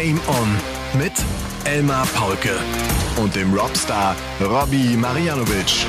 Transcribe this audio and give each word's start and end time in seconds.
Game 0.00 0.20
On 0.28 1.00
mit 1.00 1.12
Elmar 1.64 2.06
Paulke 2.14 2.56
und 3.20 3.34
dem 3.34 3.52
Robstar 3.52 4.14
Robbie 4.40 4.96
Marianovic. 4.96 5.86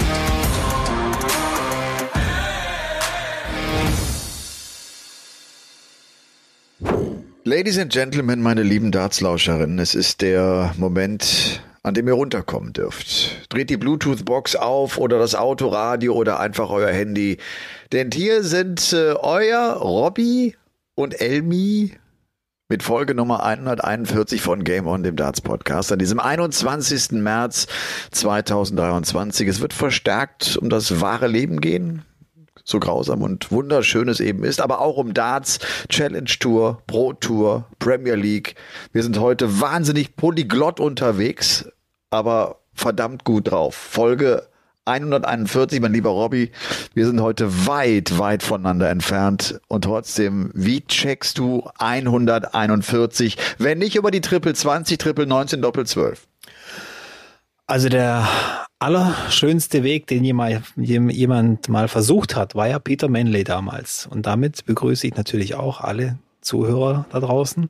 Ladies 7.43 7.77
and 7.77 7.93
Gentlemen, 7.93 8.41
meine 8.41 8.63
lieben 8.63 8.91
Dartslauscherinnen, 8.91 9.77
es 9.77 9.93
ist 9.93 10.21
der 10.21 10.73
Moment, 10.79 11.61
an 11.83 11.93
dem 11.93 12.07
ihr 12.07 12.15
runterkommen 12.15 12.73
dürft. 12.73 13.47
Dreht 13.49 13.69
die 13.69 13.77
Bluetooth-Box 13.77 14.55
auf 14.55 14.97
oder 14.97 15.19
das 15.19 15.35
Autoradio 15.35 16.15
oder 16.15 16.39
einfach 16.39 16.71
euer 16.71 16.91
Handy. 16.91 17.37
Denn 17.91 18.09
hier 18.11 18.41
sind 18.41 18.91
äh, 18.91 19.13
euer 19.13 19.73
Robby 19.73 20.55
und 20.95 21.21
Elmi 21.21 21.91
mit 22.71 22.83
Folge 22.83 23.15
Nummer 23.15 23.41
141 23.43 24.43
von 24.43 24.63
Game 24.63 24.85
On, 24.85 25.01
dem 25.01 25.15
Darts 25.15 25.41
Podcast, 25.41 25.91
an 25.91 25.97
diesem 25.97 26.19
21. 26.19 27.13
März 27.13 27.65
2023. 28.11 29.47
Es 29.47 29.59
wird 29.59 29.73
verstärkt 29.73 30.55
um 30.55 30.69
das 30.69 31.01
wahre 31.01 31.25
Leben 31.25 31.61
gehen, 31.61 32.05
so 32.63 32.79
grausam 32.79 33.23
und 33.23 33.51
wunderschön 33.51 34.07
es 34.07 34.19
eben 34.19 34.43
ist, 34.43 34.61
aber 34.61 34.81
auch 34.81 34.97
um 34.97 35.15
Darts, 35.15 35.57
Challenge 35.89 36.29
Tour, 36.39 36.83
Pro 36.85 37.13
Tour, 37.13 37.65
Premier 37.79 38.13
League. 38.13 38.53
Wir 38.93 39.01
sind 39.01 39.19
heute 39.19 39.59
wahnsinnig 39.59 40.15
polyglott 40.15 40.79
unterwegs, 40.79 41.67
aber 42.11 42.59
verdammt 42.75 43.23
gut 43.23 43.49
drauf. 43.49 43.73
Folge 43.73 44.47
141, 44.89 45.79
mein 45.79 45.93
lieber 45.93 46.09
Robby. 46.09 46.51
Wir 46.93 47.05
sind 47.05 47.21
heute 47.21 47.67
weit, 47.67 48.17
weit 48.17 48.43
voneinander 48.43 48.89
entfernt. 48.89 49.61
Und 49.67 49.83
trotzdem, 49.83 50.51
wie 50.53 50.81
checkst 50.81 51.37
du 51.37 51.69
141, 51.77 53.37
wenn 53.59 53.77
nicht 53.77 53.95
über 53.95 54.11
die 54.11 54.21
Triple 54.21 54.53
20, 54.53 54.97
Triple 54.97 55.27
19, 55.27 55.61
Doppel 55.61 55.85
12? 55.85 56.27
Also 57.67 57.87
der 57.87 58.27
allerschönste 58.79 59.83
Weg, 59.83 60.07
den 60.07 60.23
jemand 60.23 61.69
mal 61.69 61.87
versucht 61.87 62.35
hat, 62.35 62.55
war 62.55 62.67
ja 62.67 62.79
Peter 62.79 63.07
Manley 63.07 63.43
damals. 63.43 64.07
Und 64.07 64.25
damit 64.25 64.65
begrüße 64.65 65.05
ich 65.05 65.15
natürlich 65.15 65.53
auch 65.55 65.81
alle 65.81 66.17
Zuhörer 66.41 67.05
da 67.11 67.19
draußen. 67.19 67.69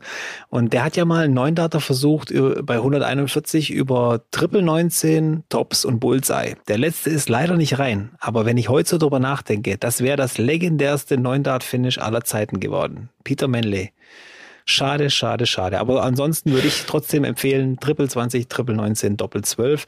Und 0.49 0.73
der 0.73 0.83
hat 0.83 0.95
ja 0.95 1.05
mal 1.05 1.25
einen 1.25 1.33
Neundata 1.33 1.79
versucht 1.79 2.33
bei 2.63 2.75
141 2.75 3.71
über 3.71 4.21
Triple 4.31 4.61
19, 4.61 5.43
Tops 5.49 5.85
und 5.85 5.99
Bullseye. 5.99 6.55
Der 6.67 6.77
letzte 6.77 7.09
ist 7.09 7.29
leider 7.29 7.55
nicht 7.55 7.79
rein. 7.79 8.11
Aber 8.19 8.45
wenn 8.45 8.57
ich 8.57 8.69
heute 8.69 8.89
so 8.89 8.97
drüber 8.97 9.19
nachdenke, 9.19 9.77
das 9.77 10.01
wäre 10.01 10.17
das 10.17 10.37
legendärste 10.37 11.17
Neundart-Finish 11.17 11.97
aller 11.97 12.23
Zeiten 12.23 12.59
geworden. 12.59 13.09
Peter 13.23 13.47
Manley. 13.47 13.91
Schade, 14.65 15.09
schade, 15.09 15.47
schade. 15.47 15.79
Aber 15.79 16.03
ansonsten 16.03 16.51
würde 16.51 16.67
ich 16.67 16.83
trotzdem 16.85 17.23
empfehlen, 17.23 17.79
Triple 17.79 18.07
20, 18.07 18.47
Triple 18.49 18.75
19, 18.75 19.17
Doppel 19.17 19.43
12. 19.43 19.85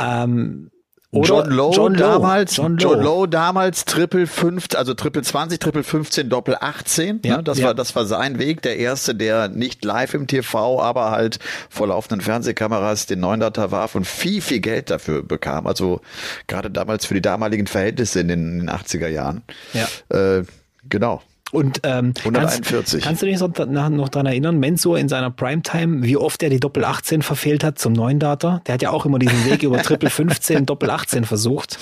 Ähm, 0.00 0.70
oder 1.12 1.28
John 1.28 1.50
Lowe, 1.50 1.74
John 1.74 1.94
Lowe 1.94 1.98
damals, 1.98 2.56
John 2.56 2.76
Lowe. 2.76 2.82
John 2.82 3.02
Lowe 3.02 3.28
damals 3.28 3.84
Triple 3.84 4.26
5, 4.26 4.68
also 4.74 4.94
Triple 4.94 5.22
20, 5.22 5.58
Triple 5.58 5.84
15, 5.84 6.28
Doppel 6.28 6.56
18. 6.60 7.20
Ja, 7.24 7.36
ne? 7.36 7.42
das 7.42 7.58
ja. 7.58 7.66
war, 7.66 7.74
das 7.74 7.94
war 7.94 8.06
sein 8.06 8.38
Weg. 8.38 8.62
Der 8.62 8.76
erste, 8.76 9.14
der 9.14 9.48
nicht 9.48 9.84
live 9.84 10.14
im 10.14 10.26
TV, 10.26 10.80
aber 10.82 11.12
halt 11.12 11.38
vor 11.70 11.86
laufenden 11.88 12.20
Fernsehkameras 12.20 13.06
den 13.06 13.24
900er 13.24 13.70
warf 13.70 13.94
und 13.94 14.06
viel, 14.06 14.40
viel 14.40 14.60
Geld 14.60 14.90
dafür 14.90 15.22
bekam. 15.22 15.66
Also 15.66 16.00
gerade 16.48 16.70
damals 16.70 17.06
für 17.06 17.14
die 17.14 17.22
damaligen 17.22 17.66
Verhältnisse 17.66 18.20
in 18.20 18.28
den, 18.28 18.52
in 18.52 18.66
den 18.66 18.70
80er 18.70 19.08
Jahren. 19.08 19.42
Ja. 19.72 19.86
Äh, 20.16 20.44
genau. 20.88 21.22
Und 21.56 21.80
ähm, 21.84 22.12
141. 22.18 23.00
Kannst, 23.00 23.02
kannst 23.02 23.22
du 23.22 23.26
dich 23.26 23.40
noch, 23.40 23.88
noch 23.88 24.08
daran 24.10 24.26
erinnern, 24.26 24.58
Mensur 24.58 24.98
in 24.98 25.08
seiner 25.08 25.30
Primetime, 25.30 26.02
wie 26.02 26.18
oft 26.18 26.42
er 26.42 26.50
die 26.50 26.60
Doppel 26.60 26.84
18 26.84 27.22
verfehlt 27.22 27.64
hat 27.64 27.78
zum 27.78 27.94
neuen 27.94 28.18
Data? 28.18 28.60
Der 28.66 28.74
hat 28.74 28.82
ja 28.82 28.90
auch 28.90 29.06
immer 29.06 29.18
diesen 29.18 29.46
Weg 29.46 29.62
über 29.62 29.80
Triple 29.80 30.10
15, 30.10 30.66
Doppel 30.66 30.90
18 30.90 31.24
versucht. 31.24 31.78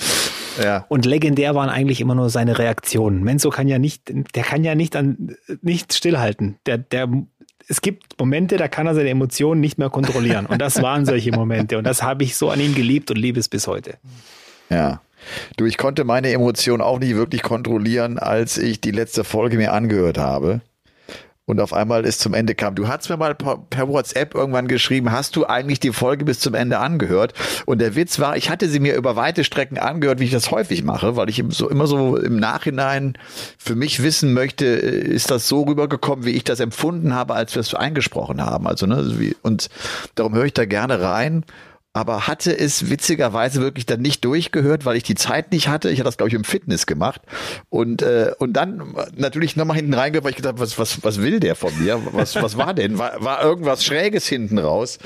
Ja. 0.63 0.85
Und 0.87 1.05
legendär 1.05 1.55
waren 1.55 1.67
eigentlich 1.67 1.99
immer 1.99 2.15
nur 2.15 2.29
seine 2.29 2.57
Reaktionen. 2.57 3.21
Menzo 3.21 3.49
kann 3.49 3.67
ja 3.67 3.77
nicht, 3.77 4.03
der 4.33 4.43
kann 4.43 4.63
ja 4.63 4.75
nicht 4.75 4.95
an 4.95 5.35
nicht 5.61 5.93
stillhalten. 5.93 6.55
Der, 6.65 6.77
der, 6.77 7.09
es 7.67 7.81
gibt 7.81 8.17
Momente, 8.17 8.55
da 8.55 8.69
kann 8.69 8.87
er 8.87 8.95
seine 8.95 9.09
Emotionen 9.09 9.59
nicht 9.59 9.77
mehr 9.77 9.89
kontrollieren. 9.89 10.45
Und 10.45 10.61
das 10.61 10.81
waren 10.81 11.05
solche 11.05 11.33
Momente. 11.33 11.77
Und 11.77 11.83
das 11.83 12.01
habe 12.01 12.23
ich 12.23 12.37
so 12.37 12.49
an 12.49 12.61
ihm 12.61 12.75
geliebt 12.75 13.11
und 13.11 13.17
liebe 13.17 13.41
es 13.41 13.49
bis 13.49 13.67
heute. 13.67 13.97
Ja. 14.69 15.01
Du, 15.57 15.65
ich 15.65 15.77
konnte 15.77 16.03
meine 16.03 16.31
Emotionen 16.31 16.81
auch 16.81 16.99
nicht 16.99 17.15
wirklich 17.15 17.43
kontrollieren, 17.43 18.19
als 18.19 18.57
ich 18.57 18.81
die 18.81 18.91
letzte 18.91 19.23
Folge 19.23 19.57
mir 19.57 19.73
angehört 19.73 20.17
habe 20.17 20.61
und 21.45 21.59
auf 21.59 21.73
einmal 21.73 22.05
es 22.05 22.17
zum 22.17 22.33
Ende 22.33 22.55
kam. 22.55 22.75
Du 22.75 22.87
hast 22.87 23.09
mir 23.09 23.17
mal 23.17 23.35
per 23.35 23.87
WhatsApp 23.87 24.33
irgendwann 24.33 24.67
geschrieben, 24.67 25.11
hast 25.11 25.35
du 25.35 25.45
eigentlich 25.45 25.79
die 25.79 25.93
Folge 25.93 26.25
bis 26.25 26.39
zum 26.39 26.55
Ende 26.55 26.79
angehört? 26.79 27.33
Und 27.65 27.79
der 27.79 27.95
Witz 27.95 28.19
war, 28.19 28.35
ich 28.35 28.49
hatte 28.49 28.67
sie 28.67 28.79
mir 28.79 28.95
über 28.95 29.15
weite 29.15 29.43
Strecken 29.43 29.77
angehört, 29.77 30.19
wie 30.19 30.25
ich 30.25 30.31
das 30.31 30.51
häufig 30.51 30.83
mache, 30.83 31.15
weil 31.15 31.29
ich 31.29 31.43
so 31.49 31.69
immer 31.69 31.87
so 31.87 32.17
im 32.17 32.37
Nachhinein 32.37 33.17
für 33.57 33.75
mich 33.75 34.01
wissen 34.01 34.33
möchte, 34.33 34.65
ist 34.65 35.31
das 35.31 35.47
so 35.47 35.63
rübergekommen, 35.63 36.25
wie 36.25 36.31
ich 36.31 36.43
das 36.43 36.59
empfunden 36.59 37.13
habe, 37.13 37.35
als 37.35 37.53
wir 37.55 37.59
es 37.59 37.73
eingesprochen 37.73 38.43
haben. 38.43 38.67
Also 38.67 38.87
ne, 38.87 39.33
und 39.43 39.69
darum 40.15 40.33
höre 40.33 40.45
ich 40.45 40.53
da 40.53 40.65
gerne 40.65 41.01
rein 41.01 41.45
aber 41.95 42.27
hatte 42.27 42.55
es 42.55 42.89
witzigerweise 42.89 43.61
wirklich 43.61 43.85
dann 43.85 44.01
nicht 44.01 44.25
durchgehört, 44.25 44.83
weil 44.83 44.97
ich 44.97 45.03
die 45.03 45.15
Zeit 45.15 45.53
nicht 45.53 45.69
hatte. 45.69 45.89
Ich 45.89 45.99
hatte 45.99 46.09
das, 46.09 46.17
glaube 46.17 46.27
ich, 46.27 46.33
im 46.33 46.43
Fitness 46.43 46.87
gemacht. 46.87 47.21
Und, 47.69 48.01
äh, 48.01 48.33
und 48.37 48.51
dann 48.51 48.93
natürlich 49.15 49.55
nochmal 49.55 49.77
hinten 49.77 49.93
reingehört, 49.93 50.25
weil 50.25 50.31
ich 50.31 50.35
gedacht 50.35 50.55
was, 50.57 50.77
was, 50.77 51.05
was 51.05 51.21
will 51.21 51.39
der 51.39 51.55
von 51.55 51.71
mir? 51.81 52.01
Was, 52.11 52.35
was 52.35 52.57
war 52.57 52.73
denn? 52.73 52.97
War, 52.97 53.23
war 53.23 53.41
irgendwas 53.41 53.85
Schräges 53.85 54.27
hinten 54.27 54.57
raus? 54.57 54.99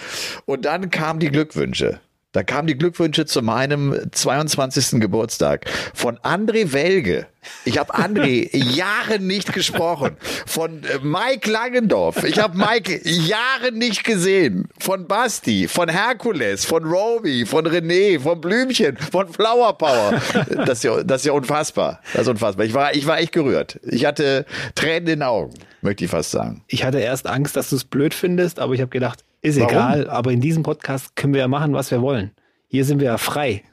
Und 0.47 0.65
dann 0.65 0.89
kamen 0.89 1.19
die 1.19 1.29
Glückwünsche. 1.29 1.99
Da 2.31 2.43
kamen 2.43 2.67
die 2.67 2.77
Glückwünsche 2.77 3.25
zu 3.25 3.41
meinem 3.41 3.99
22. 4.11 5.01
Geburtstag 5.01 5.65
von 5.95 6.19
André 6.19 6.73
Welge. 6.73 7.25
Ich 7.65 7.79
habe 7.79 7.95
André 7.95 8.55
Jahre 8.55 9.17
nicht 9.17 9.51
gesprochen. 9.51 10.15
Von 10.45 10.83
äh, 10.83 10.99
Mike 11.01 11.49
Langendorf. 11.49 12.23
Ich 12.23 12.37
habe 12.37 12.55
Mike 12.55 13.01
Jahre 13.03 13.71
nicht 13.71 14.03
gesehen. 14.03 14.69
Von 14.77 15.07
Basti, 15.07 15.67
von 15.67 15.89
Herkules, 15.89 16.65
von 16.65 16.83
Roby, 16.83 17.47
von 17.47 17.65
René, 17.65 18.19
von 18.19 18.39
Blümchen, 18.39 18.97
von 18.97 19.27
Flower 19.27 19.75
Power. 19.75 20.21
Das 20.67 20.79
ist 20.79 20.83
ja, 20.83 21.01
das 21.01 21.21
ist 21.21 21.25
ja 21.25 21.33
unfassbar. 21.33 21.99
Das 22.13 22.23
ist 22.23 22.27
unfassbar. 22.27 22.63
Ich 22.63 22.75
war, 22.75 22.93
ich 22.93 23.07
war 23.07 23.17
echt 23.17 23.31
gerührt. 23.31 23.79
Ich 23.81 24.05
hatte 24.05 24.45
Tränen 24.75 24.99
in 24.99 25.05
den 25.05 25.23
Augen, 25.23 25.55
möchte 25.81 26.05
ich 26.05 26.11
fast 26.11 26.29
sagen. 26.29 26.63
Ich 26.67 26.83
hatte 26.83 26.99
erst 26.99 27.25
Angst, 27.25 27.55
dass 27.55 27.71
du 27.71 27.75
es 27.75 27.85
blöd 27.85 28.13
findest, 28.13 28.59
aber 28.59 28.75
ich 28.75 28.81
habe 28.81 28.91
gedacht, 28.91 29.23
ist 29.41 29.59
Warum? 29.59 29.71
egal, 29.71 30.09
aber 30.09 30.31
in 30.31 30.41
diesem 30.41 30.63
Podcast 30.63 31.15
können 31.15 31.33
wir 31.33 31.41
ja 31.41 31.47
machen, 31.47 31.73
was 31.73 31.91
wir 31.91 32.01
wollen. 32.01 32.31
Hier 32.67 32.85
sind 32.85 32.99
wir 32.99 33.07
ja 33.07 33.17
frei. 33.17 33.63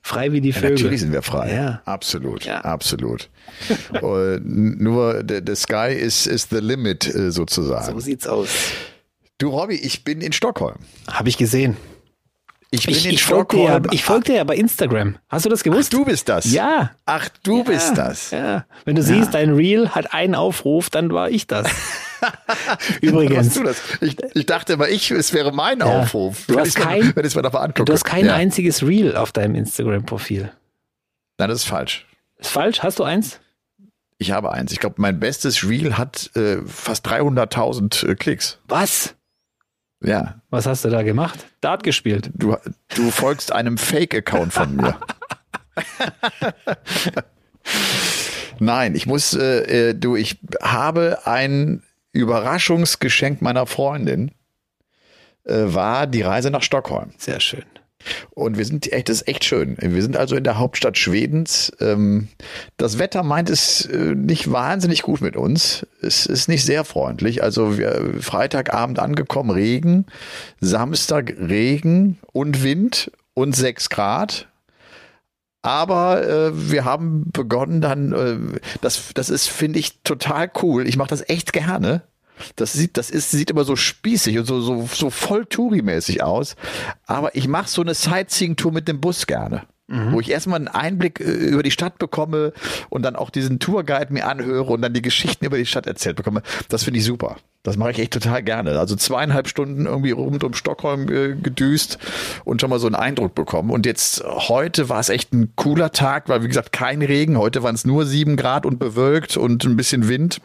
Frei 0.00 0.32
wie 0.32 0.40
die 0.40 0.52
Vögel. 0.52 0.70
Ja, 0.70 0.76
natürlich 0.76 1.00
sind 1.00 1.12
wir 1.12 1.22
frei. 1.22 1.52
Ja. 1.52 1.82
Absolut. 1.84 2.44
Ja. 2.44 2.60
Absolut. 2.60 3.28
uh, 4.02 4.38
nur 4.40 5.22
the, 5.26 5.54
sky 5.54 5.92
is, 5.92 6.26
is 6.26 6.48
the 6.50 6.60
limit 6.60 7.12
uh, 7.14 7.30
sozusagen. 7.30 7.92
So 7.92 8.00
sieht's 8.00 8.26
aus. 8.26 8.48
Du, 9.38 9.50
Robby, 9.50 9.74
ich 9.74 10.04
bin 10.04 10.20
in 10.20 10.32
Stockholm. 10.32 10.76
Habe 11.08 11.28
ich 11.28 11.36
gesehen. 11.36 11.76
Ich 12.70 12.86
bin 12.86 12.94
ich, 12.94 13.06
in 13.06 13.12
ich 13.12 13.22
Stockholm. 13.22 13.66
Folgte 13.66 13.88
ja, 13.88 13.92
ich 13.92 14.04
folgte 14.04 14.34
ja 14.34 14.44
bei 14.44 14.56
Instagram. 14.56 15.16
Hast 15.28 15.46
du 15.46 15.48
das 15.48 15.62
gewusst? 15.62 15.90
Ach, 15.92 15.98
du 15.98 16.04
bist 16.04 16.28
das. 16.28 16.50
Ja. 16.52 16.92
Ach, 17.06 17.28
du 17.42 17.58
ja, 17.58 17.62
bist 17.64 17.96
das. 17.96 18.30
Ja. 18.30 18.66
Wenn 18.84 18.96
du 18.96 19.02
siehst, 19.02 19.34
dein 19.34 19.54
Reel 19.54 19.90
hat 19.90 20.12
einen 20.12 20.34
Aufruf, 20.34 20.90
dann 20.90 21.10
war 21.12 21.30
ich 21.30 21.46
das. 21.46 21.68
Übrigens. 23.00 23.54
Du 23.54 23.62
das? 23.62 23.80
Ich, 24.00 24.16
ich, 24.34 24.46
dachte 24.46 24.74
immer, 24.74 24.88
ich, 24.88 25.10
es 25.10 25.32
wäre 25.32 25.52
mein 25.52 25.80
ja. 25.80 25.86
Aufruf. 25.86 26.46
Du 26.46 26.58
hast, 26.58 26.74
kein, 26.74 27.14
wenn 27.14 27.24
ich 27.24 27.34
mal 27.34 27.46
angucke. 27.46 27.84
du 27.84 27.92
hast 27.92 28.04
kein 28.04 28.26
ja. 28.26 28.34
einziges 28.34 28.82
Reel 28.82 29.16
auf 29.16 29.32
deinem 29.32 29.54
Instagram-Profil. 29.54 30.50
Nein, 31.38 31.48
das 31.48 31.60
ist 31.60 31.68
falsch. 31.68 32.06
Ist 32.38 32.50
falsch? 32.50 32.82
Hast 32.82 32.98
du 32.98 33.04
eins? 33.04 33.40
Ich 34.18 34.32
habe 34.32 34.52
eins. 34.52 34.72
Ich 34.72 34.80
glaube, 34.80 34.96
mein 34.98 35.20
bestes 35.20 35.68
Reel 35.68 35.96
hat 35.96 36.34
äh, 36.34 36.58
fast 36.66 37.06
300.000 37.06 38.08
äh, 38.08 38.14
Klicks. 38.16 38.58
Was? 38.66 39.14
Ja. 40.02 40.40
Was 40.50 40.66
hast 40.66 40.84
du 40.84 40.90
da 40.90 41.02
gemacht? 41.02 41.46
Dart 41.60 41.82
gespielt. 41.82 42.30
Du, 42.34 42.56
du 42.94 43.10
folgst 43.10 43.52
einem 43.52 43.78
Fake-Account 43.78 44.52
von 44.52 44.76
mir. 44.76 44.98
Nein, 48.60 48.94
ich 48.96 49.06
muss, 49.06 49.34
äh, 49.34 49.90
äh, 49.90 49.94
du, 49.94 50.16
ich 50.16 50.40
habe 50.60 51.20
ein 51.24 51.82
Überraschungsgeschenk 52.12 53.42
meiner 53.42 53.66
Freundin, 53.66 54.30
äh, 55.44 55.64
war 55.66 56.06
die 56.06 56.22
Reise 56.22 56.50
nach 56.50 56.62
Stockholm. 56.62 57.10
Sehr 57.18 57.40
schön. 57.40 57.64
Und 58.30 58.56
wir 58.56 58.64
sind 58.64 58.90
echt, 58.92 59.08
das 59.08 59.22
ist 59.22 59.28
echt 59.28 59.44
schön. 59.44 59.76
Wir 59.80 60.02
sind 60.02 60.16
also 60.16 60.36
in 60.36 60.44
der 60.44 60.58
Hauptstadt 60.58 60.96
Schwedens. 60.96 61.72
Ähm, 61.80 62.28
das 62.76 62.98
Wetter 62.98 63.22
meint 63.22 63.50
es 63.50 63.86
äh, 63.86 64.14
nicht 64.14 64.52
wahnsinnig 64.52 65.02
gut 65.02 65.20
mit 65.20 65.36
uns. 65.36 65.86
Es 66.00 66.26
ist 66.26 66.48
nicht 66.48 66.64
sehr 66.64 66.84
freundlich. 66.84 67.42
Also 67.42 67.76
wir 67.76 68.14
Freitagabend 68.20 68.98
angekommen, 69.00 69.50
Regen, 69.50 70.06
Samstag 70.60 71.34
Regen 71.38 72.18
und 72.32 72.62
Wind 72.62 73.10
und 73.34 73.56
sechs 73.56 73.90
Grad. 73.90 74.48
Aber 75.68 76.26
äh, 76.26 76.70
wir 76.70 76.86
haben 76.86 77.30
begonnen 77.30 77.82
dann, 77.82 78.12
äh, 78.12 78.58
das, 78.80 79.12
das 79.12 79.28
ist, 79.28 79.50
finde 79.50 79.78
ich, 79.78 80.00
total 80.00 80.50
cool. 80.62 80.88
Ich 80.88 80.96
mache 80.96 81.10
das 81.10 81.28
echt 81.28 81.52
gerne. 81.52 82.04
Das 82.56 82.72
sieht, 82.72 82.96
das 82.96 83.10
ist, 83.10 83.32
sieht 83.32 83.50
immer 83.50 83.64
so 83.64 83.76
spießig 83.76 84.38
und 84.38 84.46
so, 84.46 84.62
so, 84.62 84.88
so 84.90 85.10
voll 85.10 85.44
Touri-mäßig 85.44 86.22
aus. 86.22 86.56
Aber 87.04 87.36
ich 87.36 87.48
mache 87.48 87.68
so 87.68 87.82
eine 87.82 87.92
Sightseeing-Tour 87.92 88.72
mit 88.72 88.88
dem 88.88 89.02
Bus 89.02 89.26
gerne. 89.26 89.66
Mhm. 89.90 90.12
Wo 90.12 90.20
ich 90.20 90.30
erstmal 90.30 90.58
einen 90.58 90.68
Einblick 90.68 91.18
äh, 91.18 91.24
über 91.24 91.62
die 91.62 91.70
Stadt 91.70 91.98
bekomme 91.98 92.52
und 92.90 93.02
dann 93.02 93.16
auch 93.16 93.30
diesen 93.30 93.58
Tourguide 93.58 94.12
mir 94.12 94.26
anhöre 94.26 94.70
und 94.70 94.82
dann 94.82 94.92
die 94.92 95.00
Geschichten 95.00 95.46
über 95.46 95.56
die 95.56 95.64
Stadt 95.64 95.86
erzählt 95.86 96.16
bekomme. 96.16 96.42
Das 96.68 96.84
finde 96.84 96.98
ich 96.98 97.06
super. 97.06 97.36
Das 97.62 97.78
mache 97.78 97.92
ich 97.92 97.98
echt 97.98 98.12
total 98.12 98.42
gerne. 98.42 98.78
Also 98.78 98.96
zweieinhalb 98.96 99.48
Stunden 99.48 99.86
irgendwie 99.86 100.10
rund 100.10 100.44
um 100.44 100.52
Stockholm 100.52 101.08
äh, 101.10 101.34
gedüst 101.34 101.98
und 102.44 102.60
schon 102.60 102.68
mal 102.68 102.78
so 102.78 102.86
einen 102.86 102.96
Eindruck 102.96 103.34
bekommen. 103.34 103.70
Und 103.70 103.86
jetzt 103.86 104.22
heute 104.24 104.90
war 104.90 105.00
es 105.00 105.08
echt 105.08 105.32
ein 105.32 105.54
cooler 105.56 105.90
Tag, 105.90 106.28
weil 106.28 106.42
wie 106.42 106.48
gesagt 106.48 106.70
kein 106.72 107.00
Regen. 107.00 107.38
Heute 107.38 107.62
waren 107.62 107.74
es 107.74 107.86
nur 107.86 108.04
sieben 108.04 108.36
Grad 108.36 108.66
und 108.66 108.78
bewölkt 108.78 109.38
und 109.38 109.64
ein 109.64 109.76
bisschen 109.76 110.06
Wind 110.06 110.42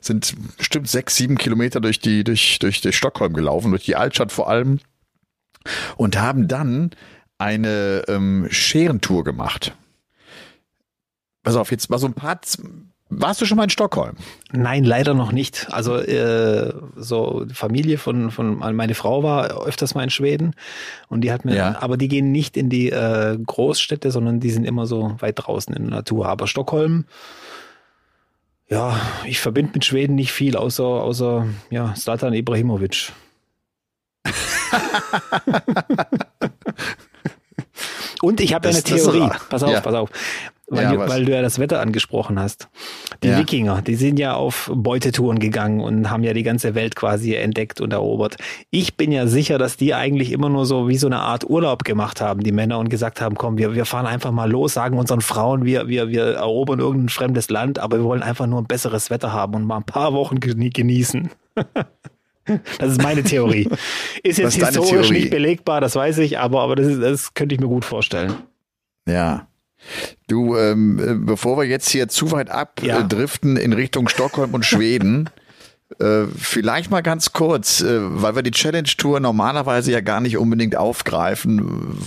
sind 0.00 0.34
bestimmt 0.58 0.88
sechs, 0.88 1.16
sieben 1.16 1.38
Kilometer 1.38 1.80
durch 1.80 2.00
die, 2.00 2.24
durch, 2.24 2.58
durch, 2.58 2.80
durch 2.80 2.96
Stockholm 2.96 3.32
gelaufen, 3.34 3.70
durch 3.70 3.84
die 3.84 3.96
Altstadt 3.96 4.32
vor 4.32 4.48
allem 4.48 4.80
und 5.96 6.18
haben 6.18 6.48
dann 6.48 6.90
eine 7.40 8.04
ähm, 8.08 8.46
Scherentour 8.50 9.24
gemacht. 9.24 9.74
Pass 11.42 11.56
auf, 11.56 11.70
jetzt 11.70 11.90
mal 11.90 11.98
so 11.98 12.06
ein 12.06 12.14
paar. 12.14 12.40
Warst 13.12 13.40
du 13.40 13.46
schon 13.46 13.56
mal 13.56 13.64
in 13.64 13.70
Stockholm? 13.70 14.14
Nein, 14.52 14.84
leider 14.84 15.14
noch 15.14 15.32
nicht. 15.32 15.66
Also 15.72 15.96
äh, 15.96 16.72
so 16.94 17.44
Familie 17.52 17.98
von 17.98 18.30
von 18.30 18.58
meine 18.58 18.94
Frau 18.94 19.24
war 19.24 19.66
öfters 19.66 19.96
mal 19.96 20.04
in 20.04 20.10
Schweden 20.10 20.54
und 21.08 21.22
die 21.22 21.32
hat 21.32 21.44
mir, 21.44 21.56
ja. 21.56 21.82
aber 21.82 21.96
die 21.96 22.06
gehen 22.06 22.30
nicht 22.30 22.56
in 22.56 22.68
die 22.68 22.90
äh, 22.90 23.36
Großstädte, 23.44 24.12
sondern 24.12 24.38
die 24.38 24.50
sind 24.50 24.64
immer 24.64 24.86
so 24.86 25.16
weit 25.18 25.34
draußen 25.38 25.74
in 25.74 25.84
der 25.84 25.96
Natur. 25.96 26.28
Aber 26.28 26.46
Stockholm, 26.46 27.04
ja, 28.68 29.00
ich 29.24 29.40
verbinde 29.40 29.72
mit 29.74 29.84
Schweden 29.84 30.14
nicht 30.14 30.30
viel, 30.30 30.56
außer 30.56 30.84
außer 30.84 31.46
ja 31.70 31.94
Zlatan 31.94 32.34
Ibrahimovic. 32.34 33.12
Und 38.22 38.40
ich 38.40 38.54
habe 38.54 38.68
ja 38.68 38.74
eine 38.74 38.82
Theorie. 38.82 39.30
pass 39.48 39.62
auf, 39.62 39.72
ja. 39.72 39.80
pass 39.80 39.94
auf. 39.94 40.10
Weil, 40.70 40.84
ja, 40.84 40.92
du, 40.92 40.98
weil 40.98 41.24
du 41.24 41.32
ja 41.32 41.42
das 41.42 41.58
Wetter 41.58 41.80
angesprochen 41.80 42.38
hast. 42.38 42.68
Die 43.24 43.28
ja. 43.28 43.38
Wikinger, 43.38 43.82
die 43.82 43.96
sind 43.96 44.20
ja 44.20 44.34
auf 44.34 44.70
Beutetouren 44.72 45.40
gegangen 45.40 45.80
und 45.80 46.10
haben 46.10 46.22
ja 46.22 46.32
die 46.32 46.44
ganze 46.44 46.76
Welt 46.76 46.94
quasi 46.94 47.34
entdeckt 47.34 47.80
und 47.80 47.92
erobert. 47.92 48.36
Ich 48.70 48.96
bin 48.96 49.10
ja 49.10 49.26
sicher, 49.26 49.58
dass 49.58 49.76
die 49.76 49.94
eigentlich 49.94 50.30
immer 50.30 50.48
nur 50.48 50.66
so 50.66 50.86
wie 50.86 50.96
so 50.96 51.08
eine 51.08 51.18
Art 51.18 51.48
Urlaub 51.50 51.82
gemacht 51.82 52.20
haben, 52.20 52.44
die 52.44 52.52
Männer, 52.52 52.78
und 52.78 52.88
gesagt 52.88 53.20
haben, 53.20 53.34
komm, 53.34 53.58
wir, 53.58 53.74
wir 53.74 53.84
fahren 53.84 54.06
einfach 54.06 54.30
mal 54.30 54.48
los, 54.48 54.74
sagen 54.74 54.96
unseren 54.96 55.22
Frauen, 55.22 55.64
wir, 55.64 55.88
wir, 55.88 56.08
wir 56.08 56.34
erobern 56.34 56.78
irgendein 56.78 57.08
fremdes 57.08 57.50
Land, 57.50 57.80
aber 57.80 57.98
wir 57.98 58.04
wollen 58.04 58.22
einfach 58.22 58.46
nur 58.46 58.60
ein 58.60 58.66
besseres 58.66 59.10
Wetter 59.10 59.32
haben 59.32 59.54
und 59.56 59.64
mal 59.64 59.78
ein 59.78 59.84
paar 59.84 60.12
Wochen 60.12 60.38
genießen. 60.38 61.30
Das 62.78 62.92
ist 62.92 63.02
meine 63.02 63.22
Theorie. 63.22 63.68
Ist 64.22 64.38
jetzt 64.38 64.56
ist 64.56 64.66
historisch 64.66 65.10
nicht 65.10 65.30
belegbar, 65.30 65.80
das 65.80 65.94
weiß 65.94 66.18
ich, 66.18 66.38
aber, 66.38 66.62
aber 66.62 66.74
das, 66.74 66.86
ist, 66.86 67.02
das 67.02 67.34
könnte 67.34 67.54
ich 67.54 67.60
mir 67.60 67.68
gut 67.68 67.84
vorstellen. 67.84 68.34
Ja. 69.06 69.46
Du, 70.26 70.56
ähm, 70.56 71.24
bevor 71.26 71.58
wir 71.58 71.64
jetzt 71.64 71.88
hier 71.88 72.08
zu 72.08 72.32
weit 72.32 72.50
abdriften 72.50 73.56
ja. 73.56 73.62
in 73.62 73.72
Richtung 73.72 74.08
Stockholm 74.08 74.52
und 74.54 74.64
Schweden, 74.66 75.30
äh, 75.98 76.26
vielleicht 76.36 76.90
mal 76.90 77.00
ganz 77.00 77.32
kurz, 77.32 77.80
äh, 77.80 77.98
weil 78.00 78.36
wir 78.36 78.42
die 78.42 78.52
Challenge 78.52 78.88
Tour 78.96 79.18
normalerweise 79.18 79.90
ja 79.90 80.00
gar 80.00 80.20
nicht 80.20 80.36
unbedingt 80.36 80.76
aufgreifen, 80.76 81.98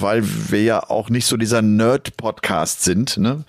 weil 0.00 0.22
wir 0.24 0.62
ja 0.62 0.82
auch 0.88 1.10
nicht 1.10 1.26
so 1.26 1.36
dieser 1.36 1.60
Nerd-Podcast 1.60 2.82
sind. 2.82 3.18
Ne? 3.18 3.44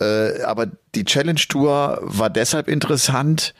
Äh, 0.00 0.42
aber 0.42 0.66
die 0.94 1.04
Challenge 1.04 1.40
Tour 1.48 2.00
war 2.02 2.30
deshalb 2.30 2.68
interessant, 2.68 3.54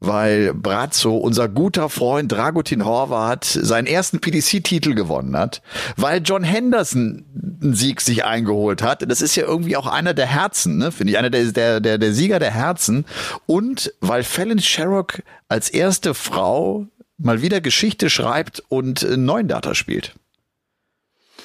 weil 0.00 0.52
Brazzo, 0.52 1.16
unser 1.16 1.48
guter 1.48 1.88
Freund 1.88 2.30
Dragutin 2.30 2.84
Horvath, 2.84 3.44
seinen 3.44 3.86
ersten 3.86 4.20
PDC-Titel 4.20 4.94
gewonnen 4.94 5.36
hat, 5.36 5.62
weil 5.96 6.20
John 6.22 6.44
Henderson 6.44 7.24
einen 7.62 7.74
Sieg 7.74 8.00
sich 8.00 8.24
eingeholt 8.24 8.82
hat. 8.82 9.10
Das 9.10 9.22
ist 9.22 9.36
ja 9.36 9.44
irgendwie 9.44 9.76
auch 9.76 9.86
einer 9.86 10.14
der 10.14 10.26
Herzen, 10.26 10.76
ne? 10.78 10.92
finde 10.92 11.12
ich, 11.12 11.18
einer 11.18 11.30
der, 11.30 11.44
der, 11.52 11.80
der, 11.80 11.98
der 11.98 12.12
Sieger 12.12 12.38
der 12.38 12.52
Herzen. 12.52 13.06
Und 13.46 13.92
weil 14.00 14.22
Fallon 14.22 14.58
Sherrock 14.58 15.22
als 15.48 15.70
erste 15.70 16.12
Frau 16.14 16.86
mal 17.18 17.40
wieder 17.40 17.60
Geschichte 17.60 18.10
schreibt 18.10 18.62
und 18.68 19.06
neuen 19.16 19.48
Data 19.48 19.74
spielt. 19.74 20.14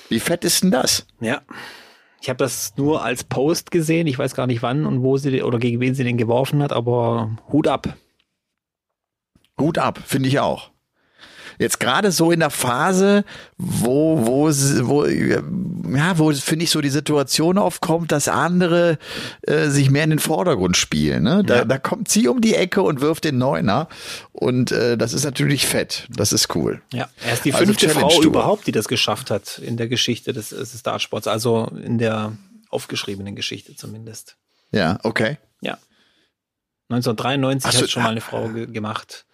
Wie 0.09 0.19
fett 0.19 0.43
ist 0.43 0.63
denn 0.63 0.71
das? 0.71 1.05
Ja. 1.21 1.41
Ich 2.21 2.29
habe 2.29 2.37
das 2.37 2.73
nur 2.75 3.03
als 3.03 3.23
Post 3.23 3.71
gesehen. 3.71 4.05
Ich 4.05 4.19
weiß 4.19 4.35
gar 4.35 4.45
nicht 4.45 4.61
wann 4.61 4.85
und 4.85 5.01
wo 5.01 5.17
sie 5.17 5.41
oder 5.41 5.57
gegen 5.57 5.79
wen 5.79 5.95
sie 5.95 6.03
den 6.03 6.17
geworfen 6.17 6.61
hat, 6.61 6.73
aber 6.73 7.31
Hut 7.51 7.67
ab. 7.67 7.95
Gut 9.55 9.77
ab, 9.77 9.99
finde 10.05 10.29
ich 10.29 10.39
auch. 10.39 10.71
Jetzt 11.61 11.79
gerade 11.79 12.11
so 12.11 12.31
in 12.31 12.39
der 12.39 12.49
Phase, 12.49 13.23
wo, 13.55 14.25
wo, 14.25 14.49
wo, 14.49 15.05
ja, 15.05 16.17
wo 16.17 16.31
finde 16.33 16.63
ich 16.63 16.71
so 16.71 16.81
die 16.81 16.89
Situation 16.89 17.59
aufkommt, 17.59 18.11
dass 18.11 18.27
andere 18.27 18.97
äh, 19.43 19.67
sich 19.67 19.91
mehr 19.91 20.03
in 20.03 20.09
den 20.09 20.19
Vordergrund 20.19 20.75
spielen. 20.75 21.21
Ne? 21.21 21.43
Da, 21.45 21.57
ja. 21.57 21.65
da 21.65 21.77
kommt 21.77 22.09
sie 22.09 22.27
um 22.27 22.41
die 22.41 22.55
Ecke 22.55 22.81
und 22.81 22.99
wirft 22.99 23.25
den 23.25 23.37
Neuner. 23.37 23.89
Und 24.31 24.71
äh, 24.71 24.97
das 24.97 25.13
ist 25.13 25.23
natürlich 25.23 25.67
fett. 25.67 26.07
Das 26.09 26.33
ist 26.33 26.55
cool. 26.55 26.81
Ja, 26.93 27.09
er 27.23 27.33
ist 27.33 27.45
die 27.45 27.53
also 27.53 27.65
fünfte 27.65 27.89
Frau 27.89 28.23
überhaupt, 28.23 28.65
die 28.65 28.71
das 28.71 28.87
geschafft 28.87 29.29
hat 29.29 29.59
in 29.59 29.77
der 29.77 29.87
Geschichte 29.87 30.33
des, 30.33 30.49
des 30.49 30.81
Dartsports, 30.81 31.27
also 31.27 31.71
in 31.83 31.99
der 31.99 32.33
aufgeschriebenen 32.71 33.35
Geschichte 33.35 33.75
zumindest. 33.75 34.35
Ja, 34.71 34.97
okay. 35.03 35.37
Ja. 35.61 35.77
1993 36.89 37.67
hast 37.67 37.81
hat 37.83 37.89
schon 37.91 38.01
mal 38.01 38.09
eine 38.09 38.21
Frau 38.21 38.47
ge 38.49 38.65
gemacht. 38.65 39.25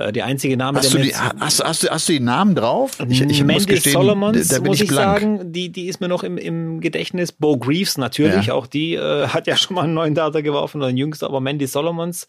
Äh, 0.00 0.12
die 0.12 0.22
einzige 0.22 0.56
Name, 0.56 0.78
hast 0.78 0.92
der 0.92 1.00
du 1.00 1.06
die, 1.06 1.14
hast, 1.14 1.62
hast, 1.62 1.82
du, 1.82 1.88
hast 1.88 2.08
du 2.08 2.12
die 2.14 2.20
Namen 2.20 2.54
drauf? 2.54 2.92
Ich, 3.08 3.20
ich 3.20 3.44
Mandy 3.44 3.54
muss 3.54 3.66
gestehen, 3.66 3.92
Solomons, 3.92 4.48
da, 4.48 4.58
da 4.58 4.64
muss 4.64 4.80
ich, 4.80 4.84
ich 4.84 4.90
sagen, 4.90 5.52
die, 5.52 5.70
die 5.70 5.86
ist 5.88 6.00
mir 6.00 6.08
noch 6.08 6.22
im, 6.22 6.38
im 6.38 6.80
Gedächtnis. 6.80 7.32
Bo 7.32 7.58
Greaves 7.58 7.98
natürlich, 7.98 8.46
ja. 8.46 8.54
auch 8.54 8.66
die 8.66 8.94
äh, 8.94 9.28
hat 9.28 9.46
ja 9.46 9.56
schon 9.56 9.74
mal 9.74 9.84
einen 9.84 9.94
neuen 9.94 10.14
Data 10.14 10.40
geworfen, 10.40 10.78
oder 10.78 10.88
ein 10.88 10.96
jüngster, 10.96 11.26
aber 11.26 11.40
Mandy 11.40 11.66
Solomons, 11.66 12.28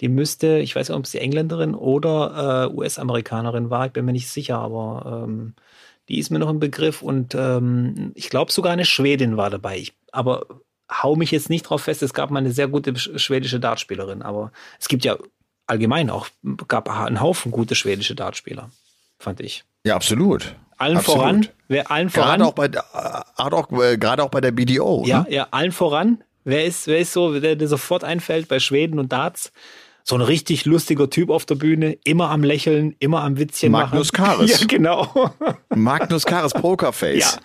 die 0.00 0.08
müsste, 0.08 0.58
ich 0.58 0.76
weiß 0.76 0.88
nicht, 0.88 0.96
ob 0.96 1.06
sie 1.06 1.18
Engländerin 1.18 1.74
oder 1.74 2.68
äh, 2.70 2.74
US-Amerikanerin 2.74 3.70
war, 3.70 3.86
ich 3.86 3.92
bin 3.92 4.04
mir 4.04 4.12
nicht 4.12 4.28
sicher, 4.28 4.58
aber 4.58 5.24
ähm, 5.24 5.54
die 6.08 6.18
ist 6.18 6.30
mir 6.30 6.38
noch 6.38 6.50
im 6.50 6.60
Begriff 6.60 7.02
und 7.02 7.34
ähm, 7.34 8.12
ich 8.14 8.30
glaube 8.30 8.52
sogar 8.52 8.72
eine 8.72 8.84
Schwedin 8.84 9.36
war 9.36 9.50
dabei. 9.50 9.78
Ich, 9.78 9.94
aber 10.12 10.46
hau 10.90 11.16
mich 11.16 11.32
jetzt 11.32 11.50
nicht 11.50 11.62
drauf 11.64 11.82
fest, 11.82 12.02
es 12.02 12.14
gab 12.14 12.30
mal 12.30 12.38
eine 12.38 12.52
sehr 12.52 12.68
gute 12.68 12.96
schwedische 12.96 13.58
Dartspielerin, 13.58 14.22
aber 14.22 14.52
es 14.78 14.88
gibt 14.88 15.04
ja 15.04 15.16
allgemein 15.70 16.10
auch 16.10 16.28
gab 16.68 16.88
einen 16.90 17.20
Haufen 17.20 17.52
gute 17.52 17.74
schwedische 17.74 18.14
Dartspieler, 18.14 18.70
fand 19.18 19.40
ich. 19.40 19.64
Ja, 19.84 19.96
absolut. 19.96 20.54
Allen 20.76 20.98
absolut. 20.98 21.20
voran, 21.20 21.48
wer 21.68 21.90
allen 21.90 22.10
voran. 22.10 22.40
Gerade 22.40 22.46
auch 22.46 22.54
bei, 22.54 22.70
auch, 23.36 23.72
äh, 23.82 23.96
gerade 23.96 24.22
auch 24.22 24.30
bei 24.30 24.40
der 24.40 24.50
BDO. 24.50 25.04
Ja, 25.06 25.20
ne? 25.20 25.26
ja, 25.30 25.48
allen 25.50 25.72
voran. 25.72 26.22
Wer 26.44 26.64
ist, 26.64 26.86
wer 26.86 26.98
ist 26.98 27.12
so, 27.12 27.38
der, 27.38 27.56
der 27.56 27.68
sofort 27.68 28.02
einfällt 28.02 28.48
bei 28.48 28.58
Schweden 28.58 28.98
und 28.98 29.12
Darts? 29.12 29.52
So 30.10 30.16
ein 30.16 30.22
richtig 30.22 30.64
lustiger 30.66 31.08
Typ 31.08 31.30
auf 31.30 31.46
der 31.46 31.54
Bühne, 31.54 31.96
immer 32.04 32.30
am 32.30 32.42
Lächeln, 32.42 32.96
immer 32.98 33.22
am 33.22 33.38
Witzchen 33.38 33.70
Magnus 33.70 34.12
machen. 34.12 34.24
Kares. 34.38 34.60
Ja, 34.60 34.66
genau. 34.66 35.32
Magnus 35.74 36.26
Kares 36.26 36.52
Pokerface. 36.52 37.38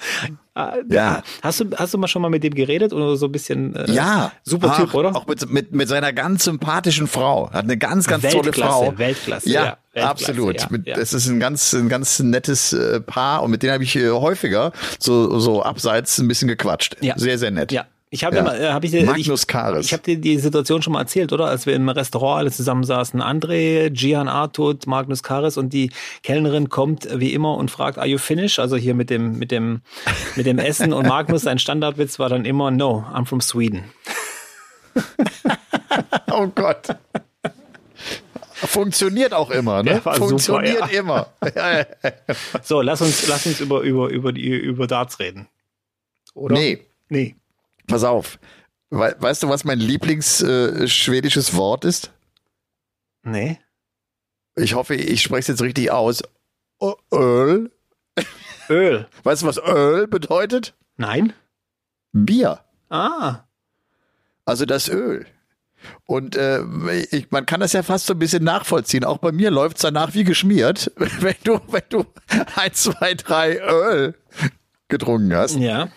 Ja. 0.56 0.74
Äh, 0.74 0.84
ja. 0.90 1.22
Hast 1.44 1.60
du, 1.60 1.66
hast 1.76 1.94
du 1.94 2.00
mal 2.00 2.08
schon 2.08 2.24
mal 2.24 2.30
mit 2.30 2.44
dem 2.44 2.56
geredet 2.56 2.92
oder 2.92 3.18
so 3.18 3.28
ein 3.28 3.32
bisschen? 3.32 3.76
Äh, 3.76 3.92
ja. 3.92 4.32
Super 4.44 4.72
Ach, 4.72 4.78
Typ, 4.80 4.96
oder? 4.96 5.16
Auch 5.16 5.28
mit, 5.28 5.48
mit, 5.50 5.74
mit 5.74 5.88
seiner 5.88 6.12
ganz 6.12 6.46
sympathischen 6.46 7.06
Frau. 7.08 7.52
Hat 7.52 7.66
eine 7.66 7.78
ganz, 7.78 8.08
ganz 8.08 8.28
tolle 8.28 8.52
Frau. 8.52 8.98
Weltklasse. 8.98 9.48
Ja, 9.48 9.64
ja 9.64 9.78
Weltklasse, 9.94 10.10
absolut. 10.10 10.62
Ja, 10.62 10.68
mit, 10.72 10.88
ja. 10.88 10.98
Es 10.98 11.14
ist 11.14 11.28
ein 11.28 11.40
ganz, 11.40 11.72
ein 11.74 11.88
ganz 11.88 12.20
nettes 12.20 12.74
äh, 12.74 13.00
Paar 13.00 13.44
und 13.44 13.52
mit 13.52 13.62
denen 13.62 13.74
habe 13.74 13.84
ich 13.84 13.96
äh, 13.96 14.10
häufiger 14.10 14.72
so, 14.98 15.38
so 15.40 15.62
abseits 15.62 16.18
ein 16.18 16.28
bisschen 16.28 16.48
gequatscht. 16.48 16.98
Ja. 17.02 17.16
Sehr, 17.16 17.38
sehr 17.38 17.52
nett. 17.52 17.72
Ja, 17.72 17.86
ich 18.16 18.24
habe 18.24 18.38
ja. 18.38 18.54
äh, 18.56 18.72
hab 18.72 18.84
ich, 18.86 18.94
Magnus 19.06 19.42
ich, 19.42 19.48
Kares. 19.48 19.86
Ich 19.86 19.92
habe 19.92 20.02
dir 20.02 20.18
die 20.18 20.38
Situation 20.38 20.82
schon 20.82 20.94
mal 20.94 21.02
erzählt, 21.02 21.34
oder? 21.34 21.48
Als 21.48 21.66
wir 21.66 21.76
im 21.76 21.90
Restaurant 21.90 22.40
alle 22.40 22.52
zusammensaßen. 22.52 23.22
André, 23.22 23.90
Gian 23.90 24.30
Artut, 24.30 24.88
Magnus 24.88 25.22
Kares 25.22 25.58
und 25.58 25.74
die 25.74 25.92
Kellnerin 26.24 26.70
kommt 26.70 27.10
wie 27.20 27.34
immer 27.34 27.58
und 27.58 27.72
fragt, 27.72 27.98
are 27.98 28.08
you 28.08 28.18
finished? 28.18 28.58
Also 28.58 28.78
hier 28.78 28.94
mit 28.94 29.10
dem, 29.10 29.38
mit 29.38 29.52
dem, 29.52 29.82
mit 30.38 30.46
dem 30.46 30.60
Essen. 30.60 30.94
Und 30.94 31.08
Magnus, 31.08 31.42
sein 31.42 31.60
Standardwitz 31.60 32.18
war 32.18 32.30
dann 32.30 32.46
immer, 32.46 32.72
no, 32.72 33.06
I'm 33.14 33.26
from 33.26 33.42
Sweden. 33.42 33.84
oh 36.32 36.48
Gott. 36.56 36.96
Funktioniert 38.54 39.34
auch 39.34 39.52
immer, 39.52 39.84
ne? 39.84 40.00
Funktioniert 40.00 40.78
super, 40.80 40.94
ja. 40.94 41.00
immer. 41.00 41.28
so, 42.64 42.82
lass 42.82 43.02
uns, 43.02 43.28
lass 43.28 43.46
uns 43.46 43.60
über, 43.60 43.82
über, 43.82 44.08
über, 44.08 44.32
die, 44.32 44.48
über 44.48 44.88
Darts 44.88 45.20
reden. 45.20 45.50
Oder? 46.34 46.56
Nee. 46.56 46.80
Nee. 47.10 47.36
Pass 47.88 48.04
auf. 48.04 48.40
We 48.90 49.16
weißt 49.18 49.44
du, 49.44 49.50
was 49.50 49.64
mein 49.64 49.80
Lieblingsschwedisches 49.80 51.54
äh, 51.54 51.56
Wort 51.56 51.86
ist? 51.86 52.12
Nee. 53.24 53.60
Ich 54.56 54.74
hoffe, 54.74 54.96
ich 54.96 55.22
spreche 55.22 55.40
es 55.40 55.48
jetzt 55.48 55.62
richtig 55.62 55.92
aus. 55.92 56.24
Öl. 57.12 57.72
Öl. 58.70 59.08
Weißt 59.24 59.42
du, 59.42 59.48
was 59.48 59.58
Öl 59.58 60.08
bedeutet? 60.08 60.74
Nein. 60.98 61.34
Bier. 62.14 62.62
Ah. 62.90 63.44
Also 64.46 64.66
das 64.66 64.88
Öl. 64.88 65.26
Und 66.06 66.36
äh, 66.36 66.62
ich, 67.12 67.32
man 67.32 67.46
kann 67.46 67.60
das 67.60 67.74
ja 67.74 67.84
fast 67.84 68.06
so 68.08 68.14
ein 68.14 68.20
bisschen 68.20 68.44
nachvollziehen. 68.44 69.04
Auch 69.04 69.18
bei 69.18 69.32
mir 69.32 69.52
läuft's 69.52 69.82
danach 69.82 70.14
wie 70.14 70.24
geschmiert, 70.24 70.92
wenn 70.98 71.36
du, 71.44 71.60
wenn 71.68 71.84
du 71.90 72.06
ein, 72.56 72.74
zwei, 72.74 73.14
drei 73.16 73.60
Öl 73.60 74.16
getrunken 74.88 75.36
hast. 75.36 75.58
Ja. 75.58 75.90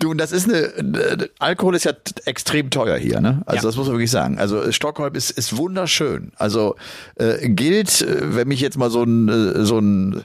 Du, 0.00 0.10
und 0.10 0.18
das 0.18 0.32
ist 0.32 0.48
eine, 0.48 0.58
äh, 0.58 1.28
Alkohol 1.38 1.76
ist 1.76 1.84
ja 1.84 1.92
extrem 2.24 2.70
teuer 2.70 2.96
hier, 2.98 3.20
ne? 3.20 3.42
Also 3.46 3.56
Ja. 3.56 3.62
das 3.68 3.76
muss 3.76 3.86
man 3.86 3.94
wirklich 3.96 4.10
sagen. 4.10 4.38
Also 4.38 4.60
äh, 4.60 4.72
Stockholm 4.72 5.14
ist, 5.14 5.30
ist 5.30 5.56
wunderschön. 5.56 6.32
Also 6.36 6.76
äh, 7.16 7.48
gilt, 7.48 8.02
äh, 8.02 8.34
wenn 8.34 8.48
mich 8.48 8.60
jetzt 8.60 8.76
mal 8.76 8.90
so 8.90 9.02
ein, 9.04 9.28
äh, 9.28 9.64
so 9.64 9.78
ein 9.78 10.24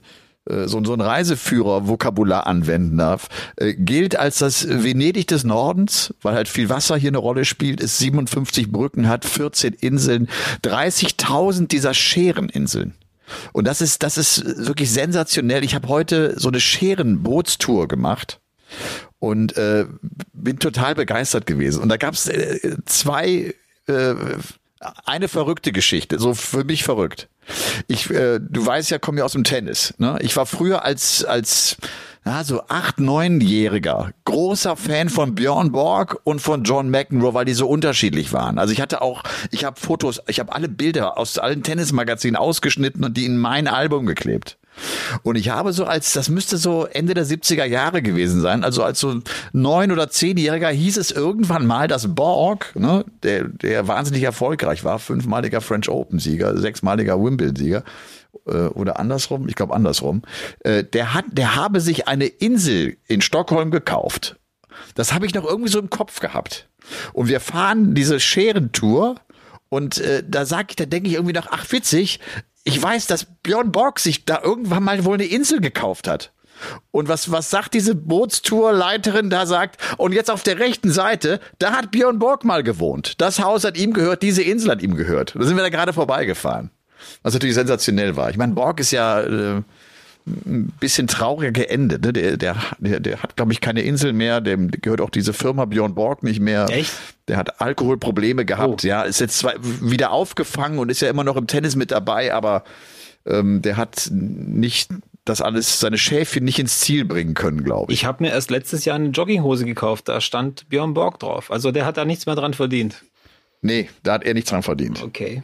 so, 0.65 0.77
ein- 0.79 0.85
so 0.85 0.93
ein 0.93 1.01
Reiseführer-Vokabular 1.01 2.47
anwenden 2.47 2.97
darf, 2.97 3.29
äh, 3.57 3.75
gilt 3.75 4.15
als 4.17 4.39
das 4.39 4.67
Venedig 4.67 5.27
des 5.27 5.43
Nordens, 5.43 6.11
weil 6.23 6.33
halt 6.33 6.47
viel 6.47 6.69
Wasser 6.69 6.97
hier 6.97 7.09
eine 7.11 7.19
Rolle 7.19 7.45
spielt, 7.45 7.79
ist 7.79 7.99
57 7.99 8.71
Brücken 8.71 9.07
hat, 9.07 9.25
14 9.25 9.73
Inseln, 9.73 10.27
30.000 10.63 11.67
dieser 11.71 11.93
Schereninseln. 11.93 12.95
Und 13.53 13.67
das 13.67 13.79
ist, 13.81 14.01
das 14.01 14.17
ist 14.17 14.65
wirklich 14.65 14.89
sensationell. 14.91 15.63
Ich 15.63 15.75
habe 15.75 15.87
heute 15.87 16.33
so 16.39 16.47
eine 16.47 16.59
Scherenbootstour 16.59 17.87
gemacht 17.87 18.39
und 19.19 19.57
äh, 19.57 19.85
bin 20.33 20.59
total 20.59 20.95
begeistert 20.95 21.45
gewesen. 21.45 21.81
Und 21.81 21.89
da 21.89 21.97
gab 21.97 22.13
es 22.13 22.27
äh, 22.27 22.77
zwei, 22.85 23.53
äh, 23.87 24.15
eine 25.05 25.27
verrückte 25.27 25.71
Geschichte, 25.71 26.19
so 26.19 26.33
für 26.33 26.63
mich 26.63 26.83
verrückt. 26.83 27.27
Ich, 27.87 28.09
äh, 28.09 28.39
du 28.39 28.65
weißt 28.65 28.91
ja, 28.91 28.99
komme 28.99 29.19
ja 29.19 29.25
aus 29.25 29.33
dem 29.33 29.43
Tennis. 29.43 29.93
Ne? 29.97 30.17
Ich 30.21 30.35
war 30.35 30.45
früher 30.45 30.85
als 30.85 31.25
als 31.25 31.77
ja, 32.25 32.43
so 32.43 32.63
acht, 32.67 32.99
neunjähriger 32.99 34.11
großer 34.25 34.75
Fan 34.75 35.09
von 35.09 35.35
Björn 35.35 35.71
Borg 35.71 36.19
und 36.25 36.39
von 36.41 36.63
John 36.63 36.89
McEnroe, 36.89 37.33
weil 37.33 37.45
die 37.45 37.53
so 37.53 37.67
unterschiedlich 37.67 38.33
waren. 38.33 38.59
Also 38.59 38.73
ich 38.73 38.81
hatte 38.81 39.01
auch, 39.01 39.23
ich 39.51 39.63
habe 39.63 39.79
Fotos, 39.79 40.21
ich 40.27 40.39
habe 40.39 40.53
alle 40.53 40.67
Bilder 40.67 41.17
aus 41.17 41.37
allen 41.37 41.63
Tennismagazinen 41.63 42.35
ausgeschnitten 42.35 43.03
und 43.03 43.15
die 43.17 43.25
in 43.25 43.37
mein 43.37 43.67
Album 43.67 44.05
geklebt. 44.05 44.57
Und 45.23 45.35
ich 45.35 45.49
habe 45.49 45.73
so 45.73 45.85
als, 45.85 46.13
das 46.13 46.29
müsste 46.29 46.57
so 46.57 46.85
Ende 46.85 47.13
der 47.13 47.25
70er 47.25 47.65
Jahre 47.65 48.01
gewesen 48.01 48.41
sein, 48.41 48.63
also 48.63 48.83
als 48.83 48.99
so 48.99 49.19
neun- 49.53 49.91
oder 49.91 50.09
zehnjähriger 50.09 50.69
hieß 50.69 50.97
es 50.97 51.11
irgendwann 51.11 51.65
mal, 51.65 51.87
dass 51.87 52.13
Borg, 52.13 52.75
ne, 52.75 53.05
der, 53.23 53.45
der 53.45 53.87
wahnsinnig 53.87 54.23
erfolgreich 54.23 54.83
war, 54.83 54.99
fünfmaliger 54.99 55.61
French 55.61 55.89
Open-Sieger, 55.89 56.57
sechsmaliger 56.57 57.21
Wimbledon-Sieger, 57.21 57.83
äh, 58.45 58.67
oder 58.67 58.99
andersrum, 58.99 59.47
ich 59.47 59.55
glaube 59.55 59.73
andersrum, 59.73 60.21
äh, 60.61 60.83
der 60.83 61.13
hat, 61.13 61.25
der 61.31 61.55
habe 61.55 61.81
sich 61.81 62.07
eine 62.07 62.25
Insel 62.25 62.97
in 63.07 63.21
Stockholm 63.21 63.71
gekauft. 63.71 64.37
Das 64.95 65.13
habe 65.13 65.25
ich 65.25 65.33
noch 65.33 65.45
irgendwie 65.45 65.69
so 65.69 65.79
im 65.79 65.89
Kopf 65.89 66.19
gehabt. 66.19 66.69
Und 67.13 67.27
wir 67.27 67.39
fahren 67.39 67.93
diese 67.93 68.19
Scherentour 68.19 69.15
und 69.69 69.99
äh, 69.99 70.23
da 70.27 70.45
sag 70.45 70.71
ich, 70.71 70.75
da 70.75 70.85
denke 70.85 71.09
ich 71.09 71.15
irgendwie 71.15 71.33
nach, 71.33 71.47
ach 71.51 71.71
witzig, 71.71 72.19
ich 72.69 72.81
weiß, 72.81 73.07
dass 73.07 73.25
Björn 73.25 73.71
Borg 73.71 73.99
sich 73.99 74.25
da 74.25 74.41
irgendwann 74.43 74.83
mal 74.83 75.03
wohl 75.03 75.15
eine 75.15 75.25
Insel 75.25 75.59
gekauft 75.59 76.07
hat. 76.07 76.31
Und 76.91 77.07
was, 77.07 77.31
was 77.31 77.49
sagt 77.49 77.73
diese 77.73 77.95
Bootstourleiterin 77.95 79.31
da 79.31 79.47
sagt, 79.47 79.77
und 79.97 80.11
jetzt 80.13 80.29
auf 80.29 80.43
der 80.43 80.59
rechten 80.59 80.91
Seite, 80.91 81.39
da 81.57 81.71
hat 81.71 81.89
Björn 81.89 82.19
Borg 82.19 82.45
mal 82.45 82.61
gewohnt. 82.61 83.19
Das 83.21 83.39
Haus 83.39 83.63
hat 83.63 83.75
ihm 83.75 83.93
gehört, 83.93 84.21
diese 84.21 84.43
Insel 84.43 84.69
hat 84.69 84.83
ihm 84.83 84.95
gehört. 84.95 85.35
Da 85.35 85.43
sind 85.45 85.55
wir 85.55 85.63
da 85.63 85.69
gerade 85.69 85.93
vorbeigefahren. 85.93 86.69
Was 87.23 87.33
natürlich 87.33 87.55
sensationell 87.55 88.15
war. 88.17 88.29
Ich 88.29 88.37
meine, 88.37 88.53
Borg 88.53 88.79
ist 88.79 88.91
ja 88.91 89.21
äh, 89.21 89.61
ein 90.45 90.73
bisschen 90.79 91.07
trauriger 91.07 91.51
geendet. 91.51 92.03
Ne? 92.03 92.13
Der, 92.13 92.37
der, 92.37 92.55
der, 92.79 92.99
der 92.99 93.23
hat, 93.23 93.35
glaube 93.35 93.51
ich, 93.51 93.61
keine 93.61 93.81
Insel 93.81 94.13
mehr. 94.13 94.41
Dem 94.41 94.71
gehört 94.71 95.01
auch 95.01 95.09
diese 95.09 95.33
Firma 95.33 95.65
Björn 95.65 95.95
Borg 95.95 96.23
nicht 96.23 96.39
mehr. 96.39 96.67
Echt? 96.69 96.91
Der 97.27 97.37
hat 97.37 97.61
Alkoholprobleme 97.61 98.45
gehabt. 98.45 98.83
Oh. 98.83 98.87
Ja, 98.87 99.03
ist 99.03 99.19
jetzt 99.19 99.37
zwar 99.37 99.53
wieder 99.59 100.11
aufgefangen 100.11 100.79
und 100.79 100.89
ist 100.89 101.01
ja 101.01 101.09
immer 101.09 101.23
noch 101.23 101.35
im 101.35 101.47
Tennis 101.47 101.75
mit 101.75 101.91
dabei, 101.91 102.33
aber 102.33 102.63
ähm, 103.25 103.61
der 103.61 103.77
hat 103.77 104.09
nicht 104.11 104.91
das 105.25 105.41
alles, 105.41 105.79
seine 105.79 105.97
Schäfchen 105.97 106.43
nicht 106.43 106.59
ins 106.59 106.79
Ziel 106.79 107.05
bringen 107.05 107.35
können, 107.35 107.63
glaube 107.63 107.91
ich. 107.91 107.99
Ich 107.99 108.05
habe 108.05 108.23
mir 108.23 108.31
erst 108.31 108.49
letztes 108.49 108.85
Jahr 108.85 108.95
eine 108.95 109.09
Jogginghose 109.09 109.65
gekauft, 109.65 110.07
da 110.07 110.21
stand 110.21 110.69
Björn 110.69 110.93
Borg 110.93 111.19
drauf. 111.19 111.51
Also 111.51 111.71
der 111.71 111.85
hat 111.85 111.97
da 111.97 112.05
nichts 112.05 112.25
mehr 112.25 112.35
dran 112.35 112.53
verdient. 112.53 113.03
Nee, 113.61 113.89
da 114.03 114.13
hat 114.13 114.23
er 114.23 114.33
nichts 114.33 114.49
dran 114.49 114.63
verdient. 114.63 115.03
Okay. 115.03 115.43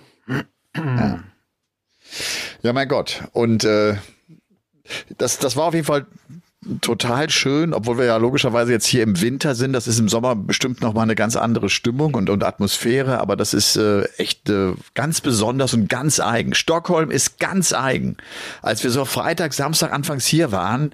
Ja, 2.62 2.74
mein 2.74 2.88
Gott. 2.88 3.24
Und 3.34 3.64
äh, 3.64 3.96
das, 5.18 5.40
das 5.40 5.56
war 5.56 5.66
auf 5.66 5.74
jeden 5.74 5.86
Fall 5.86 6.06
total 6.82 7.30
schön, 7.30 7.74
obwohl 7.74 7.98
wir 7.98 8.06
ja 8.06 8.18
logischerweise 8.18 8.72
jetzt 8.72 8.88
hier 8.88 9.04
im 9.04 9.22
Winter 9.22 9.56
sind. 9.56 9.74
Das 9.74 9.88
ist 9.88 10.00
im 10.00 10.10
Sommer 10.10 10.36
bestimmt 10.36 10.82
noch 10.82 10.94
mal 10.94 11.04
eine 11.04 11.16
ganz 11.16 11.36
andere 11.36 11.70
Stimmung 11.70 12.16
und, 12.16 12.30
und 12.30 12.44
Atmosphäre, 12.44 13.20
aber 13.20 13.36
das 13.36 13.54
ist 13.54 13.76
äh, 13.76 14.04
echt 14.18 14.50
äh, 14.50 14.74
ganz 14.94 15.22
besonders 15.22 15.74
und 15.74 15.88
ganz 15.90 16.20
eigen. 16.20 16.54
Stockholm 16.54 17.12
ist 17.12 17.40
ganz 17.40 17.74
eigen. 17.74 18.18
Als 18.62 18.84
wir 18.84 18.90
so 18.90 19.06
Freitag, 19.06 19.54
Samstag 19.54 19.94
anfangs 19.94 20.26
hier 20.26 20.52
waren, 20.52 20.94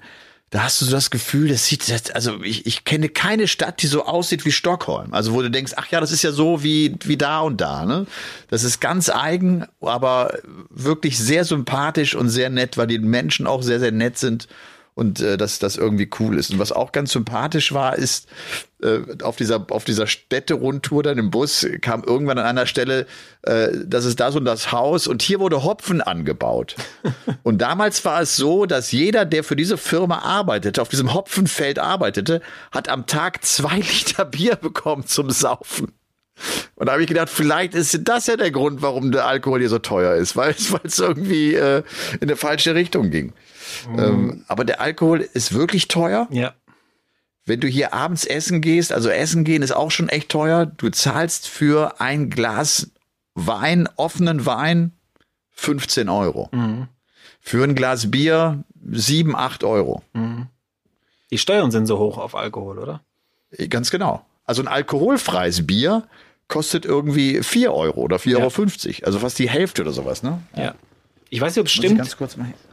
da 0.52 0.64
hast 0.64 0.80
du 0.80 0.84
so 0.84 0.92
das 0.92 1.10
Gefühl, 1.10 1.48
das 1.48 1.66
sieht, 1.66 1.90
das- 1.90 2.10
also 2.10 2.42
ich, 2.42 2.66
ich 2.66 2.84
kenne 2.84 3.08
keine 3.08 3.48
Stadt, 3.48 3.82
die 3.82 3.86
so 3.86 4.04
aussieht 4.04 4.44
wie 4.44 4.52
Stockholm. 4.52 5.12
Also 5.14 5.32
wo 5.32 5.40
du 5.40 5.50
denkst, 5.50 5.72
ach 5.76 5.86
ja, 5.90 5.98
das 5.98 6.12
ist 6.12 6.22
ja 6.22 6.30
so 6.30 6.62
wie, 6.62 6.94
wie 7.04 7.16
da 7.16 7.40
und 7.40 7.60
da, 7.60 7.86
ne? 7.86 8.06
Das 8.48 8.62
ist 8.62 8.78
ganz 8.78 9.08
eigen, 9.08 9.64
aber 9.80 10.38
wirklich 10.68 11.18
sehr 11.18 11.44
sympathisch 11.46 12.14
und 12.14 12.28
sehr 12.28 12.50
nett, 12.50 12.76
weil 12.76 12.86
die 12.86 12.98
Menschen 12.98 13.46
auch 13.46 13.62
sehr, 13.62 13.80
sehr 13.80 13.92
nett 13.92 14.18
sind 14.18 14.46
und 14.94 15.20
äh, 15.20 15.36
dass 15.36 15.58
das 15.58 15.76
irgendwie 15.76 16.08
cool 16.20 16.38
ist. 16.38 16.50
Und 16.50 16.58
was 16.58 16.72
auch 16.72 16.92
ganz 16.92 17.12
sympathisch 17.12 17.72
war, 17.72 17.96
ist 17.96 18.28
äh, 18.82 19.00
auf 19.22 19.36
dieser 19.36 19.66
auf 19.70 19.84
dieser 19.84 20.06
Städterundtour 20.06 21.02
dann 21.02 21.18
im 21.18 21.30
Bus 21.30 21.66
kam 21.80 22.04
irgendwann 22.04 22.38
an 22.38 22.46
einer 22.46 22.66
Stelle, 22.66 23.06
äh, 23.42 23.68
das 23.86 24.04
ist 24.04 24.20
da 24.20 24.30
so 24.30 24.40
das 24.40 24.72
Haus 24.72 25.06
und 25.06 25.22
hier 25.22 25.40
wurde 25.40 25.64
Hopfen 25.64 26.00
angebaut. 26.00 26.76
und 27.42 27.58
damals 27.58 28.04
war 28.04 28.20
es 28.20 28.36
so, 28.36 28.66
dass 28.66 28.92
jeder, 28.92 29.24
der 29.24 29.44
für 29.44 29.56
diese 29.56 29.78
Firma 29.78 30.18
arbeitete, 30.18 30.82
auf 30.82 30.88
diesem 30.88 31.14
Hopfenfeld 31.14 31.78
arbeitete, 31.78 32.42
hat 32.70 32.88
am 32.88 33.06
Tag 33.06 33.44
zwei 33.44 33.76
Liter 33.76 34.24
Bier 34.24 34.56
bekommen 34.56 35.06
zum 35.06 35.30
Saufen. 35.30 35.92
Und 36.74 36.86
da 36.86 36.92
habe 36.92 37.02
ich 37.02 37.08
gedacht, 37.08 37.30
vielleicht 37.30 37.74
ist 37.74 38.00
das 38.04 38.26
ja 38.26 38.36
der 38.36 38.50
Grund, 38.50 38.82
warum 38.82 39.12
der 39.12 39.26
Alkohol 39.26 39.60
hier 39.60 39.68
so 39.68 39.78
teuer 39.78 40.14
ist, 40.14 40.36
weil 40.36 40.54
es 40.84 40.98
irgendwie 40.98 41.54
äh, 41.54 41.82
in 42.14 42.22
eine 42.22 42.36
falsche 42.36 42.74
Richtung 42.74 43.10
ging. 43.10 43.32
Ähm, 43.96 44.44
aber 44.48 44.64
der 44.64 44.80
Alkohol 44.80 45.20
ist 45.20 45.52
wirklich 45.54 45.88
teuer. 45.88 46.28
Ja. 46.30 46.54
Wenn 47.44 47.60
du 47.60 47.66
hier 47.66 47.92
abends 47.92 48.24
essen 48.24 48.60
gehst, 48.60 48.92
also 48.92 49.08
essen 49.08 49.44
gehen 49.44 49.62
ist 49.62 49.72
auch 49.72 49.90
schon 49.90 50.08
echt 50.08 50.28
teuer. 50.28 50.66
Du 50.66 50.90
zahlst 50.90 51.48
für 51.48 52.00
ein 52.00 52.30
Glas 52.30 52.90
Wein, 53.34 53.88
offenen 53.96 54.46
Wein, 54.46 54.92
15 55.52 56.08
Euro. 56.08 56.50
Für 57.40 57.64
ein 57.64 57.74
Glas 57.74 58.10
Bier 58.10 58.64
7, 58.90 59.34
8 59.34 59.64
Euro. 59.64 60.02
Die 61.30 61.38
Steuern 61.38 61.70
sind 61.70 61.86
so 61.86 61.98
hoch 61.98 62.18
auf 62.18 62.34
Alkohol, 62.34 62.78
oder? 62.78 63.00
Ganz 63.70 63.90
genau. 63.90 64.24
Also 64.44 64.62
ein 64.62 64.68
alkoholfreies 64.68 65.66
Bier 65.66 66.06
kostet 66.52 66.84
irgendwie 66.84 67.42
4 67.42 67.72
Euro 67.72 68.00
oder 68.00 68.16
4,50 68.16 68.28
Ja. 68.30 68.38
Euro. 68.38 69.06
Also 69.06 69.18
fast 69.18 69.38
die 69.38 69.48
Hälfte 69.48 69.82
oder 69.82 69.92
sowas, 69.92 70.22
ne? 70.22 70.42
Ja. 70.56 70.74
Ich 71.30 71.40
weiß 71.40 71.56
nicht, 71.56 71.60
ob 71.62 71.66
es 71.66 71.72
stimmt, 71.72 72.16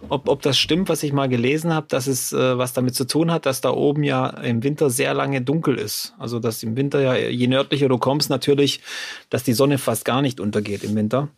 ob, 0.09 0.27
ob 0.27 0.41
das 0.41 0.57
stimmt, 0.57 0.89
was 0.89 1.01
ich 1.03 1.13
mal 1.13 1.29
gelesen 1.29 1.73
habe, 1.73 1.87
dass 1.87 2.07
es 2.07 2.33
äh, 2.33 2.57
was 2.57 2.73
damit 2.73 2.93
zu 2.93 3.07
tun 3.07 3.31
hat, 3.31 3.45
dass 3.45 3.61
da 3.61 3.69
oben 3.71 4.03
ja 4.03 4.27
im 4.27 4.63
Winter 4.63 4.89
sehr 4.89 5.13
lange 5.13 5.41
dunkel 5.41 5.77
ist. 5.77 6.13
Also 6.19 6.39
dass 6.39 6.61
im 6.61 6.75
Winter 6.75 6.99
ja, 6.99 7.15
je 7.15 7.47
nördlicher 7.47 7.87
du 7.87 7.97
kommst, 7.97 8.29
natürlich, 8.29 8.81
dass 9.29 9.43
die 9.43 9.53
Sonne 9.53 9.77
fast 9.77 10.03
gar 10.03 10.21
nicht 10.21 10.41
untergeht 10.41 10.83
im 10.83 10.93
Winter. 10.93 11.29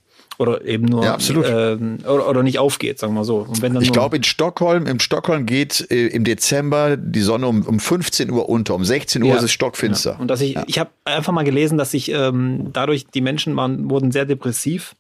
Oder 0.42 0.66
eben 0.66 0.86
nur 0.86 1.04
Ja, 1.04 1.14
absolut. 1.14 1.46
Ähm, 1.48 2.00
oder, 2.04 2.28
oder 2.28 2.42
nicht 2.42 2.58
aufgeht, 2.58 2.98
sagen 2.98 3.14
wir 3.14 3.24
so. 3.24 3.48
Ich 3.80 3.92
glaube, 3.92 4.16
in 4.16 4.24
Stockholm, 4.24 4.88
im 4.88 5.00
Stockholm 5.00 5.46
geht 5.46 5.86
äh, 5.92 6.08
im 6.08 6.24
Dezember 6.24 6.98
die 6.98 7.22
Sonne 7.22 7.46
um, 7.46 7.62
um 7.62 7.80
15 7.80 8.32
Uhr 8.32 8.50
unter. 8.50 8.74
Um 8.74 8.84
16 8.84 9.22
Uhr 9.22 9.30
Ja. 9.30 9.36
ist 9.36 9.44
es 9.44 9.52
stockfinster. 9.52 10.14
Ja. 10.14 10.18
Und 10.18 10.30
dass 10.30 10.42
ich, 10.42 10.58
ich 10.66 10.80
habe 10.80 10.90
einfach 11.06 11.32
mal 11.32 11.44
gelesen, 11.44 11.78
dass 11.78 11.92
sich 11.92 12.12
ähm, 12.12 12.70
dadurch 12.74 13.06
die 13.06 13.22
Menschen 13.22 13.56
waren, 13.56 13.92
wurden 13.92 14.12
sehr 14.12 14.26
depressiv 14.26 14.96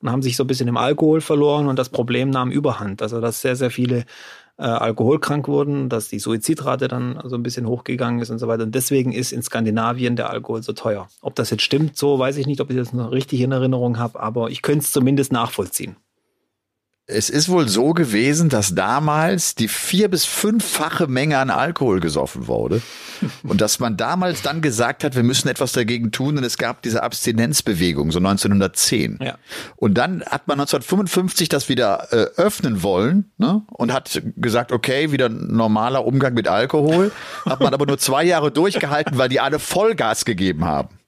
und 0.00 0.12
haben 0.12 0.22
sich 0.22 0.36
so 0.36 0.44
ein 0.44 0.46
bisschen 0.46 0.68
im 0.68 0.76
Alkohol 0.76 1.20
verloren 1.20 1.66
und 1.66 1.76
das 1.76 1.88
Problem 1.88 2.30
nahm 2.30 2.52
Überhand. 2.52 3.02
Also 3.02 3.20
dass 3.20 3.40
sehr, 3.40 3.56
sehr 3.56 3.72
viele 3.72 4.04
äh, 4.62 4.66
alkoholkrank 4.66 5.48
wurden, 5.48 5.88
dass 5.88 6.08
die 6.08 6.20
Suizidrate 6.20 6.86
dann 6.86 7.20
so 7.24 7.34
ein 7.34 7.42
bisschen 7.42 7.66
hochgegangen 7.66 8.20
ist 8.20 8.30
und 8.30 8.38
so 8.38 8.46
weiter. 8.46 8.62
Und 8.62 8.74
deswegen 8.74 9.12
ist 9.12 9.32
in 9.32 9.42
Skandinavien 9.42 10.14
der 10.14 10.30
Alkohol 10.30 10.62
so 10.62 10.72
teuer. 10.72 11.08
Ob 11.20 11.34
das 11.34 11.50
jetzt 11.50 11.62
stimmt, 11.62 11.96
so 11.96 12.18
weiß 12.18 12.36
ich 12.36 12.46
nicht, 12.46 12.60
ob 12.60 12.70
ich 12.70 12.76
das 12.76 12.92
noch 12.92 13.10
richtig 13.10 13.40
in 13.40 13.50
Erinnerung 13.50 13.98
habe, 13.98 14.20
aber 14.20 14.50
ich 14.50 14.62
könnte 14.62 14.84
es 14.84 14.92
zumindest 14.92 15.32
nachvollziehen. 15.32 15.96
Es 17.06 17.28
ist 17.30 17.48
wohl 17.48 17.68
so 17.68 17.94
gewesen, 17.94 18.48
dass 18.48 18.76
damals 18.76 19.56
die 19.56 19.66
vier- 19.66 20.08
bis 20.08 20.24
fünffache 20.24 21.08
Menge 21.08 21.36
an 21.38 21.50
Alkohol 21.50 21.98
gesoffen 21.98 22.46
wurde. 22.46 22.80
Und 23.42 23.60
dass 23.60 23.80
man 23.80 23.96
damals 23.96 24.42
dann 24.42 24.62
gesagt 24.62 25.02
hat, 25.02 25.16
wir 25.16 25.24
müssen 25.24 25.48
etwas 25.48 25.72
dagegen 25.72 26.12
tun. 26.12 26.38
Und 26.38 26.44
es 26.44 26.58
gab 26.58 26.80
diese 26.82 27.02
Abstinenzbewegung, 27.02 28.12
so 28.12 28.18
1910. 28.18 29.18
Ja. 29.20 29.36
Und 29.76 29.94
dann 29.94 30.22
hat 30.22 30.46
man 30.46 30.60
1955 30.60 31.48
das 31.48 31.68
wieder 31.68 32.12
äh, 32.12 32.40
öffnen 32.40 32.84
wollen 32.84 33.32
ne? 33.36 33.62
und 33.72 33.92
hat 33.92 34.22
gesagt, 34.36 34.70
okay, 34.70 35.10
wieder 35.10 35.28
normaler 35.28 36.06
Umgang 36.06 36.34
mit 36.34 36.46
Alkohol. 36.46 37.10
Hat 37.44 37.60
man 37.60 37.74
aber 37.74 37.86
nur 37.86 37.98
zwei 37.98 38.24
Jahre 38.24 38.52
durchgehalten, 38.52 39.18
weil 39.18 39.28
die 39.28 39.40
alle 39.40 39.58
Vollgas 39.58 40.24
gegeben 40.24 40.64
haben. 40.64 40.98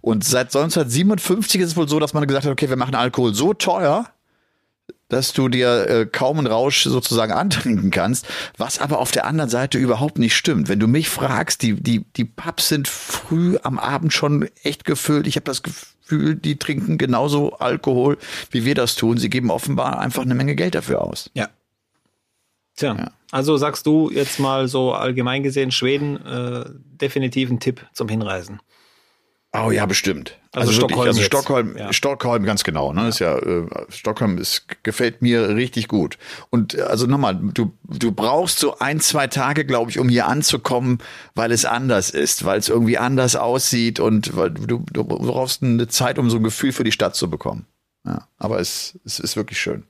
Und 0.00 0.24
seit 0.24 0.46
1957 0.54 1.60
ist 1.60 1.68
es 1.68 1.76
wohl 1.76 1.88
so, 1.88 1.98
dass 1.98 2.14
man 2.14 2.26
gesagt 2.26 2.46
hat, 2.46 2.52
okay, 2.52 2.68
wir 2.68 2.76
machen 2.76 2.94
Alkohol 2.94 3.34
so 3.34 3.54
teuer, 3.54 4.06
dass 5.12 5.34
du 5.34 5.48
dir 5.48 5.88
äh, 5.88 6.06
kaum 6.06 6.38
einen 6.38 6.46
Rausch 6.46 6.84
sozusagen 6.84 7.32
antrinken 7.32 7.90
kannst, 7.90 8.26
was 8.56 8.78
aber 8.78 8.98
auf 8.98 9.10
der 9.10 9.26
anderen 9.26 9.50
Seite 9.50 9.76
überhaupt 9.76 10.18
nicht 10.18 10.34
stimmt. 10.34 10.68
Wenn 10.68 10.80
du 10.80 10.88
mich 10.88 11.10
fragst, 11.10 11.62
die, 11.62 11.74
die, 11.74 12.04
die 12.16 12.24
Pubs 12.24 12.68
sind 12.68 12.88
früh 12.88 13.58
am 13.62 13.78
Abend 13.78 14.14
schon 14.14 14.48
echt 14.62 14.86
gefüllt. 14.86 15.26
Ich 15.26 15.36
habe 15.36 15.44
das 15.44 15.62
Gefühl, 15.62 16.34
die 16.34 16.56
trinken 16.56 16.96
genauso 16.96 17.52
Alkohol, 17.58 18.16
wie 18.50 18.64
wir 18.64 18.74
das 18.74 18.94
tun. 18.94 19.18
Sie 19.18 19.28
geben 19.28 19.50
offenbar 19.50 20.00
einfach 20.00 20.22
eine 20.22 20.34
Menge 20.34 20.54
Geld 20.54 20.74
dafür 20.74 21.02
aus. 21.02 21.30
Ja. 21.34 21.50
Tja, 22.76 22.96
ja. 22.96 23.10
also 23.30 23.58
sagst 23.58 23.84
du 23.84 24.10
jetzt 24.10 24.40
mal 24.40 24.66
so 24.66 24.94
allgemein 24.94 25.42
gesehen, 25.42 25.72
Schweden 25.72 26.24
äh, 26.24 26.64
definitiv 26.74 27.50
ein 27.50 27.60
Tipp 27.60 27.86
zum 27.92 28.08
Hinreisen. 28.08 28.60
Oh 29.52 29.70
ja, 29.70 29.84
bestimmt. 29.84 30.38
Also, 30.54 30.68
also 30.68 30.72
Stockholm. 30.72 31.08
also 31.08 31.22
Stockholm, 31.22 31.76
ja. 31.78 31.92
Stockholm 31.94 32.44
ganz 32.44 32.62
genau. 32.62 32.92
Ne? 32.92 33.02
Ja. 33.02 33.08
Ist 33.08 33.18
ja 33.20 33.38
äh, 33.38 33.66
Stockholm 33.88 34.36
ist 34.36 34.66
gefällt 34.82 35.22
mir 35.22 35.56
richtig 35.56 35.88
gut. 35.88 36.18
Und 36.50 36.74
äh, 36.74 36.82
also 36.82 37.06
nochmal, 37.06 37.36
du 37.36 37.72
du 37.84 38.12
brauchst 38.12 38.58
so 38.58 38.78
ein 38.78 39.00
zwei 39.00 39.28
Tage, 39.28 39.64
glaube 39.64 39.90
ich, 39.90 39.98
um 39.98 40.10
hier 40.10 40.26
anzukommen, 40.26 40.98
weil 41.34 41.52
es 41.52 41.64
anders 41.64 42.10
ist, 42.10 42.44
weil 42.44 42.58
es 42.58 42.68
irgendwie 42.68 42.98
anders 42.98 43.34
aussieht 43.34 43.98
und 43.98 44.36
weil 44.36 44.50
du 44.50 44.84
du 44.92 45.04
brauchst 45.04 45.62
eine 45.62 45.88
Zeit, 45.88 46.18
um 46.18 46.28
so 46.28 46.36
ein 46.36 46.42
Gefühl 46.42 46.72
für 46.72 46.84
die 46.84 46.92
Stadt 46.92 47.16
zu 47.16 47.30
bekommen. 47.30 47.64
Ja, 48.04 48.28
aber 48.36 48.60
es 48.60 48.98
es 49.06 49.20
ist 49.20 49.36
wirklich 49.36 49.58
schön. 49.58 49.84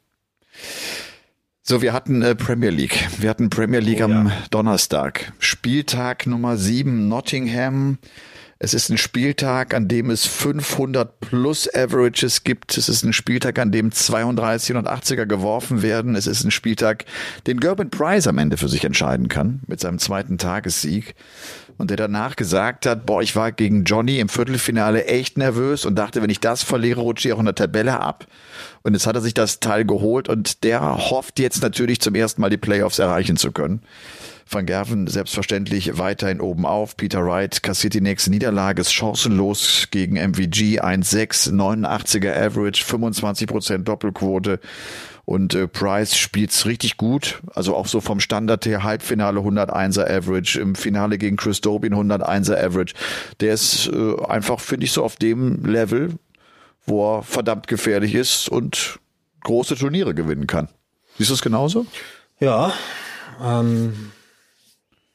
So, 1.64 1.82
wir 1.82 1.92
hatten 1.92 2.22
äh, 2.22 2.36
Premier 2.36 2.70
League. 2.70 3.08
Wir 3.18 3.30
hatten 3.30 3.50
Premier 3.50 3.80
League 3.80 4.00
oh, 4.00 4.04
am 4.04 4.32
Donnerstag. 4.50 5.32
Spieltag 5.40 6.26
Nummer 6.26 6.56
sieben 6.56 7.08
Nottingham 7.08 7.98
es 8.64 8.74
ist 8.74 8.90
ein 8.90 8.96
Spieltag, 8.96 9.74
an 9.74 9.88
dem 9.88 10.08
es 10.08 10.24
500 10.24 11.18
plus 11.18 11.68
Averages 11.74 12.44
gibt. 12.44 12.78
Es 12.78 12.88
ist 12.88 13.02
ein 13.02 13.12
Spieltag, 13.12 13.58
an 13.58 13.72
dem 13.72 13.90
32 13.90 14.76
und 14.76 14.88
80er 14.88 15.26
geworfen 15.26 15.82
werden. 15.82 16.14
Es 16.14 16.28
ist 16.28 16.44
ein 16.44 16.52
Spieltag, 16.52 17.04
den 17.48 17.58
Gerben 17.58 17.90
Price 17.90 18.28
am 18.28 18.38
Ende 18.38 18.56
für 18.56 18.68
sich 18.68 18.84
entscheiden 18.84 19.26
kann 19.26 19.62
mit 19.66 19.80
seinem 19.80 19.98
zweiten 19.98 20.38
Tagessieg. 20.38 21.16
Und 21.76 21.90
der 21.90 21.96
danach 21.96 22.36
gesagt 22.36 22.86
hat, 22.86 23.04
boah, 23.04 23.20
ich 23.20 23.34
war 23.34 23.50
gegen 23.50 23.82
Johnny 23.82 24.20
im 24.20 24.28
Viertelfinale 24.28 25.06
echt 25.06 25.38
nervös 25.38 25.84
und 25.84 25.96
dachte, 25.96 26.22
wenn 26.22 26.30
ich 26.30 26.38
das 26.38 26.62
verliere, 26.62 27.00
rutsche 27.00 27.26
ich 27.26 27.34
auch 27.34 27.40
in 27.40 27.46
der 27.46 27.56
Tabelle 27.56 27.98
ab. 27.98 28.28
Und 28.82 28.92
jetzt 28.92 29.08
hat 29.08 29.16
er 29.16 29.22
sich 29.22 29.34
das 29.34 29.58
Teil 29.58 29.84
geholt 29.84 30.28
und 30.28 30.62
der 30.62 31.10
hofft 31.10 31.40
jetzt 31.40 31.64
natürlich 31.64 32.00
zum 32.00 32.14
ersten 32.14 32.40
Mal 32.40 32.50
die 32.50 32.58
Playoffs 32.58 33.00
erreichen 33.00 33.36
zu 33.36 33.50
können. 33.50 33.82
Van 34.52 34.66
Gerven 34.66 35.06
selbstverständlich 35.06 35.98
weiterhin 35.98 36.40
oben 36.40 36.66
auf. 36.66 36.96
Peter 36.96 37.24
Wright 37.24 37.62
kassiert 37.62 37.94
die 37.94 38.00
nächste 38.00 38.30
Niederlage, 38.30 38.80
ist 38.80 38.92
chancenlos 38.92 39.88
gegen 39.90 40.16
MVG 40.16 40.80
1,6, 40.80 41.52
89er 41.52 42.34
Average, 42.34 42.84
25% 42.84 43.78
Doppelquote. 43.84 44.60
Und 45.24 45.54
äh, 45.54 45.68
Price 45.68 46.16
spielt's 46.16 46.66
richtig 46.66 46.96
gut, 46.96 47.40
also 47.54 47.76
auch 47.76 47.86
so 47.86 48.00
vom 48.00 48.18
Standard 48.18 48.66
her, 48.66 48.82
Halbfinale 48.82 49.40
101er 49.40 50.10
Average, 50.10 50.60
im 50.60 50.74
Finale 50.74 51.16
gegen 51.16 51.36
Chris 51.36 51.60
Dobin 51.60 51.94
101er 51.94 52.56
Average. 52.56 52.94
Der 53.40 53.54
ist 53.54 53.88
äh, 53.88 54.16
einfach, 54.26 54.58
finde 54.58 54.84
ich, 54.86 54.92
so 54.92 55.04
auf 55.04 55.16
dem 55.16 55.64
Level, 55.64 56.16
wo 56.86 57.18
er 57.18 57.22
verdammt 57.22 57.68
gefährlich 57.68 58.14
ist 58.14 58.48
und 58.48 58.98
große 59.44 59.76
Turniere 59.76 60.14
gewinnen 60.14 60.48
kann. 60.48 60.68
Siehst 61.18 61.30
du 61.30 61.34
es 61.34 61.42
genauso? 61.42 61.86
Ja, 62.40 62.72
ähm, 63.40 64.10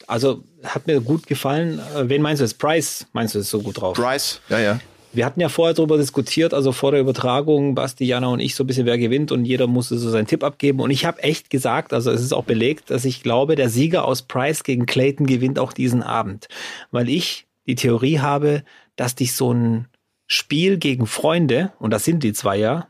also 0.08 0.44
hat 0.64 0.88
mir 0.88 1.02
gut 1.02 1.28
gefallen. 1.28 1.80
Äh, 1.96 2.10
wen 2.10 2.22
meinst 2.22 2.40
du 2.40 2.46
jetzt? 2.46 2.58
Price 2.58 3.06
meinst 3.14 3.36
du 3.36 3.40
ist 3.40 3.50
so 3.50 3.62
gut 3.62 3.80
drauf? 3.80 3.96
Price, 3.96 4.42
ja, 4.50 4.60
ja. 4.60 4.80
Wir 5.14 5.26
hatten 5.26 5.40
ja 5.40 5.50
vorher 5.50 5.74
darüber 5.74 5.98
diskutiert, 5.98 6.54
also 6.54 6.72
vor 6.72 6.92
der 6.92 7.02
Übertragung, 7.02 7.76
Basti, 7.76 8.06
Jana 8.06 8.28
und 8.28 8.40
ich, 8.40 8.56
so 8.56 8.64
ein 8.64 8.68
bisschen 8.68 8.86
wer 8.86 8.98
gewinnt 8.98 9.32
und 9.32 9.46
jeder 9.46 9.66
musste 9.66 9.98
so 9.98 10.10
seinen 10.10 10.28
Tipp 10.28 10.44
abgeben. 10.44 10.80
Und 10.80 10.92
ich 10.92 11.06
habe 11.06 11.24
echt 11.24 11.50
gesagt, 11.50 11.94
also 11.94 12.12
es 12.12 12.22
ist 12.22 12.34
auch 12.34 12.44
belegt, 12.44 12.90
dass 12.90 13.06
ich 13.06 13.24
glaube, 13.24 13.56
der 13.56 13.70
Sieger 13.70 14.06
aus 14.06 14.22
Price 14.22 14.64
gegen 14.64 14.86
Clayton 14.86 15.26
gewinnt 15.26 15.60
auch 15.60 15.74
diesen 15.74 16.04
Abend. 16.04 16.50
Weil 16.92 17.10
ich 17.10 17.48
die 17.66 17.76
Theorie 17.76 18.20
habe, 18.20 18.64
dass 18.96 19.16
dich 19.16 19.34
so 19.34 19.54
ein 19.54 19.88
Spiel 20.28 20.78
gegen 20.78 21.08
Freunde, 21.08 21.72
und 21.80 21.92
das 21.92 22.04
sind 22.04 22.22
die 22.22 22.34
zwei 22.34 22.58
ja, 22.58 22.88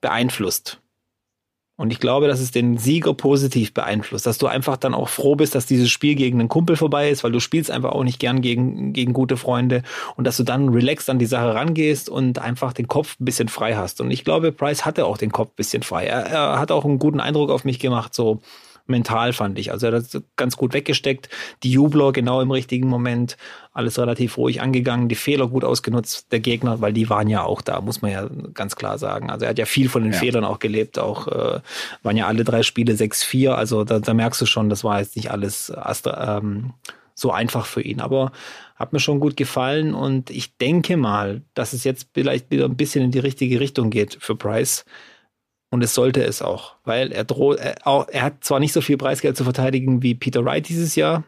beeinflusst. 0.00 0.80
Und 1.76 1.92
ich 1.92 2.00
glaube, 2.00 2.26
dass 2.26 2.40
es 2.40 2.50
den 2.50 2.78
Sieger 2.78 3.12
positiv 3.12 3.74
beeinflusst, 3.74 4.24
dass 4.24 4.38
du 4.38 4.46
einfach 4.46 4.78
dann 4.78 4.94
auch 4.94 5.10
froh 5.10 5.36
bist, 5.36 5.54
dass 5.54 5.66
dieses 5.66 5.90
Spiel 5.90 6.14
gegen 6.14 6.40
einen 6.40 6.48
Kumpel 6.48 6.76
vorbei 6.76 7.10
ist, 7.10 7.22
weil 7.22 7.32
du 7.32 7.40
spielst 7.40 7.70
einfach 7.70 7.90
auch 7.92 8.02
nicht 8.02 8.18
gern 8.18 8.40
gegen, 8.40 8.94
gegen 8.94 9.12
gute 9.12 9.36
Freunde 9.36 9.82
und 10.16 10.26
dass 10.26 10.38
du 10.38 10.42
dann 10.42 10.70
relaxed 10.70 11.10
an 11.10 11.18
die 11.18 11.26
Sache 11.26 11.54
rangehst 11.54 12.08
und 12.08 12.38
einfach 12.38 12.72
den 12.72 12.88
Kopf 12.88 13.20
ein 13.20 13.26
bisschen 13.26 13.48
frei 13.48 13.74
hast. 13.74 14.00
Und 14.00 14.10
ich 14.10 14.24
glaube, 14.24 14.52
Price 14.52 14.86
hatte 14.86 15.04
auch 15.04 15.18
den 15.18 15.32
Kopf 15.32 15.50
ein 15.50 15.56
bisschen 15.56 15.82
frei. 15.82 16.06
Er, 16.06 16.26
er 16.26 16.58
hat 16.58 16.72
auch 16.72 16.86
einen 16.86 16.98
guten 16.98 17.20
Eindruck 17.20 17.50
auf 17.50 17.64
mich 17.64 17.78
gemacht, 17.78 18.14
so 18.14 18.40
mental, 18.88 19.32
fand 19.32 19.58
ich. 19.58 19.72
Also 19.72 19.86
er 19.86 19.94
hat 19.94 20.14
das 20.14 20.22
ganz 20.36 20.56
gut 20.56 20.72
weggesteckt. 20.72 21.28
Die 21.62 21.70
Jubler 21.70 22.12
genau 22.12 22.40
im 22.40 22.50
richtigen 22.50 22.88
Moment. 22.88 23.36
Alles 23.72 23.98
relativ 23.98 24.38
ruhig 24.38 24.60
angegangen. 24.60 25.08
Die 25.08 25.14
Fehler 25.14 25.48
gut 25.48 25.64
ausgenutzt, 25.64 26.32
der 26.32 26.40
Gegner, 26.40 26.80
weil 26.80 26.92
die 26.92 27.10
waren 27.10 27.28
ja 27.28 27.42
auch 27.42 27.62
da, 27.62 27.80
muss 27.80 28.02
man 28.02 28.10
ja 28.10 28.28
ganz 28.54 28.76
klar 28.76 28.98
sagen. 28.98 29.30
Also 29.30 29.44
er 29.44 29.50
hat 29.50 29.58
ja 29.58 29.66
viel 29.66 29.88
von 29.88 30.02
den 30.02 30.12
ja. 30.12 30.18
Fehlern 30.18 30.44
auch 30.44 30.58
gelebt. 30.58 30.98
Auch 30.98 31.28
äh, 31.28 31.60
waren 32.02 32.16
ja 32.16 32.26
alle 32.26 32.44
drei 32.44 32.62
Spiele 32.62 32.94
6-4. 32.94 33.50
Also 33.50 33.84
da, 33.84 33.98
da 33.98 34.14
merkst 34.14 34.40
du 34.40 34.46
schon, 34.46 34.68
das 34.68 34.84
war 34.84 35.00
jetzt 35.00 35.16
nicht 35.16 35.30
alles 35.30 35.72
ähm, 36.06 36.72
so 37.14 37.32
einfach 37.32 37.66
für 37.66 37.82
ihn. 37.82 38.00
Aber 38.00 38.32
hat 38.76 38.92
mir 38.92 39.00
schon 39.00 39.20
gut 39.20 39.36
gefallen 39.36 39.94
und 39.94 40.30
ich 40.30 40.56
denke 40.58 40.96
mal, 40.96 41.42
dass 41.54 41.72
es 41.72 41.82
jetzt 41.82 42.08
vielleicht 42.14 42.50
wieder 42.50 42.66
ein 42.66 42.76
bisschen 42.76 43.02
in 43.02 43.10
die 43.10 43.18
richtige 43.18 43.58
Richtung 43.58 43.90
geht 43.90 44.18
für 44.20 44.36
Price. 44.36 44.84
Und 45.76 45.84
es 45.84 45.92
sollte 45.92 46.24
es 46.24 46.40
auch, 46.40 46.72
weil 46.84 47.12
er 47.12 47.24
droht, 47.24 47.58
er, 47.58 47.74
er 47.84 48.22
hat 48.22 48.42
zwar 48.42 48.60
nicht 48.60 48.72
so 48.72 48.80
viel 48.80 48.96
Preisgeld 48.96 49.36
zu 49.36 49.44
verteidigen 49.44 50.02
wie 50.02 50.14
Peter 50.14 50.42
Wright 50.42 50.66
dieses 50.66 50.96
Jahr, 50.96 51.24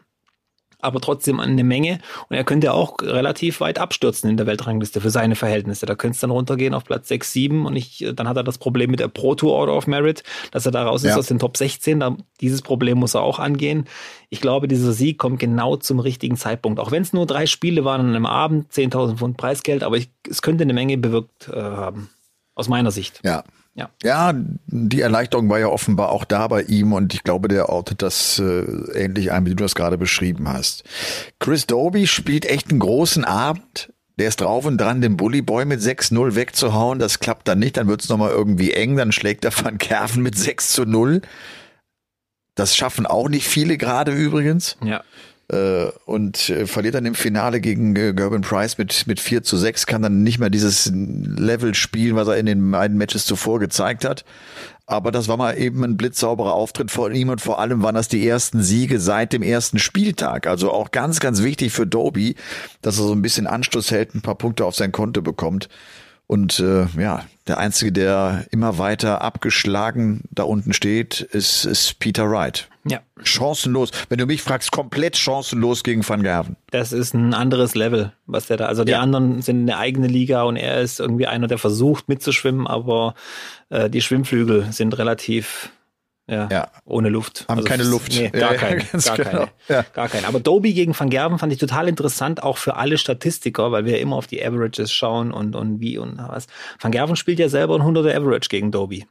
aber 0.79 0.99
trotzdem 1.01 1.39
eine 1.39 1.63
Menge. 1.63 1.99
Und 2.29 2.35
er 2.35 2.43
könnte 2.43 2.73
auch 2.73 2.95
relativ 2.99 3.61
weit 3.61 3.77
abstürzen 3.77 4.27
in 4.27 4.37
der 4.37 4.47
Weltrangliste 4.47 5.01
für 5.01 5.11
seine 5.11 5.35
Verhältnisse. 5.35 5.85
Da 5.85 5.93
könnte 5.93 6.15
es 6.15 6.21
dann 6.21 6.31
runtergehen 6.31 6.73
auf 6.73 6.83
Platz 6.83 7.09
6, 7.09 7.31
7 7.31 7.67
und 7.67 7.75
ich, 7.75 8.03
dann 8.15 8.27
hat 8.27 8.37
er 8.37 8.43
das 8.43 8.57
Problem 8.57 8.89
mit 8.89 8.99
der 8.99 9.07
Pro 9.07 9.35
Tour 9.35 9.53
Order 9.53 9.75
of 9.75 9.85
Merit, 9.85 10.23
dass 10.49 10.65
er 10.65 10.71
da 10.71 10.81
raus 10.81 11.03
ist 11.03 11.11
ja. 11.11 11.17
aus 11.17 11.27
den 11.27 11.37
Top 11.37 11.55
16. 11.55 11.99
Da, 11.99 12.17
dieses 12.41 12.63
Problem 12.63 12.97
muss 12.97 13.13
er 13.13 13.21
auch 13.21 13.37
angehen. 13.37 13.85
Ich 14.31 14.41
glaube, 14.41 14.67
dieser 14.67 14.93
Sieg 14.93 15.19
kommt 15.19 15.37
genau 15.37 15.75
zum 15.75 15.99
richtigen 15.99 16.37
Zeitpunkt. 16.37 16.79
Auch 16.79 16.89
wenn 16.89 17.03
es 17.03 17.13
nur 17.13 17.27
drei 17.27 17.45
Spiele 17.45 17.85
waren 17.85 18.01
an 18.01 18.15
einem 18.15 18.25
Abend, 18.25 18.73
10.000 18.73 19.17
Pfund 19.17 19.37
Preisgeld, 19.37 19.83
aber 19.83 19.97
ich, 19.97 20.09
es 20.27 20.41
könnte 20.41 20.63
eine 20.63 20.73
Menge 20.73 20.97
bewirkt 20.97 21.49
äh, 21.49 21.61
haben. 21.61 22.09
Aus 22.55 22.67
meiner 22.67 22.89
Sicht. 22.89 23.21
Ja, 23.23 23.43
ja. 23.79 23.89
ja, 24.03 24.33
die 24.67 25.01
Erleichterung 25.01 25.49
war 25.49 25.59
ja 25.59 25.67
offenbar 25.67 26.09
auch 26.09 26.25
da 26.25 26.47
bei 26.47 26.63
ihm 26.63 26.93
und 26.93 27.13
ich 27.13 27.23
glaube, 27.23 27.47
der 27.47 27.69
ortet 27.69 28.01
das 28.01 28.39
äh, 28.39 28.63
ähnlich 28.93 29.31
ein, 29.31 29.45
wie 29.45 29.51
du 29.51 29.63
das 29.63 29.75
gerade 29.75 29.97
beschrieben 29.97 30.49
hast. 30.49 30.83
Chris 31.39 31.65
Doby 31.65 32.07
spielt 32.07 32.45
echt 32.45 32.69
einen 32.69 32.79
großen 32.79 33.25
Abend. 33.25 33.93
Der 34.17 34.27
ist 34.27 34.41
drauf 34.41 34.65
und 34.65 34.77
dran, 34.77 34.99
den 34.99 35.15
Bully 35.15 35.41
Boy 35.41 35.63
mit 35.63 35.79
6-0 35.79 36.35
wegzuhauen. 36.35 36.99
Das 36.99 37.19
klappt 37.19 37.47
dann 37.47 37.59
nicht, 37.59 37.77
dann 37.77 37.87
wird 37.87 38.03
es 38.03 38.09
nochmal 38.09 38.31
irgendwie 38.31 38.73
eng. 38.73 38.97
Dann 38.97 39.13
schlägt 39.13 39.45
er 39.45 39.53
Van 39.57 39.77
Kerven 39.77 40.21
mit 40.21 40.37
6 40.37 40.73
zu 40.73 40.85
0. 40.85 41.21
Das 42.53 42.75
schaffen 42.75 43.05
auch 43.05 43.29
nicht 43.29 43.47
viele 43.47 43.77
gerade 43.77 44.11
übrigens. 44.11 44.75
Ja 44.83 45.03
und 46.05 46.49
äh, 46.49 46.67
verliert 46.67 46.95
dann 46.95 47.05
im 47.05 47.15
Finale 47.15 47.59
gegen 47.59 47.95
äh, 47.95 48.13
Gerben 48.13 48.41
Price 48.41 48.77
mit, 48.77 49.07
mit 49.07 49.19
4 49.19 49.43
zu 49.43 49.57
6, 49.57 49.87
kann 49.87 50.01
dann 50.01 50.21
nicht 50.23 50.39
mehr 50.39 50.49
dieses 50.49 50.91
Level 50.93 51.73
spielen, 51.73 52.15
was 52.15 52.27
er 52.27 52.37
in 52.37 52.45
den 52.45 52.69
beiden 52.71 52.97
Matches 52.97 53.25
zuvor 53.25 53.59
gezeigt 53.59 54.05
hat. 54.05 54.25
Aber 54.85 55.11
das 55.11 55.27
war 55.27 55.37
mal 55.37 55.57
eben 55.57 55.83
ein 55.83 55.97
blitzsauberer 55.97 56.53
Auftritt 56.53 56.89
von 56.91 57.13
ihm 57.13 57.29
und 57.29 57.41
vor 57.41 57.59
allem 57.59 57.83
waren 57.83 57.95
das 57.95 58.07
die 58.07 58.27
ersten 58.27 58.61
Siege 58.63 58.99
seit 58.99 59.33
dem 59.33 59.43
ersten 59.43 59.77
Spieltag. 59.77 60.47
Also 60.47 60.71
auch 60.71 60.91
ganz, 60.91 61.19
ganz 61.19 61.43
wichtig 61.43 61.71
für 61.71 61.85
Doby, 61.85 62.35
dass 62.81 62.97
er 62.97 63.05
so 63.05 63.13
ein 63.13 63.21
bisschen 63.21 63.45
Anstoß 63.45 63.91
hält, 63.91 64.15
ein 64.15 64.21
paar 64.21 64.35
Punkte 64.35 64.65
auf 64.65 64.75
sein 64.75 64.91
Konto 64.91 65.21
bekommt. 65.21 65.69
Und 66.25 66.59
äh, 66.59 66.85
ja, 66.99 67.25
der 67.47 67.57
Einzige, 67.57 67.91
der 67.91 68.45
immer 68.51 68.77
weiter 68.77 69.21
abgeschlagen 69.21 70.21
da 70.29 70.43
unten 70.43 70.73
steht, 70.73 71.21
ist, 71.21 71.65
ist 71.65 71.97
Peter 71.99 72.29
Wright. 72.29 72.67
Ja. 72.89 73.01
Chancenlos. 73.23 73.91
Wenn 74.09 74.17
du 74.17 74.25
mich 74.25 74.41
fragst, 74.41 74.71
komplett 74.71 75.17
chancenlos 75.17 75.83
gegen 75.83 76.07
Van 76.07 76.23
Gerven. 76.23 76.55
Das 76.71 76.91
ist 76.91 77.13
ein 77.13 77.33
anderes 77.33 77.75
Level, 77.75 78.13
was 78.25 78.47
der 78.47 78.57
da. 78.57 78.65
Also 78.65 78.83
die 78.83 78.93
ja. 78.93 78.99
anderen 78.99 79.41
sind 79.41 79.61
eine 79.61 79.77
eigene 79.77 80.07
Liga 80.07 80.43
und 80.43 80.55
er 80.55 80.81
ist 80.81 80.99
irgendwie 80.99 81.27
einer, 81.27 81.47
der 81.47 81.57
versucht 81.57 82.09
mitzuschwimmen, 82.09 82.67
aber 82.67 83.15
äh, 83.69 83.89
die 83.89 84.01
Schwimmflügel 84.01 84.71
sind 84.71 84.97
relativ 84.97 85.71
ja, 86.29 86.47
ja. 86.51 86.67
Ohne 86.85 87.09
Luft. 87.09 87.45
Haben 87.47 87.57
also 87.57 87.67
keine 87.67 87.83
Luft. 87.83 88.13
Nee, 88.13 88.29
gar, 88.29 88.53
ja, 88.53 88.57
keine, 88.57 88.83
gar 89.03 89.17
genau. 89.17 89.29
keine. 89.29 89.47
Ja. 89.67 89.85
Gar 89.93 90.09
keine. 90.09 90.27
Aber 90.27 90.39
Doby 90.39 90.73
gegen 90.73 90.97
Van 90.97 91.09
Gerben 91.09 91.39
fand 91.39 91.51
ich 91.51 91.57
total 91.57 91.87
interessant, 91.87 92.43
auch 92.43 92.57
für 92.57 92.75
alle 92.75 92.99
Statistiker, 92.99 93.71
weil 93.71 93.85
wir 93.85 93.93
ja 93.93 93.97
immer 93.99 94.15
auf 94.15 94.27
die 94.27 94.45
Averages 94.45 94.91
schauen 94.91 95.31
und, 95.31 95.55
und 95.55 95.79
wie 95.79 95.97
und 95.97 96.19
was. 96.19 96.45
Van 96.79 96.91
Gerben 96.91 97.15
spielt 97.15 97.39
ja 97.39 97.49
selber 97.49 97.75
ein 97.75 97.81
100er 97.81 98.15
Average 98.15 98.49
gegen 98.49 98.71
Doby. 98.71 99.07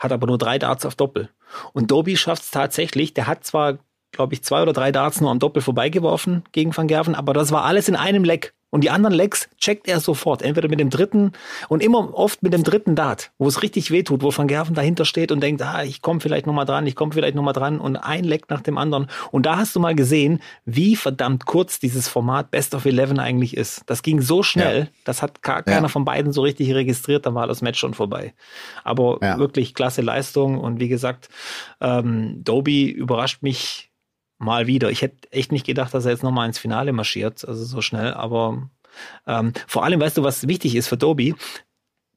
Hat 0.00 0.12
aber 0.12 0.26
nur 0.26 0.38
drei 0.38 0.58
Darts 0.58 0.84
auf 0.84 0.96
Doppel. 0.96 1.28
Und 1.72 1.90
Doby 1.90 2.16
schafft 2.16 2.42
es 2.42 2.50
tatsächlich, 2.50 3.14
der 3.14 3.26
hat 3.26 3.44
zwar, 3.44 3.78
glaube 4.12 4.34
ich, 4.34 4.42
zwei 4.42 4.62
oder 4.62 4.72
drei 4.72 4.90
Darts 4.90 5.20
nur 5.20 5.30
am 5.30 5.38
Doppel 5.38 5.62
vorbeigeworfen 5.62 6.42
gegen 6.52 6.76
Van 6.76 6.88
Gerven, 6.88 7.14
aber 7.14 7.34
das 7.34 7.52
war 7.52 7.64
alles 7.64 7.88
in 7.88 7.96
einem 7.96 8.24
Leck. 8.24 8.54
Und 8.70 8.84
die 8.84 8.90
anderen 8.90 9.14
Legs 9.14 9.48
checkt 9.58 9.88
er 9.88 10.00
sofort. 10.00 10.42
Entweder 10.42 10.68
mit 10.68 10.80
dem 10.80 10.90
dritten 10.90 11.32
und 11.68 11.82
immer 11.82 12.14
oft 12.14 12.42
mit 12.42 12.52
dem 12.52 12.62
dritten 12.62 12.94
Dart, 12.94 13.32
wo 13.38 13.48
es 13.48 13.62
richtig 13.62 13.90
wehtut, 13.90 14.22
wo 14.22 14.36
Van 14.36 14.46
Gerven 14.46 14.74
dahinter 14.74 15.04
steht 15.04 15.32
und 15.32 15.40
denkt, 15.40 15.60
ah, 15.62 15.82
ich 15.82 16.02
komme 16.02 16.20
vielleicht 16.20 16.46
nochmal 16.46 16.66
dran, 16.66 16.86
ich 16.86 16.94
komme 16.94 17.12
vielleicht 17.12 17.34
nochmal 17.34 17.52
dran 17.52 17.80
und 17.80 17.96
ein 17.96 18.24
Leck 18.24 18.48
nach 18.48 18.60
dem 18.60 18.78
anderen. 18.78 19.08
Und 19.32 19.46
da 19.46 19.56
hast 19.56 19.74
du 19.74 19.80
mal 19.80 19.94
gesehen, 19.94 20.40
wie 20.64 20.94
verdammt 20.94 21.46
kurz 21.46 21.80
dieses 21.80 22.08
Format 22.08 22.50
Best 22.50 22.74
of 22.74 22.84
Eleven 22.84 23.18
eigentlich 23.18 23.56
ist. 23.56 23.82
Das 23.86 24.02
ging 24.02 24.20
so 24.20 24.42
schnell, 24.42 24.80
ja. 24.80 24.86
das 25.04 25.20
hat 25.22 25.42
gar 25.42 25.62
keiner 25.62 25.82
ja. 25.82 25.88
von 25.88 26.04
beiden 26.04 26.32
so 26.32 26.42
richtig 26.42 26.72
registriert, 26.72 27.26
dann 27.26 27.34
war 27.34 27.46
das 27.46 27.62
Match 27.62 27.78
schon 27.78 27.94
vorbei. 27.94 28.34
Aber 28.84 29.18
ja. 29.20 29.38
wirklich 29.38 29.74
klasse 29.74 30.02
Leistung 30.02 30.58
und 30.58 30.78
wie 30.78 30.88
gesagt, 30.88 31.28
ähm, 31.80 32.42
Doby 32.44 32.88
überrascht 32.88 33.42
mich 33.42 33.89
mal 34.40 34.66
wieder. 34.66 34.90
Ich 34.90 35.02
hätte 35.02 35.30
echt 35.32 35.52
nicht 35.52 35.66
gedacht, 35.66 35.94
dass 35.94 36.04
er 36.04 36.12
jetzt 36.12 36.22
nochmal 36.22 36.46
ins 36.48 36.58
Finale 36.58 36.92
marschiert, 36.92 37.46
also 37.46 37.64
so 37.64 37.80
schnell, 37.80 38.14
aber 38.14 38.68
ähm, 39.26 39.52
vor 39.66 39.84
allem, 39.84 40.00
weißt 40.00 40.16
du, 40.16 40.24
was 40.24 40.48
wichtig 40.48 40.74
ist 40.74 40.88
für 40.88 40.96
Dobi? 40.96 41.34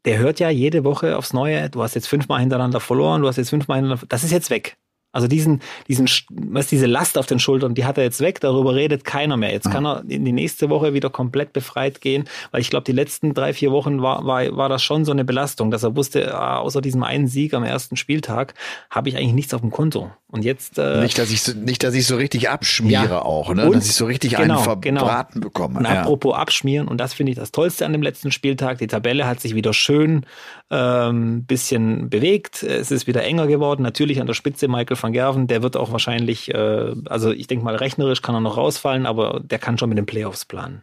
Der 0.05 0.17
hört 0.17 0.39
ja 0.39 0.49
jede 0.49 0.83
Woche 0.83 1.17
aufs 1.17 1.33
Neue, 1.33 1.69
du 1.69 1.81
hast 1.83 1.95
jetzt 1.95 2.07
fünfmal 2.07 2.39
hintereinander 2.39 2.79
verloren, 2.79 3.21
du 3.21 3.27
hast 3.27 3.37
jetzt 3.37 3.51
fünfmal 3.51 3.77
hintereinander, 3.77 4.07
das 4.09 4.23
ist 4.23 4.31
jetzt 4.31 4.49
weg. 4.49 4.77
Also 5.13 5.27
diesen, 5.27 5.61
diesen, 5.87 6.09
was 6.29 6.67
diese 6.67 6.87
Last 6.87 7.19
auf 7.19 7.27
den 7.27 7.39
Schultern, 7.39 7.75
die 7.75 7.85
hat 7.85 7.99
er 7.99 8.03
jetzt 8.03 8.19
weg, 8.19 8.41
darüber 8.41 8.73
redet 8.73 9.03
keiner 9.05 9.37
mehr. 9.37 9.51
Jetzt 9.51 9.69
kann 9.69 9.85
er 9.85 10.03
in 10.07 10.25
die 10.25 10.31
nächste 10.31 10.69
Woche 10.69 10.93
wieder 10.93 11.11
komplett 11.11 11.53
befreit 11.53 12.01
gehen, 12.01 12.25
weil 12.51 12.61
ich 12.61 12.71
glaube, 12.71 12.83
die 12.83 12.91
letzten 12.91 13.35
drei, 13.35 13.53
vier 13.53 13.71
Wochen 13.71 14.01
war, 14.01 14.25
war, 14.25 14.57
war 14.57 14.69
das 14.69 14.81
schon 14.81 15.05
so 15.05 15.11
eine 15.11 15.23
Belastung, 15.23 15.69
dass 15.69 15.83
er 15.83 15.95
wusste, 15.95 16.33
ah, 16.33 16.57
außer 16.57 16.81
diesem 16.81 17.03
einen 17.03 17.27
Sieg 17.27 17.53
am 17.53 17.63
ersten 17.63 17.95
Spieltag 17.95 18.55
habe 18.89 19.07
ich 19.07 19.15
eigentlich 19.15 19.33
nichts 19.33 19.53
auf 19.53 19.61
dem 19.61 19.69
Konto. 19.69 20.11
Und 20.33 20.43
jetzt 20.43 20.79
äh, 20.79 21.01
nicht, 21.01 21.19
dass 21.19 21.29
ich 21.29 21.43
so, 21.43 21.53
nicht, 21.53 21.83
dass 21.83 21.93
ich 21.93 22.07
so 22.07 22.15
richtig 22.15 22.49
abschmiere 22.49 23.05
ja. 23.05 23.21
auch, 23.21 23.53
ne? 23.53 23.67
Und, 23.67 23.75
dass 23.75 23.85
ich 23.85 23.93
so 23.93 24.05
richtig 24.05 24.31
genau, 24.31 24.55
einen 24.55 24.63
verbraten 24.63 25.41
genau. 25.41 25.45
bekomme. 25.45 25.77
Und 25.77 25.85
apropos 25.85 26.33
abschmieren, 26.33 26.87
und 26.87 26.97
das 26.97 27.13
finde 27.13 27.33
ich 27.33 27.37
das 27.37 27.51
Tollste 27.51 27.85
an 27.85 27.91
dem 27.91 28.01
letzten 28.01 28.31
Spieltag. 28.31 28.79
Die 28.79 28.87
Tabelle 28.87 29.27
hat 29.27 29.41
sich 29.41 29.53
wieder 29.53 29.73
schön 29.73 30.25
ähm, 30.73 31.45
bisschen 31.45 32.09
bewegt. 32.09 32.63
Es 32.63 32.89
ist 32.89 33.05
wieder 33.05 33.23
enger 33.23 33.45
geworden. 33.45 33.83
Natürlich 33.83 34.19
an 34.19 34.25
der 34.25 34.33
Spitze 34.33 34.67
Michael 34.67 34.97
van 34.99 35.13
Gerven, 35.13 35.45
der 35.45 35.61
wird 35.61 35.77
auch 35.77 35.91
wahrscheinlich, 35.91 36.51
äh, 36.51 36.95
also 37.05 37.31
ich 37.31 37.45
denke 37.45 37.63
mal 37.63 37.75
rechnerisch 37.75 38.23
kann 38.23 38.33
er 38.33 38.41
noch 38.41 38.57
rausfallen, 38.57 39.05
aber 39.05 39.39
der 39.43 39.59
kann 39.59 39.77
schon 39.77 39.89
mit 39.89 39.99
den 39.99 40.07
Playoffs 40.07 40.45
planen. 40.45 40.81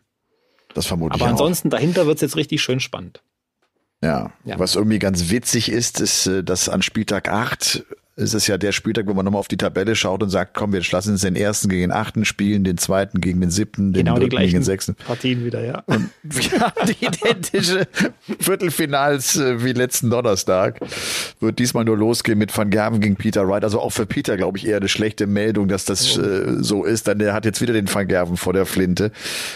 Das 0.74 0.86
vermute 0.86 1.14
aber 1.14 1.16
ich. 1.16 1.22
Aber 1.22 1.30
ansonsten 1.32 1.68
auch. 1.68 1.72
dahinter 1.72 2.06
wird 2.06 2.16
es 2.16 2.20
jetzt 2.22 2.36
richtig 2.36 2.62
schön 2.62 2.78
spannend. 2.78 3.22
Ja. 4.02 4.32
ja. 4.44 4.58
was 4.58 4.76
irgendwie 4.76 4.98
ganz 4.98 5.28
witzig 5.30 5.70
ist, 5.70 6.00
ist, 6.00 6.26
äh, 6.26 6.44
dass 6.44 6.68
an 6.68 6.82
Spieltag 6.82 7.28
8 7.28 7.84
ist 8.20 8.34
es 8.34 8.46
ja 8.46 8.58
der 8.58 8.72
Spieltag, 8.72 9.06
wo 9.06 9.14
man 9.14 9.24
nochmal 9.24 9.40
auf 9.40 9.48
die 9.48 9.56
Tabelle 9.56 9.96
schaut 9.96 10.22
und 10.22 10.30
sagt, 10.30 10.54
komm, 10.54 10.72
wir 10.72 10.82
lassen 10.92 11.12
uns 11.12 11.22
den 11.22 11.36
ersten 11.36 11.68
gegen 11.68 11.82
den 11.82 11.92
achten 11.92 12.24
spielen, 12.24 12.64
den 12.64 12.78
zweiten 12.78 13.20
gegen 13.20 13.40
den 13.40 13.50
siebten, 13.50 13.92
den 13.92 14.04
genau 14.04 14.18
dritten 14.18 14.36
gegen 14.36 14.52
den 14.52 14.62
sechsten. 14.62 14.94
Partien 14.94 15.44
wieder, 15.44 15.64
ja. 15.64 15.82
Und 15.86 16.10
wir 16.22 16.60
haben 16.60 16.86
die 16.86 17.04
identische 17.04 17.88
Viertelfinals 18.38 19.36
äh, 19.36 19.64
wie 19.64 19.72
letzten 19.72 20.10
Donnerstag. 20.10 20.80
Wird 21.40 21.58
diesmal 21.58 21.84
nur 21.84 21.96
losgehen 21.96 22.38
mit 22.38 22.56
Van 22.56 22.70
Gerven 22.70 23.00
gegen 23.00 23.16
Peter 23.16 23.48
Wright. 23.48 23.64
Also 23.64 23.80
auch 23.80 23.90
für 23.90 24.06
Peter, 24.06 24.36
glaube 24.36 24.58
ich, 24.58 24.66
eher 24.66 24.76
eine 24.76 24.88
schlechte 24.88 25.26
Meldung, 25.26 25.68
dass 25.68 25.84
das 25.84 26.18
oh. 26.18 26.22
äh, 26.22 26.62
so 26.62 26.84
ist. 26.84 27.08
Dann 27.08 27.18
der 27.18 27.32
hat 27.32 27.44
jetzt 27.44 27.60
wieder 27.60 27.72
den 27.72 27.92
Van 27.92 28.06
Gerven 28.06 28.36
vor 28.36 28.52
der 28.52 28.66
Flinte. 28.66 29.10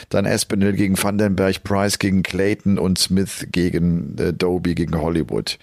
Dann 0.09 0.25
Espinel 0.25 0.73
gegen 0.73 1.01
Vandenberg, 1.01 1.63
Price 1.63 1.99
gegen 1.99 2.23
Clayton 2.23 2.79
und 2.79 2.99
Smith 2.99 3.47
gegen 3.53 4.17
äh, 4.19 4.33
Doby 4.33 4.75
gegen 4.75 5.01
Hollywood. 5.01 5.59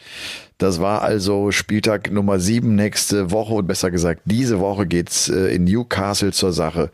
Das 0.62 0.80
war 0.80 1.02
also 1.02 1.50
Spieltag 1.50 2.12
Nummer 2.12 2.40
sieben 2.40 2.76
nächste 2.76 3.32
Woche 3.32 3.56
und 3.56 3.66
besser 3.66 3.90
gesagt, 3.90 4.22
diese 4.26 4.60
Woche 4.60 4.86
geht's 4.86 5.28
äh, 5.28 5.56
in 5.56 5.64
Newcastle 5.64 6.34
zur 6.34 6.54
Sache. 6.54 6.92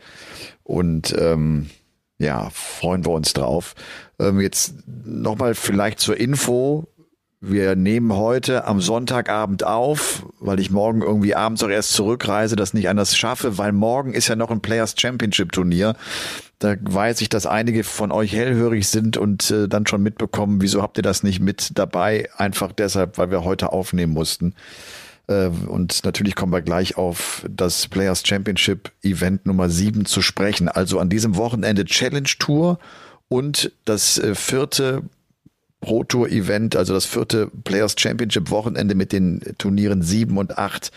Und 0.62 1.14
ähm, 1.18 1.68
ja, 2.16 2.48
freuen 2.50 3.04
wir 3.04 3.10
uns 3.10 3.34
drauf. 3.34 3.74
Ähm, 4.18 4.40
jetzt 4.40 4.72
nochmal 5.04 5.54
vielleicht 5.54 6.00
zur 6.00 6.16
Info. 6.16 6.88
Wir 7.40 7.76
nehmen 7.76 8.12
heute 8.14 8.64
am 8.64 8.80
Sonntagabend 8.80 9.62
auf, 9.62 10.26
weil 10.40 10.58
ich 10.58 10.72
morgen 10.72 11.02
irgendwie 11.02 11.36
abends 11.36 11.62
auch 11.62 11.68
erst 11.68 11.92
zurückreise, 11.92 12.56
das 12.56 12.74
nicht 12.74 12.88
anders 12.88 13.16
schaffe, 13.16 13.58
weil 13.58 13.70
morgen 13.70 14.12
ist 14.12 14.26
ja 14.26 14.34
noch 14.34 14.50
ein 14.50 14.60
Players 14.60 14.96
Championship 14.98 15.52
Turnier. 15.52 15.94
Da 16.58 16.74
weiß 16.80 17.20
ich, 17.20 17.28
dass 17.28 17.46
einige 17.46 17.84
von 17.84 18.10
euch 18.10 18.32
hellhörig 18.32 18.88
sind 18.88 19.16
und 19.16 19.52
äh, 19.52 19.68
dann 19.68 19.86
schon 19.86 20.02
mitbekommen, 20.02 20.60
wieso 20.60 20.82
habt 20.82 20.96
ihr 20.96 21.04
das 21.04 21.22
nicht 21.22 21.38
mit 21.38 21.78
dabei? 21.78 22.28
Einfach 22.36 22.72
deshalb, 22.72 23.18
weil 23.18 23.30
wir 23.30 23.44
heute 23.44 23.72
aufnehmen 23.72 24.12
mussten. 24.12 24.54
Äh, 25.28 25.46
und 25.46 26.04
natürlich 26.04 26.34
kommen 26.34 26.52
wir 26.52 26.62
gleich 26.62 26.96
auf 26.96 27.46
das 27.48 27.86
Players 27.86 28.26
Championship 28.26 28.90
Event 29.04 29.46
Nummer 29.46 29.70
7 29.70 30.06
zu 30.06 30.22
sprechen. 30.22 30.68
Also 30.68 30.98
an 30.98 31.08
diesem 31.08 31.36
Wochenende 31.36 31.84
Challenge 31.84 32.30
Tour 32.40 32.80
und 33.28 33.70
das 33.84 34.18
äh, 34.18 34.34
vierte 34.34 35.04
Pro 35.80 36.02
Tour 36.02 36.28
Event, 36.28 36.74
also 36.74 36.92
das 36.92 37.04
vierte 37.04 37.46
Players 37.64 37.94
Championship 37.96 38.50
Wochenende 38.50 38.94
mit 38.96 39.12
den 39.12 39.40
Turnieren 39.58 40.02
sieben 40.02 40.36
und 40.36 40.58
acht 40.58 40.90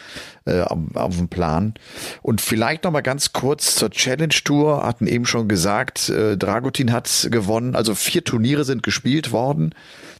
äh, 0.45 0.61
auf, 0.61 0.79
auf 0.95 1.17
dem 1.17 1.27
Plan. 1.27 1.75
Und 2.23 2.41
vielleicht 2.41 2.83
noch 2.83 2.91
mal 2.91 3.01
ganz 3.01 3.31
kurz 3.31 3.75
zur 3.75 3.91
Challenge 3.91 4.33
Tour. 4.43 4.83
Hatten 4.83 5.05
eben 5.05 5.25
schon 5.25 5.47
gesagt, 5.47 6.09
äh, 6.09 6.35
Dragutin 6.35 6.91
hat 6.91 7.27
gewonnen. 7.29 7.75
Also 7.75 7.93
vier 7.93 8.23
Turniere 8.23 8.63
sind 8.63 8.81
gespielt 8.81 9.31
worden. 9.31 9.75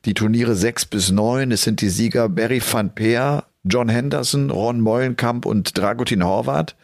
Die 0.06 0.13
Turniere 0.13 0.56
sechs 0.56 0.86
bis 0.86 1.12
neun. 1.12 1.52
Es 1.52 1.63
sind 1.63 1.82
die 1.82 1.89
Sieger 1.89 2.30
Barry 2.30 2.62
van 2.62 2.93
Peer, 2.93 3.45
John 3.63 3.89
Henderson, 3.89 4.52
Ron 4.52 4.80
Meulenkamp 4.80 5.45
und 5.45 5.78
Dragutin 5.78 6.24
Horvath. 6.24 6.76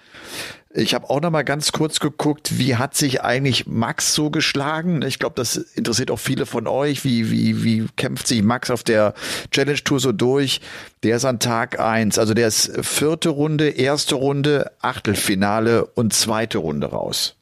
Ich 0.79 0.93
habe 0.93 1.09
auch 1.09 1.21
noch 1.21 1.31
mal 1.31 1.43
ganz 1.43 1.71
kurz 1.71 1.99
geguckt, 1.99 2.59
wie 2.59 2.75
hat 2.75 2.95
sich 2.95 3.23
eigentlich 3.23 3.65
Max 3.65 4.13
so 4.13 4.29
geschlagen? 4.29 5.01
Ich 5.01 5.17
glaube, 5.17 5.33
das 5.35 5.55
interessiert 5.55 6.11
auch 6.11 6.19
viele 6.19 6.45
von 6.45 6.67
euch. 6.67 7.03
Wie, 7.03 7.31
wie, 7.31 7.63
wie 7.63 7.87
kämpft 7.95 8.27
sich 8.27 8.43
Max 8.43 8.69
auf 8.69 8.83
der 8.83 9.15
Challenge 9.49 9.83
Tour 9.83 9.99
so 9.99 10.11
durch? 10.11 10.61
Der 11.01 11.15
ist 11.15 11.25
an 11.25 11.39
Tag 11.39 11.79
eins, 11.79 12.19
also 12.19 12.35
der 12.35 12.47
ist 12.47 12.71
vierte 12.85 13.29
Runde, 13.29 13.69
erste 13.69 14.13
Runde, 14.13 14.71
Achtelfinale 14.79 15.83
und 15.83 16.13
zweite 16.13 16.59
Runde 16.59 16.91
raus. 16.91 17.33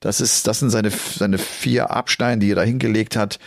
Das 0.00 0.22
ist, 0.22 0.46
das 0.46 0.60
sind 0.60 0.70
seine, 0.70 0.90
seine 0.90 1.36
vier 1.36 1.90
Abschneiden, 1.90 2.40
die 2.40 2.50
er 2.52 2.56
da 2.56 2.62
hingelegt 2.62 3.14
hat. 3.14 3.38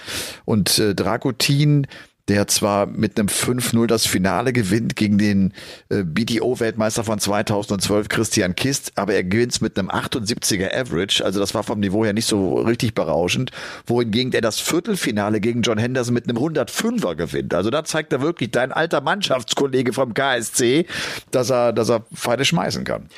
Und 0.45 0.77
äh, 0.77 0.93
Dragutin, 0.93 1.87
der 2.29 2.47
zwar 2.47 2.85
mit 2.85 3.19
einem 3.19 3.27
5-0 3.27 3.85
das 3.85 4.05
Finale 4.05 4.53
gewinnt 4.53 4.95
gegen 4.95 5.17
den 5.17 5.53
äh, 5.89 6.03
BDO-Weltmeister 6.03 7.03
von 7.03 7.19
2012 7.19 8.07
Christian 8.07 8.55
Kist, 8.55 8.93
aber 8.95 9.13
er 9.13 9.23
gewinnt 9.23 9.61
mit 9.61 9.77
einem 9.77 9.89
78er 9.89 10.73
Average, 10.73 11.23
also 11.23 11.39
das 11.41 11.53
war 11.53 11.63
vom 11.63 11.81
Niveau 11.81 12.05
her 12.05 12.13
nicht 12.13 12.27
so 12.27 12.55
richtig 12.55 12.93
berauschend, 12.95 13.51
wohingegen 13.85 14.31
er 14.31 14.41
das 14.41 14.61
Viertelfinale 14.61 15.41
gegen 15.41 15.63
John 15.63 15.77
Henderson 15.77 16.13
mit 16.13 16.29
einem 16.29 16.37
105er 16.37 17.15
gewinnt. 17.15 17.53
Also 17.53 17.69
da 17.69 17.83
zeigt 17.83 18.13
er 18.13 18.21
wirklich 18.21 18.51
dein 18.51 18.71
alter 18.71 19.01
Mannschaftskollege 19.01 19.91
vom 19.91 20.13
KSC, 20.13 20.85
dass 21.31 21.49
er, 21.49 21.73
dass 21.73 21.89
er 21.89 22.05
Pfeile 22.13 22.45
schmeißen 22.45 22.85
kann. 22.85 23.09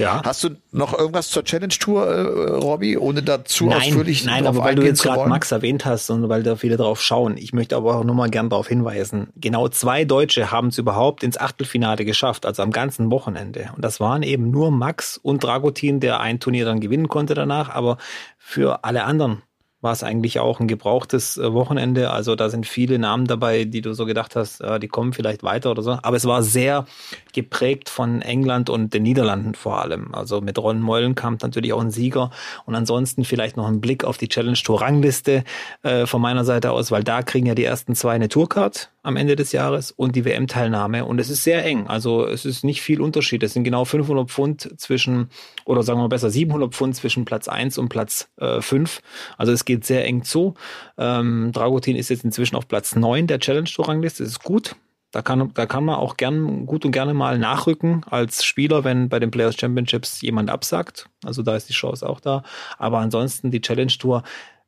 Ja. 0.00 0.22
Hast 0.24 0.42
du 0.44 0.50
noch 0.72 0.98
irgendwas 0.98 1.28
zur 1.28 1.44
Challenge 1.44 1.68
Tour, 1.68 2.06
äh, 2.06 2.50
Robby, 2.52 2.96
ohne 2.96 3.22
dazu 3.22 3.66
nein, 3.66 3.78
ausführlich 3.78 4.24
Nein, 4.24 4.46
aber 4.46 4.64
weil 4.64 4.74
du 4.74 4.82
jetzt 4.82 5.02
gerade 5.02 5.28
Max 5.28 5.52
erwähnt 5.52 5.84
hast 5.84 6.08
und 6.10 6.28
weil 6.28 6.42
da 6.42 6.56
viele 6.56 6.76
drauf 6.76 7.02
schauen, 7.02 7.36
ich 7.36 7.52
möchte 7.52 7.76
aber 7.76 7.96
auch 7.96 8.04
nochmal 8.04 8.30
gern 8.30 8.48
darauf 8.48 8.66
hinweisen, 8.66 9.28
genau 9.36 9.68
zwei 9.68 10.04
Deutsche 10.04 10.50
haben 10.50 10.68
es 10.68 10.78
überhaupt 10.78 11.22
ins 11.22 11.38
Achtelfinale 11.38 12.04
geschafft, 12.04 12.46
also 12.46 12.62
am 12.62 12.70
ganzen 12.70 13.10
Wochenende. 13.10 13.70
Und 13.76 13.84
das 13.84 14.00
waren 14.00 14.22
eben 14.22 14.50
nur 14.50 14.70
Max 14.70 15.18
und 15.18 15.44
Dragutin, 15.44 16.00
der 16.00 16.20
ein 16.20 16.40
Turnier 16.40 16.64
dann 16.64 16.80
gewinnen 16.80 17.08
konnte 17.08 17.34
danach, 17.34 17.68
aber 17.68 17.98
für 18.38 18.84
alle 18.84 19.04
anderen 19.04 19.42
war 19.80 19.92
es 19.92 20.02
eigentlich 20.02 20.40
auch 20.40 20.60
ein 20.60 20.68
gebrauchtes 20.68 21.38
äh, 21.38 21.52
Wochenende. 21.52 22.10
Also 22.10 22.36
da 22.36 22.50
sind 22.50 22.66
viele 22.66 22.98
Namen 22.98 23.26
dabei, 23.26 23.64
die 23.64 23.80
du 23.80 23.94
so 23.94 24.06
gedacht 24.06 24.36
hast, 24.36 24.62
die 24.82 24.88
kommen 24.88 25.12
vielleicht 25.12 25.42
weiter 25.42 25.70
oder 25.70 25.82
so. 25.82 25.98
Aber 26.02 26.16
es 26.16 26.24
war 26.24 26.42
sehr 26.42 26.86
geprägt 27.32 27.88
von 27.88 28.22
England 28.22 28.70
und 28.70 28.92
den 28.94 29.02
Niederlanden 29.02 29.54
vor 29.54 29.80
allem. 29.80 30.14
Also 30.14 30.40
mit 30.40 30.58
Ron 30.58 30.80
Meulenkamp 30.80 31.42
natürlich 31.42 31.72
auch 31.72 31.80
ein 31.80 31.90
Sieger. 31.90 32.30
Und 32.66 32.74
ansonsten 32.74 33.24
vielleicht 33.24 33.56
noch 33.56 33.66
ein 33.66 33.80
Blick 33.80 34.04
auf 34.04 34.18
die 34.18 34.28
Challenge 34.28 34.56
Tour 34.56 34.80
Rangliste 34.80 35.44
äh, 35.82 36.06
von 36.06 36.20
meiner 36.20 36.44
Seite 36.44 36.72
aus, 36.72 36.90
weil 36.90 37.04
da 37.04 37.22
kriegen 37.22 37.46
ja 37.46 37.54
die 37.54 37.64
ersten 37.64 37.94
zwei 37.94 38.12
eine 38.12 38.28
Tourcard 38.28 38.90
am 39.02 39.16
Ende 39.16 39.36
des 39.36 39.52
Jahres 39.52 39.90
und 39.90 40.14
die 40.16 40.24
WM-Teilnahme. 40.24 41.04
Und 41.04 41.18
es 41.18 41.30
ist 41.30 41.44
sehr 41.44 41.64
eng. 41.64 41.86
Also 41.86 42.26
es 42.26 42.44
ist 42.44 42.64
nicht 42.64 42.82
viel 42.82 43.00
Unterschied. 43.00 43.42
Es 43.42 43.54
sind 43.54 43.64
genau 43.64 43.84
500 43.84 44.30
Pfund 44.30 44.78
zwischen, 44.78 45.30
oder 45.64 45.82
sagen 45.82 46.00
wir 46.00 46.08
besser 46.08 46.30
700 46.30 46.74
Pfund 46.74 46.96
zwischen 46.96 47.24
Platz 47.24 47.48
1 47.48 47.78
und 47.78 47.88
Platz 47.88 48.30
äh, 48.36 48.60
5. 48.60 49.00
Also 49.38 49.52
es 49.52 49.64
geht 49.64 49.84
sehr 49.84 50.04
eng 50.04 50.22
zu. 50.22 50.54
Ähm, 50.98 51.50
Dragutin 51.52 51.96
ist 51.96 52.10
jetzt 52.10 52.24
inzwischen 52.24 52.56
auf 52.56 52.68
Platz 52.68 52.94
9 52.94 53.26
der 53.26 53.40
Challenge 53.40 53.68
Tour 53.68 53.88
Rangliste. 53.88 54.22
Das 54.22 54.32
ist 54.32 54.44
gut. 54.44 54.76
Da 55.12 55.22
kann, 55.22 55.50
da 55.54 55.66
kann 55.66 55.84
man 55.84 55.96
auch 55.96 56.16
gern, 56.16 56.66
gut 56.66 56.84
und 56.84 56.92
gerne 56.92 57.14
mal 57.14 57.36
nachrücken 57.36 58.04
als 58.08 58.44
Spieler, 58.44 58.84
wenn 58.84 59.08
bei 59.08 59.18
den 59.18 59.32
Players 59.32 59.56
Championships 59.58 60.20
jemand 60.20 60.50
absagt. 60.50 61.08
Also 61.24 61.42
da 61.42 61.56
ist 61.56 61.68
die 61.68 61.72
Chance 61.72 62.08
auch 62.08 62.20
da. 62.20 62.44
Aber 62.78 62.98
ansonsten 62.98 63.50
die 63.50 63.60
Challenge 63.60 63.90
Tour 63.90 64.22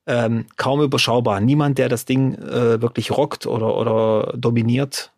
ähm, 0.07 0.47
kaum 0.57 0.83
überschaubar. 0.83 1.41
Niemand, 1.41 1.79
der 1.79 1.89
das 1.89 2.05
Ding 2.05 2.35
äh, 2.35 2.81
wirklich 2.81 3.11
rockt 3.11 3.47
oder, 3.47 3.77
oder 3.77 4.35
dominiert, 4.37 5.13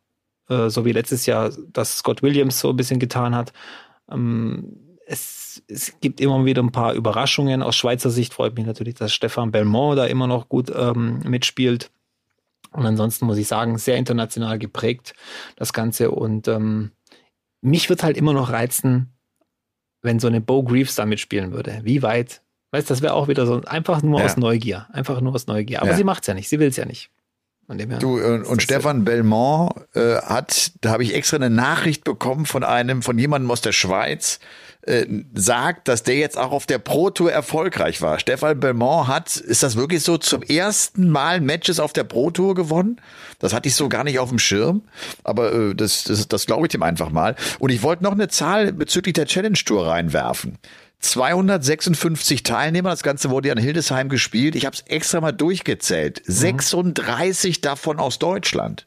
äh, 0.49 0.68
so 0.68 0.85
wie 0.85 0.92
letztes 0.92 1.27
Jahr 1.27 1.53
das 1.73 1.99
Scott 1.99 2.23
Williams 2.23 2.61
so 2.61 2.70
ein 2.70 2.77
bisschen 2.77 3.01
getan 3.01 3.35
hat. 3.35 3.53
Ähm, 4.11 4.97
es, 5.07 5.62
es 5.68 5.99
gibt 6.01 6.20
immer 6.20 6.44
wieder 6.44 6.62
ein 6.62 6.73
paar 6.73 6.94
Überraschungen. 6.94 7.62
Aus 7.62 7.77
Schweizer 7.77 8.11
Sicht 8.11 8.35
freut 8.35 8.57
mich 8.57 8.66
natürlich, 8.66 8.94
dass 8.94 9.12
Stefan 9.12 9.51
Belmont 9.51 9.99
da 9.99 10.07
immer 10.07 10.27
noch 10.27 10.49
gut 10.49 10.73
ähm, 10.75 11.20
mitspielt. 11.25 11.90
Und 12.73 12.87
ansonsten 12.87 13.27
muss 13.27 13.38
ich 13.38 13.47
sagen, 13.47 13.79
sehr 13.79 13.97
international 13.97 14.59
geprägt, 14.59 15.14
das 15.57 15.73
Ganze. 15.73 16.11
Und 16.11 16.49
ähm, 16.49 16.90
mich 17.61 17.88
wird 17.88 18.03
halt 18.03 18.16
immer 18.16 18.33
noch 18.33 18.51
reizen, 18.51 19.12
wenn 20.03 20.18
so 20.18 20.27
eine 20.27 20.40
Bo 20.40 20.62
Greaves 20.62 20.97
da 20.97 21.07
mitspielen 21.07 21.53
würde. 21.53 21.81
Wie 21.85 22.03
weit? 22.03 22.42
Weißt, 22.75 22.91
das 22.91 23.03
wäre 23.03 23.15
auch 23.15 23.29
wieder 23.29 23.47
so 23.47 23.61
einfach 23.67 24.03
nur 24.03 24.19
ja. 24.19 24.27
aus 24.27 24.37
Neugier. 24.37 24.89
Einfach 24.93 25.21
nur 25.21 25.33
aus 25.33 25.47
Neugier. 25.47 25.81
Aber 25.81 25.93
ja. 25.93 25.97
sie 25.97 26.03
macht's 26.03 26.27
ja 26.27 26.35
nicht. 26.35 26.49
Sie 26.49 26.59
will's 26.59 26.77
ja 26.77 26.85
nicht. 26.85 27.09
Du, 28.01 28.19
äh, 28.19 28.43
und 28.43 28.63
Stefan 28.63 29.05
Belmont 29.05 29.73
äh, 29.95 30.17
hat, 30.17 30.73
da 30.81 30.91
habe 30.91 31.05
ich 31.05 31.15
extra 31.15 31.37
eine 31.37 31.51
Nachricht 31.51 32.03
bekommen 32.03 32.47
von 32.47 32.65
einem, 32.65 33.03
von 33.03 33.17
jemandem 33.17 33.49
aus 33.53 33.61
der 33.61 33.71
Schweiz, 33.71 34.41
äh, 34.83 35.07
sagt, 35.35 35.87
dass 35.87 36.03
der 36.03 36.17
jetzt 36.17 36.37
auch 36.37 36.51
auf 36.51 36.67
der 36.67 36.79
Pro 36.79 37.11
Tour 37.11 37.31
erfolgreich 37.31 38.03
war. 38.03 38.19
Stefan 38.19 38.59
Belmont 38.59 39.07
hat, 39.07 39.37
ist 39.37 39.63
das 39.63 39.77
wirklich 39.77 40.03
so, 40.03 40.19
zum 40.19 40.43
ersten 40.43 41.09
Mal 41.09 41.41
Matches 41.41 41.79
auf 41.79 41.93
der 41.93 42.05
Pro 42.05 42.33
Tour 42.33 42.57
gewonnen? 42.57 43.01
Das 43.39 43.55
hatte 43.55 43.69
ich 43.69 43.77
so 43.77 43.89
gar 43.89 44.03
nicht 44.03 44.19
auf 44.19 44.31
dem 44.31 44.41
Schirm, 44.41 44.83
aber 45.23 45.53
äh, 45.53 45.75
das, 45.77 46.05
das, 46.05 46.27
das 46.27 46.47
glaube 46.47 46.67
ich 46.67 46.73
dem 46.73 46.83
einfach 46.83 47.11
mal. 47.11 47.37
Und 47.61 47.71
ich 47.71 47.85
wollte 47.85 48.03
noch 48.03 48.13
eine 48.13 48.27
Zahl 48.27 48.73
bezüglich 48.73 49.15
der 49.15 49.27
Challenge 49.27 49.59
Tour 49.65 49.87
reinwerfen. 49.87 50.59
256 51.05 52.43
Teilnehmer, 52.43 52.90
das 52.90 53.03
Ganze 53.03 53.31
wurde 53.31 53.49
ja 53.49 53.55
in 53.55 53.61
Hildesheim 53.61 54.09
gespielt. 54.09 54.57
Ich 54.57 54.67
habe 54.67 54.75
es 54.75 54.83
extra 54.83 55.21
mal 55.21 55.33
durchgezählt. 55.33 56.23
Mhm. 56.27 56.33
36 56.33 57.61
davon 57.61 57.99
aus 57.99 58.19
Deutschland. 58.19 58.87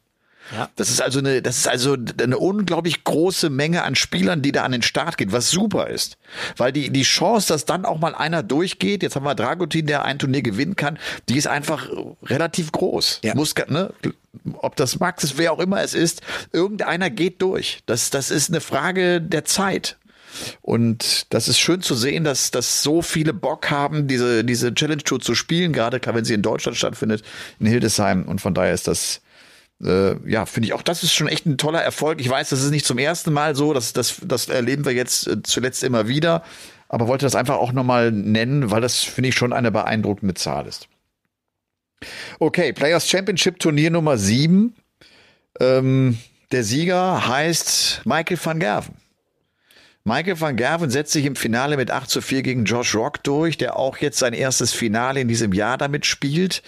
Ja. 0.55 0.69
Das 0.77 0.89
ist 0.89 1.01
also 1.01 1.19
eine, 1.19 1.41
das 1.41 1.57
ist 1.57 1.67
also 1.67 1.97
eine 2.21 2.37
unglaublich 2.37 3.03
große 3.03 3.49
Menge 3.49 3.83
an 3.83 3.95
Spielern, 3.95 4.41
die 4.41 4.51
da 4.51 4.63
an 4.63 4.71
den 4.71 4.81
Start 4.81 5.17
geht, 5.17 5.31
was 5.31 5.49
super 5.51 5.87
ist. 5.87 6.17
Weil 6.55 6.71
die, 6.71 6.89
die 6.89 7.03
Chance, 7.03 7.49
dass 7.49 7.65
dann 7.65 7.85
auch 7.85 7.99
mal 7.99 8.15
einer 8.15 8.43
durchgeht, 8.43 9.03
jetzt 9.03 9.15
haben 9.15 9.25
wir 9.25 9.35
Dragutin, 9.35 9.87
der 9.87 10.05
ein 10.05 10.19
Turnier 10.19 10.41
gewinnen 10.41 10.75
kann, 10.75 10.99
die 11.27 11.37
ist 11.37 11.47
einfach 11.47 11.89
relativ 12.23 12.71
groß. 12.71 13.19
Ja. 13.23 13.35
Muss, 13.35 13.55
ne, 13.67 13.93
ob 14.53 14.75
das 14.77 14.99
Max 14.99 15.23
ist, 15.25 15.37
wer 15.37 15.51
auch 15.51 15.59
immer 15.59 15.81
es 15.81 15.93
ist, 15.93 16.21
irgendeiner 16.53 17.09
geht 17.09 17.41
durch. 17.41 17.79
Das, 17.85 18.09
das 18.09 18.31
ist 18.31 18.49
eine 18.49 18.61
Frage 18.61 19.21
der 19.21 19.43
Zeit. 19.43 19.97
Und 20.61 21.33
das 21.33 21.47
ist 21.47 21.59
schön 21.59 21.81
zu 21.81 21.95
sehen, 21.95 22.23
dass, 22.23 22.51
dass 22.51 22.83
so 22.83 23.01
viele 23.01 23.33
Bock 23.33 23.69
haben, 23.69 24.07
diese, 24.07 24.43
diese 24.43 24.73
Challenge 24.73 25.03
Tour 25.03 25.19
zu 25.19 25.35
spielen, 25.35 25.73
gerade 25.73 26.01
wenn 26.03 26.25
sie 26.25 26.33
in 26.33 26.41
Deutschland 26.41 26.77
stattfindet, 26.77 27.23
in 27.59 27.65
Hildesheim. 27.65 28.23
Und 28.23 28.41
von 28.41 28.53
daher 28.53 28.73
ist 28.73 28.87
das, 28.87 29.21
äh, 29.83 30.15
ja, 30.29 30.45
finde 30.45 30.67
ich 30.67 30.73
auch, 30.73 30.81
das 30.81 31.03
ist 31.03 31.13
schon 31.13 31.27
echt 31.27 31.45
ein 31.45 31.57
toller 31.57 31.81
Erfolg. 31.81 32.19
Ich 32.21 32.29
weiß, 32.29 32.49
das 32.49 32.63
ist 32.63 32.71
nicht 32.71 32.85
zum 32.85 32.97
ersten 32.97 33.31
Mal 33.33 33.55
so, 33.55 33.73
das, 33.73 33.93
das, 33.93 34.17
das 34.23 34.49
erleben 34.49 34.85
wir 34.85 34.93
jetzt 34.93 35.27
äh, 35.27 35.41
zuletzt 35.43 35.83
immer 35.83 36.07
wieder, 36.07 36.43
aber 36.89 37.07
wollte 37.07 37.25
das 37.25 37.35
einfach 37.35 37.55
auch 37.55 37.71
nochmal 37.71 38.11
nennen, 38.11 38.71
weil 38.71 38.81
das, 38.81 39.03
finde 39.03 39.29
ich, 39.29 39.35
schon 39.35 39.53
eine 39.53 39.71
beeindruckende 39.71 40.33
Zahl 40.33 40.67
ist. 40.67 40.87
Okay, 42.39 42.73
Players 42.73 43.09
Championship 43.09 43.59
Turnier 43.59 43.89
Nummer 43.89 44.17
7. 44.17 44.75
Ähm, 45.59 46.17
der 46.51 46.63
Sieger 46.63 47.27
heißt 47.27 48.01
Michael 48.05 48.39
van 48.41 48.59
Gerven. 48.59 48.95
Michael 50.07 50.39
van 50.39 50.55
Gerven 50.55 50.89
setzt 50.89 51.11
sich 51.11 51.25
im 51.25 51.35
Finale 51.35 51.75
mit 51.75 51.91
8 51.91 52.09
zu 52.09 52.21
4 52.21 52.41
gegen 52.41 52.63
Josh 52.63 52.95
Rock 52.95 53.21
durch, 53.25 53.57
der 53.57 53.75
auch 53.75 53.97
jetzt 53.97 54.17
sein 54.17 54.31
erstes 54.31 54.71
Finale 54.71 55.19
in 55.19 55.27
diesem 55.27 55.51
Jahr 55.51 55.77
damit 55.77 56.05
spielt. 56.05 56.63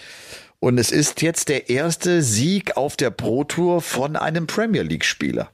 Und 0.58 0.76
es 0.76 0.92
ist 0.92 1.22
jetzt 1.22 1.48
der 1.48 1.70
erste 1.70 2.20
Sieg 2.20 2.76
auf 2.76 2.98
der 2.98 3.08
Pro 3.08 3.44
Tour 3.44 3.80
von 3.80 4.16
einem 4.16 4.46
Premier 4.46 4.82
League 4.82 5.06
Spieler. 5.06 5.50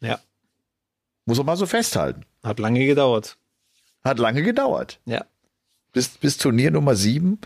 Ja. 0.00 0.20
Muss 1.24 1.38
man 1.38 1.46
mal 1.46 1.56
so 1.56 1.64
festhalten. 1.64 2.26
Hat 2.42 2.58
lange 2.58 2.84
gedauert. 2.84 3.38
Hat 4.04 4.18
lange 4.18 4.42
gedauert. 4.42 5.00
Ja. 5.06 5.24
Bis, 5.94 6.08
bis 6.08 6.36
Turnier 6.36 6.70
Nummer 6.70 6.96
7. 6.96 7.38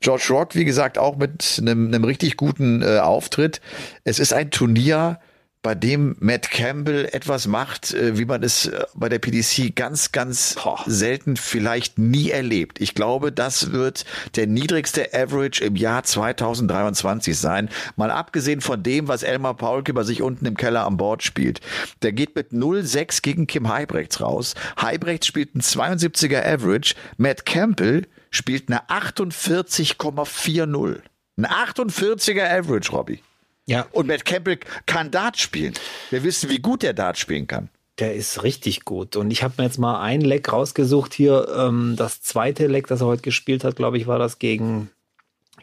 George 0.00 0.26
Rock, 0.30 0.56
wie 0.56 0.64
gesagt, 0.64 0.98
auch 0.98 1.16
mit 1.16 1.58
einem, 1.60 1.86
einem 1.86 2.02
richtig 2.02 2.36
guten 2.36 2.82
äh, 2.82 2.98
Auftritt. 2.98 3.60
Es 4.02 4.18
ist 4.18 4.32
ein 4.32 4.50
Turnier, 4.50 5.20
bei 5.62 5.74
dem 5.74 6.16
Matt 6.20 6.50
Campbell 6.50 7.08
etwas 7.12 7.46
macht, 7.46 7.92
äh, 7.92 8.16
wie 8.16 8.24
man 8.24 8.42
es 8.42 8.66
äh, 8.66 8.84
bei 8.94 9.08
der 9.08 9.18
PDC 9.18 9.74
ganz, 9.74 10.12
ganz 10.12 10.56
selten, 10.86 11.36
vielleicht 11.36 11.98
nie 11.98 12.30
erlebt. 12.30 12.80
Ich 12.80 12.94
glaube, 12.94 13.32
das 13.32 13.72
wird 13.72 14.04
der 14.36 14.46
niedrigste 14.46 15.12
Average 15.12 15.64
im 15.64 15.76
Jahr 15.76 16.04
2023 16.04 17.36
sein. 17.36 17.68
Mal 17.96 18.10
abgesehen 18.10 18.60
von 18.60 18.82
dem, 18.82 19.08
was 19.08 19.22
Elmar 19.22 19.54
Paulke 19.54 19.94
bei 19.94 20.04
sich 20.04 20.22
unten 20.22 20.46
im 20.46 20.56
Keller 20.56 20.86
an 20.86 20.96
Bord 20.96 21.22
spielt. 21.22 21.60
Der 22.02 22.12
geht 22.12 22.36
mit 22.36 22.52
0,6 22.52 23.22
gegen 23.22 23.46
Kim 23.46 23.68
Heibrechts 23.68 24.20
raus. 24.20 24.54
Heibrechts 24.80 25.26
spielt 25.26 25.54
ein 25.54 25.60
72er 25.60 26.44
Average. 26.44 26.94
Matt 27.16 27.44
Campbell 27.44 28.06
spielt 28.30 28.70
eine 28.70 28.88
48,40. 28.88 31.00
Ein 31.36 31.46
48er 31.46 32.58
Average, 32.58 32.92
Robbie. 32.92 33.20
Ja. 33.68 33.86
Und 33.92 34.06
Matt 34.06 34.24
Campbell 34.24 34.58
kann 34.86 35.10
Dart 35.10 35.36
spielen. 35.36 35.74
Wir 36.10 36.24
wissen, 36.24 36.48
wie 36.48 36.58
gut 36.58 36.82
der 36.82 36.94
Dart 36.94 37.18
spielen 37.18 37.46
kann. 37.46 37.68
Der 37.98 38.14
ist 38.14 38.42
richtig 38.42 38.84
gut. 38.84 39.14
Und 39.14 39.30
ich 39.30 39.42
habe 39.42 39.54
mir 39.58 39.64
jetzt 39.64 39.78
mal 39.78 40.00
ein 40.00 40.22
Leck 40.22 40.50
rausgesucht 40.50 41.12
hier. 41.12 41.48
Ähm, 41.54 41.94
das 41.96 42.22
zweite 42.22 42.66
Leck, 42.66 42.86
das 42.86 43.02
er 43.02 43.08
heute 43.08 43.22
gespielt 43.22 43.64
hat, 43.64 43.76
glaube 43.76 43.98
ich, 43.98 44.06
war 44.06 44.18
das 44.18 44.38
gegen 44.38 44.90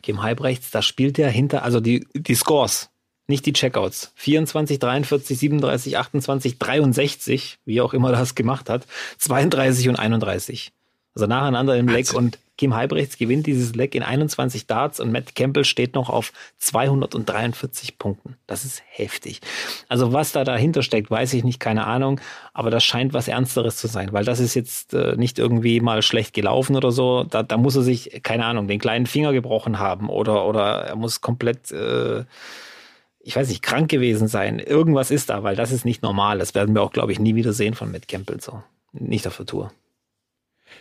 Kim 0.04 0.22
Halbrechts. 0.22 0.70
Da 0.70 0.84
spielt 0.84 1.18
er 1.18 1.30
hinter, 1.30 1.64
also 1.64 1.80
die, 1.80 2.06
die 2.14 2.36
Scores, 2.36 2.92
nicht 3.26 3.46
die 3.48 3.54
Checkouts. 3.54 4.12
24, 4.16 4.78
43, 4.78 5.40
37, 5.40 5.98
28, 5.98 6.60
63, 6.60 7.58
wie 7.66 7.82
auch 7.82 7.96
immer 7.96 8.12
das 8.12 8.36
gemacht 8.36 8.70
hat. 8.70 8.86
32 9.18 9.90
und 9.90 9.96
31. 9.96 10.75
Also 11.16 11.28
nacheinander 11.28 11.78
im 11.78 11.88
Leck 11.88 12.14
und 12.14 12.38
Kim 12.58 12.74
Halbrechts 12.74 13.18
gewinnt 13.18 13.48
dieses 13.48 13.76
Leck 13.76 13.96
in 13.96 14.04
21 14.04 14.68
Darts 14.68 15.00
und 15.00 15.12
Matt 15.12 15.36
Campbell 15.36 15.66
steht 15.66 15.96
noch 15.96 16.10
auf 16.10 16.32
243 16.60 17.98
Punkten. 17.98 18.36
Das 18.48 18.64
ist 18.64 18.82
heftig. 18.88 19.42
Also 19.90 20.14
was 20.14 20.32
da 20.32 20.44
dahinter 20.44 20.82
steckt, 20.82 21.12
weiß 21.12 21.34
ich 21.34 21.44
nicht, 21.44 21.60
keine 21.60 21.86
Ahnung, 21.86 22.20
aber 22.54 22.70
das 22.70 22.84
scheint 22.84 23.14
was 23.14 23.28
Ernsteres 23.28 23.78
zu 23.78 23.88
sein, 23.88 24.14
weil 24.14 24.24
das 24.26 24.40
ist 24.40 24.56
jetzt 24.56 24.94
äh, 24.94 25.16
nicht 25.18 25.40
irgendwie 25.40 25.82
mal 25.82 26.02
schlecht 26.02 26.34
gelaufen 26.34 26.76
oder 26.76 26.92
so. 26.92 27.24
Da, 27.24 27.44
da 27.44 27.58
muss 27.58 27.76
er 27.76 27.84
sich, 27.84 28.22
keine 28.24 28.46
Ahnung, 28.46 28.68
den 28.68 28.80
kleinen 28.80 29.06
Finger 29.06 29.34
gebrochen 29.34 29.80
haben 29.80 30.10
oder, 30.10 30.46
oder 30.46 30.82
er 30.86 30.96
muss 30.96 31.22
komplett, 31.22 31.72
äh, 31.72 32.24
ich 33.20 33.36
weiß 33.36 33.50
nicht, 33.50 33.64
krank 33.64 33.90
gewesen 33.90 34.28
sein. 34.28 34.60
Irgendwas 34.60 35.12
ist 35.12 35.30
da, 35.30 35.44
weil 35.44 35.56
das 35.56 35.72
ist 35.72 35.84
nicht 35.86 36.04
normal. 36.04 36.40
Das 36.40 36.56
werden 36.56 36.74
wir 36.74 36.84
auch, 36.84 36.92
glaube 36.92 37.12
ich, 37.12 37.20
nie 37.20 37.36
wieder 37.36 37.54
sehen 37.54 37.74
von 37.74 37.92
Matt 37.92 38.08
Campbell 38.08 38.40
so. 38.40 38.64
Nicht 38.94 39.28
auf 39.28 39.38
der 39.38 39.46
Tour. 39.46 39.72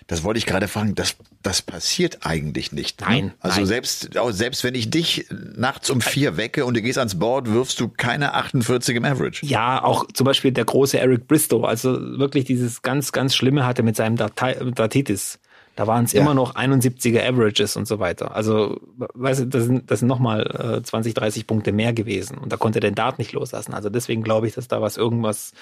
Das 0.06 0.22
wollte 0.22 0.38
ich 0.38 0.46
gerade 0.46 0.68
fragen. 0.68 0.94
Das, 0.94 1.16
das 1.42 1.62
passiert 1.62 2.26
eigentlich 2.26 2.72
nicht. 2.72 3.00
Ne? 3.00 3.06
Nein. 3.08 3.34
Also 3.40 3.58
nein. 3.58 3.66
selbst, 3.66 4.10
selbst 4.30 4.64
wenn 4.64 4.74
ich 4.74 4.90
dich 4.90 5.26
nachts 5.30 5.90
um 5.90 6.00
vier 6.00 6.36
wecke 6.36 6.64
und 6.64 6.76
du 6.76 6.82
gehst 6.82 6.98
ans 6.98 7.18
Board, 7.18 7.50
wirfst 7.50 7.80
du 7.80 7.88
keine 7.88 8.34
48 8.34 8.96
im 8.96 9.04
Average. 9.04 9.46
Ja, 9.46 9.82
auch 9.82 10.06
zum 10.12 10.24
Beispiel 10.24 10.52
der 10.52 10.64
große 10.64 10.98
Eric 10.98 11.26
Bristow, 11.26 11.64
also 11.64 12.18
wirklich 12.18 12.44
dieses 12.44 12.82
ganz, 12.82 13.12
ganz 13.12 13.34
Schlimme 13.34 13.66
hatte 13.66 13.82
mit 13.82 13.96
seinem 13.96 14.16
Datitis. 14.16 15.38
Da 15.76 15.86
waren 15.86 16.04
es 16.04 16.12
ja. 16.12 16.20
immer 16.20 16.34
noch 16.34 16.54
71er 16.54 17.26
Averages 17.26 17.76
und 17.76 17.88
so 17.88 17.98
weiter. 17.98 18.34
Also, 18.34 18.80
weißt 18.96 19.40
du, 19.40 19.46
das 19.46 19.64
sind, 19.64 19.90
das 19.90 20.00
sind 20.00 20.08
nochmal 20.08 20.78
äh, 20.78 20.82
20, 20.82 21.14
30 21.14 21.46
Punkte 21.46 21.72
mehr 21.72 21.92
gewesen. 21.92 22.38
Und 22.38 22.52
da 22.52 22.56
konnte 22.56 22.80
der 22.80 22.92
Dart 22.92 23.18
nicht 23.18 23.32
loslassen. 23.32 23.74
Also 23.74 23.90
deswegen 23.90 24.22
glaube 24.22 24.46
ich, 24.46 24.54
dass 24.54 24.68
da 24.68 24.80
was 24.80 24.96
irgendwas 24.96 25.52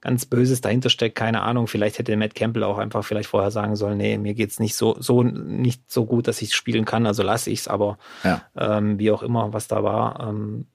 ganz 0.00 0.26
Böses 0.26 0.60
dahinter 0.60 0.90
steckt. 0.90 1.16
Keine 1.16 1.42
Ahnung. 1.42 1.66
Vielleicht 1.66 1.98
hätte 1.98 2.16
Matt 2.16 2.34
Campbell 2.34 2.62
auch 2.64 2.78
einfach 2.78 3.04
vielleicht 3.04 3.28
vorher 3.28 3.50
sagen 3.50 3.76
sollen, 3.76 3.96
nee, 3.96 4.18
mir 4.18 4.34
geht's 4.34 4.60
nicht 4.60 4.76
so, 4.76 4.96
so, 5.00 5.22
nicht 5.22 5.90
so 5.90 6.04
gut, 6.04 6.28
dass 6.28 6.42
ich 6.42 6.54
spielen 6.54 6.84
kann, 6.84 7.06
also 7.06 7.22
lasse 7.22 7.50
ich's. 7.50 7.68
Aber 7.68 7.98
ja. 8.22 8.42
ähm, 8.56 8.98
wie 8.98 9.10
auch 9.10 9.22
immer, 9.22 9.52
was 9.52 9.66
da 9.66 9.82
war, 9.82 10.28
ähm, 10.28 10.66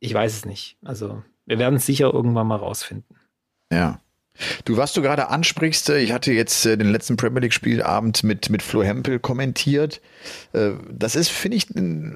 ich 0.00 0.14
weiß 0.14 0.34
es 0.34 0.44
nicht. 0.44 0.78
Also 0.84 1.22
wir 1.44 1.58
werden 1.58 1.76
es 1.76 1.86
sicher 1.86 2.12
irgendwann 2.12 2.46
mal 2.46 2.56
rausfinden. 2.56 3.16
Ja. 3.72 4.00
Du, 4.64 4.76
was 4.76 4.92
du 4.92 5.02
gerade 5.02 5.28
ansprichst, 5.28 5.90
äh, 5.90 5.98
ich 5.98 6.12
hatte 6.12 6.32
jetzt 6.32 6.64
äh, 6.66 6.76
den 6.76 6.90
letzten 6.90 7.16
Premier 7.16 7.40
League 7.40 7.52
Spielabend 7.52 8.22
mit, 8.22 8.50
mit 8.50 8.62
Flo 8.62 8.82
Hempel 8.82 9.18
kommentiert. 9.18 10.00
Äh, 10.52 10.70
das 10.90 11.16
ist, 11.16 11.30
finde 11.30 11.56
ich, 11.56 11.66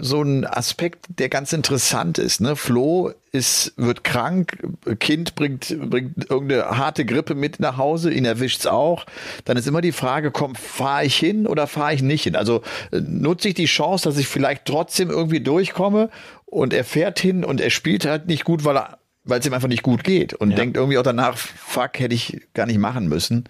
so 0.00 0.22
ein 0.22 0.46
Aspekt, 0.46 1.06
der 1.18 1.28
ganz 1.28 1.52
interessant 1.52 2.18
ist. 2.18 2.40
Ne? 2.40 2.56
Flo 2.56 3.12
ist, 3.32 3.72
wird 3.76 4.04
krank, 4.04 4.58
Kind 5.00 5.34
bringt, 5.34 5.74
bringt 5.90 6.30
irgendeine 6.30 6.76
harte 6.76 7.04
Grippe 7.04 7.34
mit 7.34 7.60
nach 7.60 7.78
Hause, 7.78 8.12
ihn 8.12 8.24
erwischt's 8.24 8.66
auch. 8.66 9.06
Dann 9.44 9.56
ist 9.56 9.66
immer 9.66 9.80
die 9.80 9.92
Frage, 9.92 10.30
komm, 10.30 10.54
fahre 10.54 11.04
ich 11.04 11.16
hin 11.16 11.46
oder 11.46 11.66
fahre 11.66 11.94
ich 11.94 12.02
nicht 12.02 12.24
hin? 12.24 12.36
Also 12.36 12.62
nutze 12.90 13.48
ich 13.48 13.54
die 13.54 13.64
Chance, 13.64 14.08
dass 14.08 14.18
ich 14.18 14.28
vielleicht 14.28 14.66
trotzdem 14.66 15.10
irgendwie 15.10 15.40
durchkomme 15.40 16.10
und 16.44 16.74
er 16.74 16.84
fährt 16.84 17.18
hin 17.18 17.44
und 17.44 17.62
er 17.62 17.70
spielt 17.70 18.04
halt 18.04 18.26
nicht 18.26 18.44
gut, 18.44 18.64
weil 18.64 18.76
er 18.76 18.98
weil 19.24 19.38
es 19.38 19.46
ihm 19.46 19.54
einfach 19.54 19.68
nicht 19.68 19.82
gut 19.82 20.02
geht 20.02 20.34
und 20.34 20.50
ja. 20.50 20.56
denkt 20.56 20.76
irgendwie 20.76 20.98
auch 20.98 21.04
danach, 21.04 21.36
fuck, 21.36 21.98
hätte 21.98 22.14
ich 22.14 22.40
gar 22.54 22.66
nicht 22.66 22.78
machen 22.78 23.08
müssen. 23.08 23.44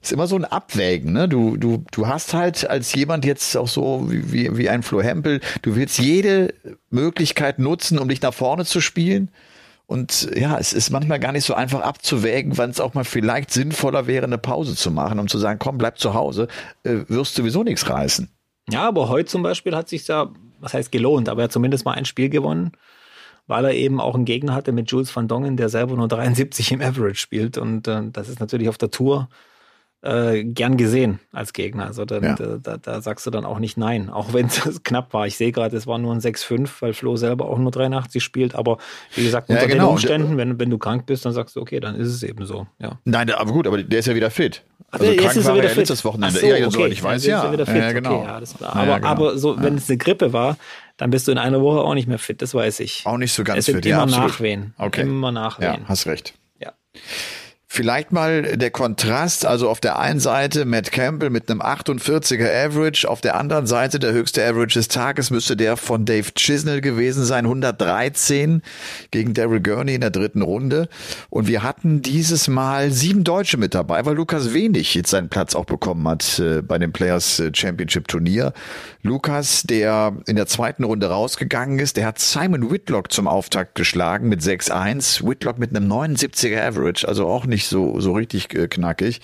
Ist 0.00 0.12
immer 0.12 0.26
so 0.26 0.36
ein 0.36 0.44
Abwägen, 0.44 1.12
ne? 1.12 1.28
Du, 1.28 1.56
du, 1.56 1.84
du 1.92 2.08
hast 2.08 2.34
halt 2.34 2.68
als 2.68 2.92
jemand 2.94 3.24
jetzt 3.24 3.56
auch 3.56 3.68
so 3.68 4.08
wie, 4.08 4.56
wie 4.56 4.68
ein 4.68 4.82
Flo 4.82 5.00
Hempel, 5.00 5.40
du 5.62 5.76
willst 5.76 5.98
jede 5.98 6.54
Möglichkeit 6.90 7.60
nutzen, 7.60 7.98
um 7.98 8.08
dich 8.08 8.20
nach 8.20 8.34
vorne 8.34 8.64
zu 8.64 8.80
spielen. 8.80 9.30
Und 9.86 10.30
ja, 10.34 10.58
es 10.58 10.72
ist 10.72 10.90
manchmal 10.90 11.20
gar 11.20 11.32
nicht 11.32 11.44
so 11.44 11.54
einfach 11.54 11.82
abzuwägen, 11.82 12.56
wann 12.56 12.70
es 12.70 12.80
auch 12.80 12.94
mal 12.94 13.04
vielleicht 13.04 13.52
sinnvoller 13.52 14.06
wäre, 14.06 14.24
eine 14.24 14.38
Pause 14.38 14.74
zu 14.74 14.90
machen, 14.90 15.18
um 15.18 15.28
zu 15.28 15.38
sagen, 15.38 15.58
komm, 15.58 15.78
bleib 15.78 15.98
zu 15.98 16.14
Hause, 16.14 16.48
äh, 16.82 17.00
wirst 17.08 17.34
sowieso 17.34 17.62
nichts 17.62 17.88
reißen. 17.88 18.28
Ja, 18.70 18.88
aber 18.88 19.08
heute 19.08 19.28
zum 19.28 19.42
Beispiel 19.42 19.76
hat 19.76 19.88
sich 19.88 20.06
ja, 20.08 20.30
was 20.60 20.74
heißt 20.74 20.90
gelohnt, 20.90 21.28
aber 21.28 21.42
er 21.42 21.44
hat 21.44 21.52
zumindest 21.52 21.84
mal 21.84 21.92
ein 21.92 22.06
Spiel 22.06 22.28
gewonnen, 22.28 22.72
weil 23.46 23.64
er 23.64 23.74
eben 23.74 24.00
auch 24.00 24.14
einen 24.14 24.24
Gegner 24.24 24.54
hatte 24.54 24.72
mit 24.72 24.90
Jules 24.90 25.14
van 25.14 25.28
Dongen, 25.28 25.56
der 25.56 25.68
selber 25.68 25.96
nur 25.96 26.08
73 26.08 26.72
im 26.72 26.80
Average 26.80 27.16
spielt. 27.16 27.58
Und 27.58 27.88
äh, 27.88 28.02
das 28.12 28.28
ist 28.28 28.40
natürlich 28.40 28.68
auf 28.68 28.78
der 28.78 28.90
Tour 28.90 29.28
äh, 30.02 30.42
gern 30.44 30.76
gesehen 30.76 31.20
als 31.32 31.52
Gegner. 31.52 31.86
Also 31.86 32.04
dann, 32.04 32.22
ja. 32.22 32.34
da, 32.34 32.58
da, 32.58 32.76
da, 32.76 33.00
sagst 33.00 33.24
du 33.26 33.30
dann 33.30 33.44
auch 33.44 33.58
nicht 33.58 33.76
nein, 33.76 34.10
auch 34.10 34.32
wenn 34.32 34.46
es 34.46 34.82
knapp 34.84 35.12
war. 35.14 35.26
Ich 35.26 35.36
sehe 35.36 35.52
gerade, 35.52 35.76
es 35.76 35.86
war 35.86 35.98
nur 35.98 36.12
ein 36.12 36.20
6-5, 36.20 36.68
weil 36.80 36.92
Flo 36.92 37.16
selber 37.16 37.48
auch 37.48 37.58
nur 37.58 37.70
83 37.70 38.22
spielt. 38.22 38.54
Aber 38.54 38.78
wie 39.14 39.22
gesagt, 39.22 39.48
unter 39.48 39.62
ja, 39.62 39.68
genau. 39.68 39.86
den 39.86 39.92
Umständen, 39.92 40.36
wenn, 40.36 40.58
wenn 40.58 40.70
du 40.70 40.78
krank 40.78 41.06
bist, 41.06 41.24
dann 41.24 41.32
sagst 41.32 41.56
du, 41.56 41.60
okay, 41.60 41.78
dann 41.80 41.94
ist 41.94 42.08
es 42.08 42.22
eben 42.22 42.44
so. 42.46 42.66
Ja. 42.78 42.98
Nein, 43.04 43.30
aber 43.30 43.52
gut, 43.52 43.66
aber 43.66 43.82
der 43.82 44.00
ist 44.00 44.06
ja 44.06 44.14
wieder 44.14 44.30
fit. 44.30 44.64
Also 44.90 45.06
der, 45.06 45.16
krank 45.16 45.36
ist 45.36 45.44
war 45.44 45.52
er 45.52 45.58
wieder 45.58 45.68
fit. 45.68 45.78
letztes 45.78 46.04
Wochenende. 46.04 46.38
So, 46.38 46.46
ja, 46.46 46.66
okay. 46.66 46.88
ich 46.88 47.02
weiß, 47.02 47.24
ja. 47.24 47.54
ja, 47.54 47.92
genau. 47.92 48.18
Okay, 48.18 48.26
ja 48.26 48.68
aber, 48.68 48.96
genau. 48.96 49.08
aber 49.08 49.38
so, 49.38 49.62
wenn 49.62 49.76
es 49.76 49.88
eine 49.88 49.98
Grippe 49.98 50.32
war, 50.32 50.58
dann 50.96 51.10
bist 51.10 51.28
du 51.28 51.32
in 51.32 51.38
einer 51.38 51.60
Woche 51.62 51.80
auch 51.80 51.94
nicht 51.94 52.08
mehr 52.08 52.18
fit, 52.18 52.42
das 52.42 52.54
weiß 52.54 52.80
ich. 52.80 53.02
Auch 53.06 53.16
nicht 53.16 53.32
so 53.32 53.44
ganz 53.44 53.60
es 53.60 53.74
fit, 53.74 53.86
immer 53.86 53.98
ja, 53.98 54.06
Nachwehen. 54.06 54.74
Okay. 54.78 55.02
Immer 55.02 55.32
nachwehen. 55.32 55.82
Ja, 55.82 55.88
hast 55.88 56.06
recht. 56.06 56.34
Ja. 56.60 56.72
Vielleicht 57.74 58.12
mal 58.12 58.42
der 58.58 58.70
Kontrast, 58.70 59.46
also 59.46 59.70
auf 59.70 59.80
der 59.80 59.98
einen 59.98 60.20
Seite 60.20 60.66
Matt 60.66 60.92
Campbell 60.92 61.30
mit 61.30 61.50
einem 61.50 61.62
48er 61.62 62.66
Average, 62.66 63.08
auf 63.08 63.22
der 63.22 63.34
anderen 63.34 63.66
Seite 63.66 63.98
der 63.98 64.12
höchste 64.12 64.44
Average 64.46 64.78
des 64.78 64.88
Tages 64.88 65.30
müsste 65.30 65.56
der 65.56 65.78
von 65.78 66.04
Dave 66.04 66.34
Chisnell 66.34 66.82
gewesen 66.82 67.24
sein, 67.24 67.46
113 67.46 68.60
gegen 69.10 69.32
Daryl 69.32 69.62
Gurney 69.62 69.94
in 69.94 70.02
der 70.02 70.10
dritten 70.10 70.42
Runde. 70.42 70.90
Und 71.30 71.48
wir 71.48 71.62
hatten 71.62 72.02
dieses 72.02 72.46
Mal 72.46 72.90
sieben 72.90 73.24
Deutsche 73.24 73.56
mit 73.56 73.74
dabei, 73.74 74.04
weil 74.04 74.16
Lukas 74.16 74.52
Wenig 74.52 74.94
jetzt 74.94 75.08
seinen 75.08 75.30
Platz 75.30 75.54
auch 75.54 75.64
bekommen 75.64 76.06
hat 76.06 76.40
äh, 76.40 76.60
bei 76.60 76.76
dem 76.76 76.92
Players 76.92 77.40
äh, 77.40 77.52
Championship 77.54 78.06
Turnier. 78.06 78.52
Lukas, 79.00 79.62
der 79.62 80.14
in 80.26 80.36
der 80.36 80.46
zweiten 80.46 80.84
Runde 80.84 81.06
rausgegangen 81.06 81.78
ist, 81.78 81.96
der 81.96 82.04
hat 82.04 82.18
Simon 82.18 82.70
Whitlock 82.70 83.10
zum 83.10 83.26
Auftakt 83.26 83.76
geschlagen 83.76 84.28
mit 84.28 84.42
6-1. 84.42 85.26
Whitlock 85.26 85.58
mit 85.58 85.74
einem 85.74 85.90
79er 85.90 86.60
Average, 86.62 87.08
also 87.08 87.26
auch 87.26 87.46
nicht 87.46 87.61
so, 87.68 88.00
so 88.00 88.12
richtig 88.12 88.54
äh, 88.54 88.68
knackig. 88.68 89.20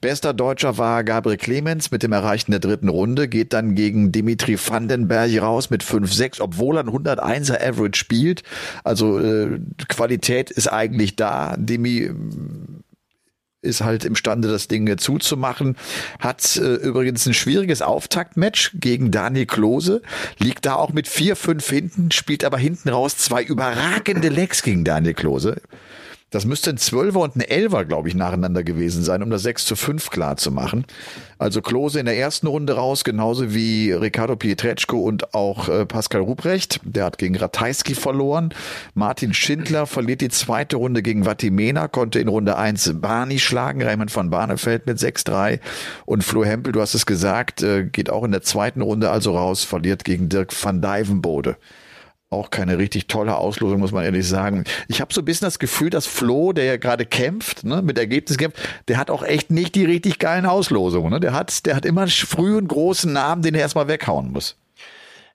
Bester 0.00 0.34
Deutscher 0.34 0.78
war 0.78 1.04
Gabriel 1.04 1.38
Clemens 1.38 1.90
mit 1.90 2.02
dem 2.02 2.12
Erreichen 2.12 2.50
der 2.50 2.60
dritten 2.60 2.88
Runde, 2.88 3.28
geht 3.28 3.52
dann 3.52 3.74
gegen 3.74 4.12
Dimitri 4.12 4.58
Vandenberg 4.58 5.40
raus 5.40 5.70
mit 5.70 5.82
5-6, 5.82 6.40
obwohl 6.40 6.78
er 6.78 6.84
ein 6.84 6.90
101er 6.90 7.60
Average 7.60 7.98
spielt. 7.98 8.42
Also 8.84 9.18
äh, 9.18 9.60
Qualität 9.88 10.50
ist 10.50 10.68
eigentlich 10.68 11.16
da. 11.16 11.56
Demi 11.58 12.10
ist 13.62 13.80
halt 13.80 14.04
imstande, 14.04 14.48
das 14.48 14.68
Ding 14.68 14.98
zuzumachen. 14.98 15.76
Hat 16.18 16.56
äh, 16.56 16.74
übrigens 16.74 17.24
ein 17.26 17.34
schwieriges 17.34 17.80
Auftaktmatch 17.80 18.72
gegen 18.74 19.10
Daniel 19.10 19.46
Klose. 19.46 20.02
Liegt 20.38 20.66
da 20.66 20.74
auch 20.74 20.92
mit 20.92 21.08
4-5 21.08 21.70
hinten, 21.70 22.10
spielt 22.10 22.44
aber 22.44 22.58
hinten 22.58 22.88
raus 22.88 23.16
zwei 23.16 23.42
überragende 23.42 24.28
Lecks 24.28 24.62
gegen 24.62 24.84
Daniel 24.84 25.14
Klose. 25.14 25.62
Das 26.32 26.46
müsste 26.46 26.70
ein 26.70 26.78
Zwölfer 26.78 27.20
und 27.20 27.36
ein 27.36 27.42
Elfer, 27.42 27.84
glaube 27.84 28.08
ich, 28.08 28.14
nacheinander 28.14 28.64
gewesen 28.64 29.04
sein, 29.04 29.22
um 29.22 29.28
das 29.28 29.42
6 29.42 29.66
zu 29.66 29.76
5 29.76 30.08
klar 30.08 30.38
zu 30.38 30.50
machen. 30.50 30.86
Also 31.38 31.60
Klose 31.60 32.00
in 32.00 32.06
der 32.06 32.16
ersten 32.16 32.46
Runde 32.46 32.72
raus, 32.72 33.04
genauso 33.04 33.52
wie 33.52 33.92
Ricardo 33.92 34.34
Pietreczko 34.34 34.96
und 34.98 35.34
auch 35.34 35.68
äh, 35.68 35.84
Pascal 35.84 36.22
Ruprecht. 36.22 36.80
Der 36.84 37.04
hat 37.04 37.18
gegen 37.18 37.36
Ratajski 37.36 37.94
verloren. 37.94 38.54
Martin 38.94 39.34
Schindler 39.34 39.86
verliert 39.86 40.22
die 40.22 40.30
zweite 40.30 40.76
Runde 40.76 41.02
gegen 41.02 41.26
Vatimena, 41.26 41.86
konnte 41.86 42.18
in 42.18 42.28
Runde 42.28 42.56
1 42.56 42.94
Barney 43.02 43.38
schlagen, 43.38 43.82
Raymond 43.82 44.10
von 44.10 44.30
Barnefeld 44.30 44.86
mit 44.86 44.96
6-3. 44.96 45.60
Und 46.06 46.24
Flo 46.24 46.46
Hempel, 46.46 46.72
du 46.72 46.80
hast 46.80 46.94
es 46.94 47.04
gesagt, 47.04 47.62
äh, 47.62 47.84
geht 47.84 48.08
auch 48.08 48.24
in 48.24 48.32
der 48.32 48.42
zweiten 48.42 48.80
Runde 48.80 49.10
also 49.10 49.36
raus, 49.36 49.64
verliert 49.64 50.04
gegen 50.04 50.30
Dirk 50.30 50.50
van 50.64 50.80
Dijvenbode 50.80 51.58
auch 52.32 52.50
keine 52.50 52.78
richtig 52.78 53.06
tolle 53.06 53.36
Auslosung, 53.36 53.80
muss 53.80 53.92
man 53.92 54.04
ehrlich 54.04 54.26
sagen. 54.26 54.64
Ich 54.88 55.00
habe 55.00 55.12
so 55.12 55.20
ein 55.20 55.24
bisschen 55.24 55.46
das 55.46 55.58
Gefühl, 55.58 55.90
dass 55.90 56.06
Flo, 56.06 56.52
der 56.52 56.64
ja 56.64 56.76
gerade 56.76 57.06
kämpft, 57.06 57.64
ne, 57.64 57.82
mit 57.82 57.98
Ergebnis 57.98 58.38
kämpft, 58.38 58.58
der 58.88 58.98
hat 58.98 59.10
auch 59.10 59.22
echt 59.22 59.50
nicht 59.50 59.74
die 59.74 59.84
richtig 59.84 60.18
geilen 60.18 60.46
Auslosungen. 60.46 61.10
Ne? 61.10 61.20
Der 61.20 61.32
hat, 61.32 61.66
der 61.66 61.76
hat 61.76 61.84
immer 61.84 62.02
einen 62.02 62.68
großen 62.68 63.12
Namen, 63.12 63.42
den 63.42 63.54
er 63.54 63.60
erstmal 63.60 63.88
weghauen 63.88 64.32
muss. 64.32 64.56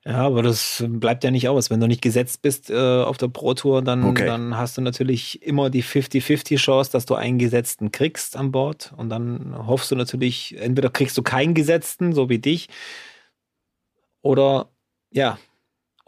Ja, 0.04 0.26
aber 0.26 0.42
das 0.42 0.82
bleibt 0.86 1.22
ja 1.24 1.30
nicht 1.30 1.48
aus. 1.48 1.68
Wenn 1.68 1.80
du 1.80 1.86
nicht 1.86 2.00
gesetzt 2.00 2.40
bist 2.40 2.70
äh, 2.70 2.74
auf 2.74 3.18
der 3.18 3.28
Pro 3.28 3.52
Tour, 3.54 3.82
dann, 3.82 4.04
okay. 4.04 4.24
dann 4.24 4.56
hast 4.56 4.78
du 4.78 4.80
natürlich 4.80 5.42
immer 5.42 5.68
die 5.68 5.84
50-50 5.84 6.56
Chance, 6.56 6.90
dass 6.92 7.04
du 7.04 7.14
einen 7.14 7.38
Gesetzten 7.38 7.92
kriegst 7.92 8.36
an 8.36 8.50
Bord. 8.50 8.94
Und 8.96 9.10
dann 9.10 9.54
hoffst 9.66 9.90
du 9.90 9.96
natürlich, 9.96 10.56
entweder 10.58 10.88
kriegst 10.88 11.18
du 11.18 11.22
keinen 11.22 11.52
Gesetzten, 11.52 12.14
so 12.14 12.30
wie 12.30 12.38
dich, 12.38 12.68
oder 14.22 14.70
ja, 15.10 15.38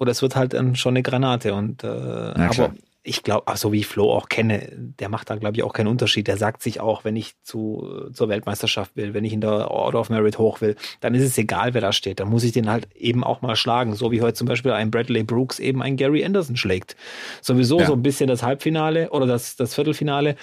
oder 0.01 0.11
es 0.11 0.23
wird 0.23 0.35
halt 0.35 0.55
dann 0.55 0.75
schon 0.77 0.93
eine 0.93 1.03
Granate. 1.03 1.55
Und 1.55 1.85
äh, 1.85 1.87
aber 1.87 2.73
ich 3.03 3.23
glaube, 3.23 3.51
so 3.57 3.71
wie 3.73 3.81
ich 3.81 3.87
Flo 3.87 4.13
auch 4.13 4.29
kenne, 4.29 4.69
der 4.73 5.11
macht 5.11 5.29
da, 5.29 5.37
glaube 5.37 5.57
ich, 5.57 5.63
auch 5.63 5.75
keinen 5.75 5.89
Unterschied. 5.89 6.27
Der 6.27 6.39
sagt 6.39 6.63
sich 6.63 6.81
auch, 6.81 7.05
wenn 7.05 7.17
ich 7.17 7.35
zu, 7.43 8.09
zur 8.13 8.29
Weltmeisterschaft 8.31 8.97
will, 8.97 9.13
wenn 9.13 9.25
ich 9.25 9.35
in 9.35 9.43
der 9.43 9.71
Order 9.71 10.01
of 10.01 10.09
Merit 10.09 10.39
hoch 10.39 10.63
will, 10.63 10.75
dann 11.01 11.15
ist 11.15 11.25
es 11.25 11.37
egal, 11.37 11.75
wer 11.75 11.83
da 11.83 11.93
steht. 11.93 12.19
Dann 12.19 12.29
muss 12.29 12.45
ich 12.45 12.53
den 12.53 12.71
halt 12.71 12.89
eben 12.95 13.23
auch 13.23 13.43
mal 13.43 13.57
schlagen. 13.57 13.95
So 13.95 14.11
wie 14.11 14.23
heute 14.23 14.35
zum 14.35 14.47
Beispiel 14.47 14.73
ein 14.73 14.91
Bradley 14.91 15.23
Brooks 15.23 15.59
eben 15.59 15.83
ein 15.83 15.97
Gary 15.97 16.25
Anderson 16.25 16.57
schlägt. 16.57 16.97
Sowieso 17.43 17.81
ja. 17.81 17.87
so 17.87 17.93
ein 17.93 18.03
bisschen 18.03 18.27
das 18.27 18.43
Halbfinale 18.43 19.11
oder 19.11 19.27
das, 19.27 19.57
das 19.57 19.75
Viertelfinale. 19.75 20.37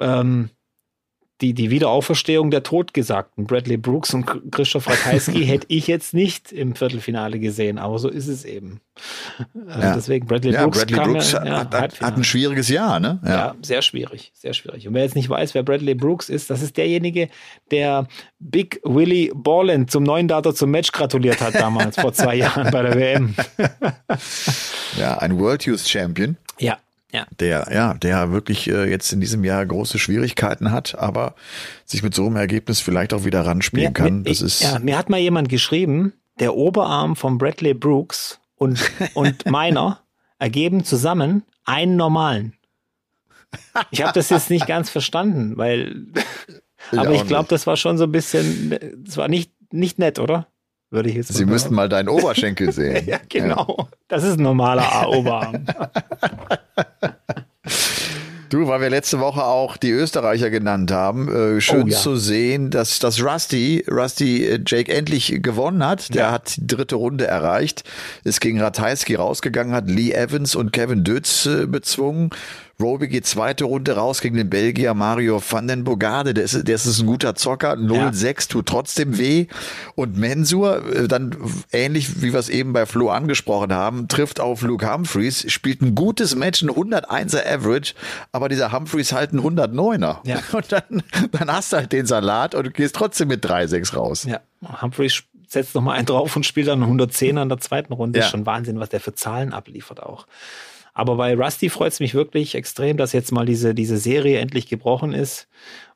Ähm, 0.00 0.50
die, 1.42 1.54
die 1.54 1.70
Wiederauferstehung 1.70 2.50
der 2.52 2.62
Todgesagten, 2.62 3.46
Bradley 3.46 3.76
Brooks 3.76 4.14
und 4.14 4.24
Christoph 4.52 4.88
Ratajski, 4.88 5.44
hätte 5.46 5.66
ich 5.68 5.88
jetzt 5.88 6.14
nicht 6.14 6.52
im 6.52 6.76
Viertelfinale 6.76 7.40
gesehen, 7.40 7.78
aber 7.78 7.98
so 7.98 8.08
ist 8.08 8.28
es 8.28 8.44
eben. 8.44 8.80
Also 9.66 9.80
ja. 9.80 9.94
Deswegen, 9.94 10.26
Bradley 10.26 10.52
ja, 10.52 10.62
Brooks, 10.62 10.78
Bradley 10.78 11.04
Brooks 11.04 11.32
ja, 11.32 11.40
hat, 11.40 11.74
hat, 11.74 12.00
hat, 12.00 12.16
ein 12.16 12.24
schwieriges 12.24 12.68
Jahr, 12.68 13.00
ne? 13.00 13.18
Ja. 13.24 13.30
ja. 13.30 13.54
sehr 13.60 13.82
schwierig, 13.82 14.30
sehr 14.34 14.54
schwierig. 14.54 14.86
Und 14.86 14.94
wer 14.94 15.02
jetzt 15.02 15.16
nicht 15.16 15.28
weiß, 15.28 15.54
wer 15.54 15.64
Bradley 15.64 15.94
Brooks 15.94 16.28
ist, 16.28 16.48
das 16.48 16.62
ist 16.62 16.76
derjenige, 16.76 17.28
der 17.72 18.06
Big 18.38 18.80
Willie 18.84 19.32
Borland 19.34 19.90
zum 19.90 20.04
neuen 20.04 20.28
Data 20.28 20.54
zum 20.54 20.70
Match 20.70 20.92
gratuliert 20.92 21.40
hat 21.40 21.56
damals, 21.56 21.96
vor 21.96 22.12
zwei 22.12 22.34
Jahren 22.36 22.70
bei 22.70 22.82
der 22.82 22.94
WM. 22.94 23.34
ja, 24.96 25.18
ein 25.18 25.38
World 25.40 25.66
Youth 25.66 25.80
Champion. 25.88 26.36
Ja, 26.60 26.78
ja. 27.12 27.26
Der, 27.38 27.68
ja, 27.72 27.94
der 27.94 28.32
wirklich 28.32 28.68
äh, 28.68 28.88
jetzt 28.88 29.12
in 29.12 29.20
diesem 29.20 29.44
Jahr 29.44 29.64
große 29.64 29.98
Schwierigkeiten 29.98 30.70
hat, 30.70 30.98
aber 30.98 31.34
sich 31.84 32.02
mit 32.02 32.14
so 32.14 32.26
einem 32.26 32.36
Ergebnis 32.36 32.80
vielleicht 32.80 33.12
auch 33.12 33.24
wieder 33.24 33.44
ranspielen 33.44 33.88
mir, 33.88 33.92
kann. 33.92 34.24
das 34.24 34.38
ich, 34.38 34.42
ist 34.42 34.62
ja, 34.62 34.78
mir 34.78 34.96
hat 34.96 35.10
mal 35.10 35.20
jemand 35.20 35.48
geschrieben, 35.48 36.14
der 36.40 36.54
Oberarm 36.54 37.14
von 37.14 37.36
Bradley 37.36 37.74
Brooks 37.74 38.40
und, 38.56 38.80
und 39.14 39.44
meiner 39.46 40.00
ergeben 40.38 40.84
zusammen 40.84 41.44
einen 41.64 41.96
normalen. 41.96 42.54
Ich 43.90 44.02
habe 44.02 44.12
das 44.14 44.30
jetzt 44.30 44.48
nicht 44.48 44.66
ganz 44.66 44.88
verstanden, 44.88 45.58
weil, 45.58 46.06
aber 46.90 47.12
ich 47.12 47.26
glaube, 47.26 47.48
das 47.48 47.66
war 47.66 47.76
schon 47.76 47.98
so 47.98 48.04
ein 48.04 48.12
bisschen, 48.12 48.78
das 49.04 49.18
war 49.18 49.28
nicht, 49.28 49.52
nicht 49.70 49.98
nett, 49.98 50.18
oder? 50.18 50.46
Würde 50.92 51.08
ich 51.08 51.16
jetzt 51.16 51.32
Sie 51.32 51.46
müssten 51.46 51.74
mal 51.74 51.88
deinen 51.88 52.10
Oberschenkel 52.10 52.70
sehen. 52.72 53.06
ja, 53.06 53.18
genau. 53.28 53.76
Ja. 53.78 53.86
Das 54.08 54.24
ist 54.24 54.38
ein 54.38 54.42
normaler 54.42 55.08
Oberarm. 55.08 55.64
Du, 58.50 58.68
weil 58.68 58.82
wir 58.82 58.90
letzte 58.90 59.18
Woche 59.18 59.42
auch 59.42 59.78
die 59.78 59.90
Österreicher 59.90 60.50
genannt 60.50 60.90
haben, 60.90 61.56
äh, 61.56 61.60
schön 61.62 61.84
oh, 61.84 61.86
ja. 61.86 61.96
zu 61.96 62.16
sehen, 62.16 62.70
dass, 62.70 62.98
dass 62.98 63.24
Rusty, 63.24 63.82
Rusty 63.90 64.44
äh, 64.44 64.60
Jake 64.66 64.92
endlich 64.92 65.38
gewonnen 65.42 65.82
hat. 65.86 66.14
Der 66.14 66.24
ja. 66.24 66.32
hat 66.32 66.58
die 66.58 66.66
dritte 66.66 66.96
Runde 66.96 67.26
erreicht, 67.26 67.84
ist 68.24 68.42
gegen 68.42 68.60
Ratajski 68.60 69.14
rausgegangen, 69.14 69.74
hat 69.74 69.88
Lee 69.88 70.12
Evans 70.12 70.54
und 70.54 70.74
Kevin 70.74 71.04
Dötz 71.04 71.46
äh, 71.46 71.64
bezwungen. 71.64 72.28
Roby 72.82 73.08
geht 73.08 73.26
zweite 73.26 73.64
Runde 73.64 73.96
raus 73.96 74.20
gegen 74.20 74.36
den 74.36 74.50
Belgier 74.50 74.94
Mario 74.94 75.40
van 75.46 75.68
den 75.68 75.84
Bogarde. 75.84 76.34
Der 76.34 76.44
ist, 76.44 76.66
der 76.66 76.74
ist 76.74 76.98
ein 76.98 77.06
guter 77.06 77.34
Zocker. 77.34 77.74
0-6 77.74 78.24
ja. 78.24 78.34
tut 78.48 78.66
trotzdem 78.66 79.18
weh. 79.18 79.46
Und 79.94 80.16
Mensur, 80.16 80.84
äh, 80.94 81.08
dann 81.08 81.36
ähnlich 81.72 82.22
wie 82.22 82.32
wir 82.32 82.40
es 82.40 82.48
eben 82.48 82.72
bei 82.72 82.86
Flo 82.86 83.10
angesprochen 83.10 83.72
haben, 83.72 84.08
trifft 84.08 84.40
auf 84.40 84.62
Luke 84.62 84.92
Humphreys, 84.92 85.50
spielt 85.50 85.80
ein 85.80 85.94
gutes 85.94 86.34
Match, 86.34 86.62
ein 86.62 86.70
101er 86.70 87.46
Average, 87.46 87.94
aber 88.32 88.48
dieser 88.48 88.72
Humphreys 88.72 89.12
halt 89.12 89.32
ein 89.32 89.40
109er. 89.40 90.18
Ja. 90.24 90.40
Und 90.52 90.72
dann, 90.72 91.02
dann 91.32 91.52
hast 91.52 91.72
du 91.72 91.78
halt 91.78 91.92
den 91.92 92.06
Salat 92.06 92.54
und 92.54 92.74
gehst 92.74 92.96
trotzdem 92.96 93.28
mit 93.28 93.44
3-6 93.44 93.94
raus. 93.94 94.24
Ja, 94.24 94.40
Humphreys 94.82 95.22
setzt 95.52 95.74
noch 95.74 95.82
mal 95.82 95.92
einen 95.92 96.06
drauf 96.06 96.34
und 96.34 96.44
spielt 96.44 96.68
dann 96.68 96.82
110 96.82 97.36
in 97.36 97.48
der 97.48 97.58
zweiten 97.58 97.92
Runde. 97.92 98.18
Ja. 98.18 98.24
Ist 98.24 98.30
schon 98.30 98.46
Wahnsinn, 98.46 98.80
was 98.80 98.88
der 98.88 99.00
für 99.00 99.14
Zahlen 99.14 99.52
abliefert 99.52 100.02
auch. 100.02 100.26
Aber 100.94 101.16
bei 101.16 101.34
Rusty 101.34 101.70
freut 101.70 101.92
es 101.92 102.00
mich 102.00 102.14
wirklich 102.14 102.54
extrem, 102.54 102.96
dass 102.98 103.12
jetzt 103.12 103.32
mal 103.32 103.46
diese, 103.46 103.74
diese 103.74 103.96
Serie 103.96 104.40
endlich 104.40 104.68
gebrochen 104.68 105.14
ist. 105.14 105.48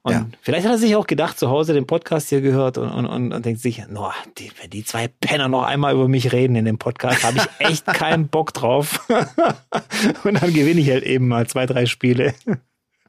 Und 0.02 0.12
ja. 0.12 0.26
vielleicht 0.40 0.64
hat 0.64 0.72
er 0.72 0.78
sich 0.78 0.96
auch 0.96 1.06
gedacht, 1.06 1.38
zu 1.38 1.50
Hause 1.50 1.74
den 1.74 1.86
Podcast 1.86 2.28
hier 2.28 2.40
gehört 2.40 2.78
und, 2.78 2.88
und, 2.88 3.06
und, 3.06 3.32
und 3.32 3.44
denkt 3.44 3.60
sich, 3.60 3.82
no, 3.88 4.10
die, 4.38 4.50
wenn 4.60 4.70
die 4.70 4.84
zwei 4.84 5.08
Penner 5.08 5.48
noch 5.48 5.64
einmal 5.64 5.94
über 5.94 6.08
mich 6.08 6.32
reden 6.32 6.56
in 6.56 6.64
dem 6.64 6.78
Podcast, 6.78 7.24
habe 7.24 7.38
ich 7.38 7.66
echt 7.66 7.86
keinen 7.92 8.28
Bock 8.28 8.54
drauf. 8.54 9.06
und 10.24 10.40
dann 10.40 10.54
gewinne 10.54 10.80
ich 10.80 10.88
halt 10.88 11.02
eben 11.02 11.28
mal 11.28 11.46
zwei, 11.46 11.66
drei 11.66 11.86
Spiele. 11.86 12.34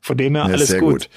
Von 0.02 0.18
dem 0.18 0.36
her 0.36 0.46
ja, 0.48 0.54
alles 0.54 0.78
gut. 0.78 0.82
gut. 0.82 1.10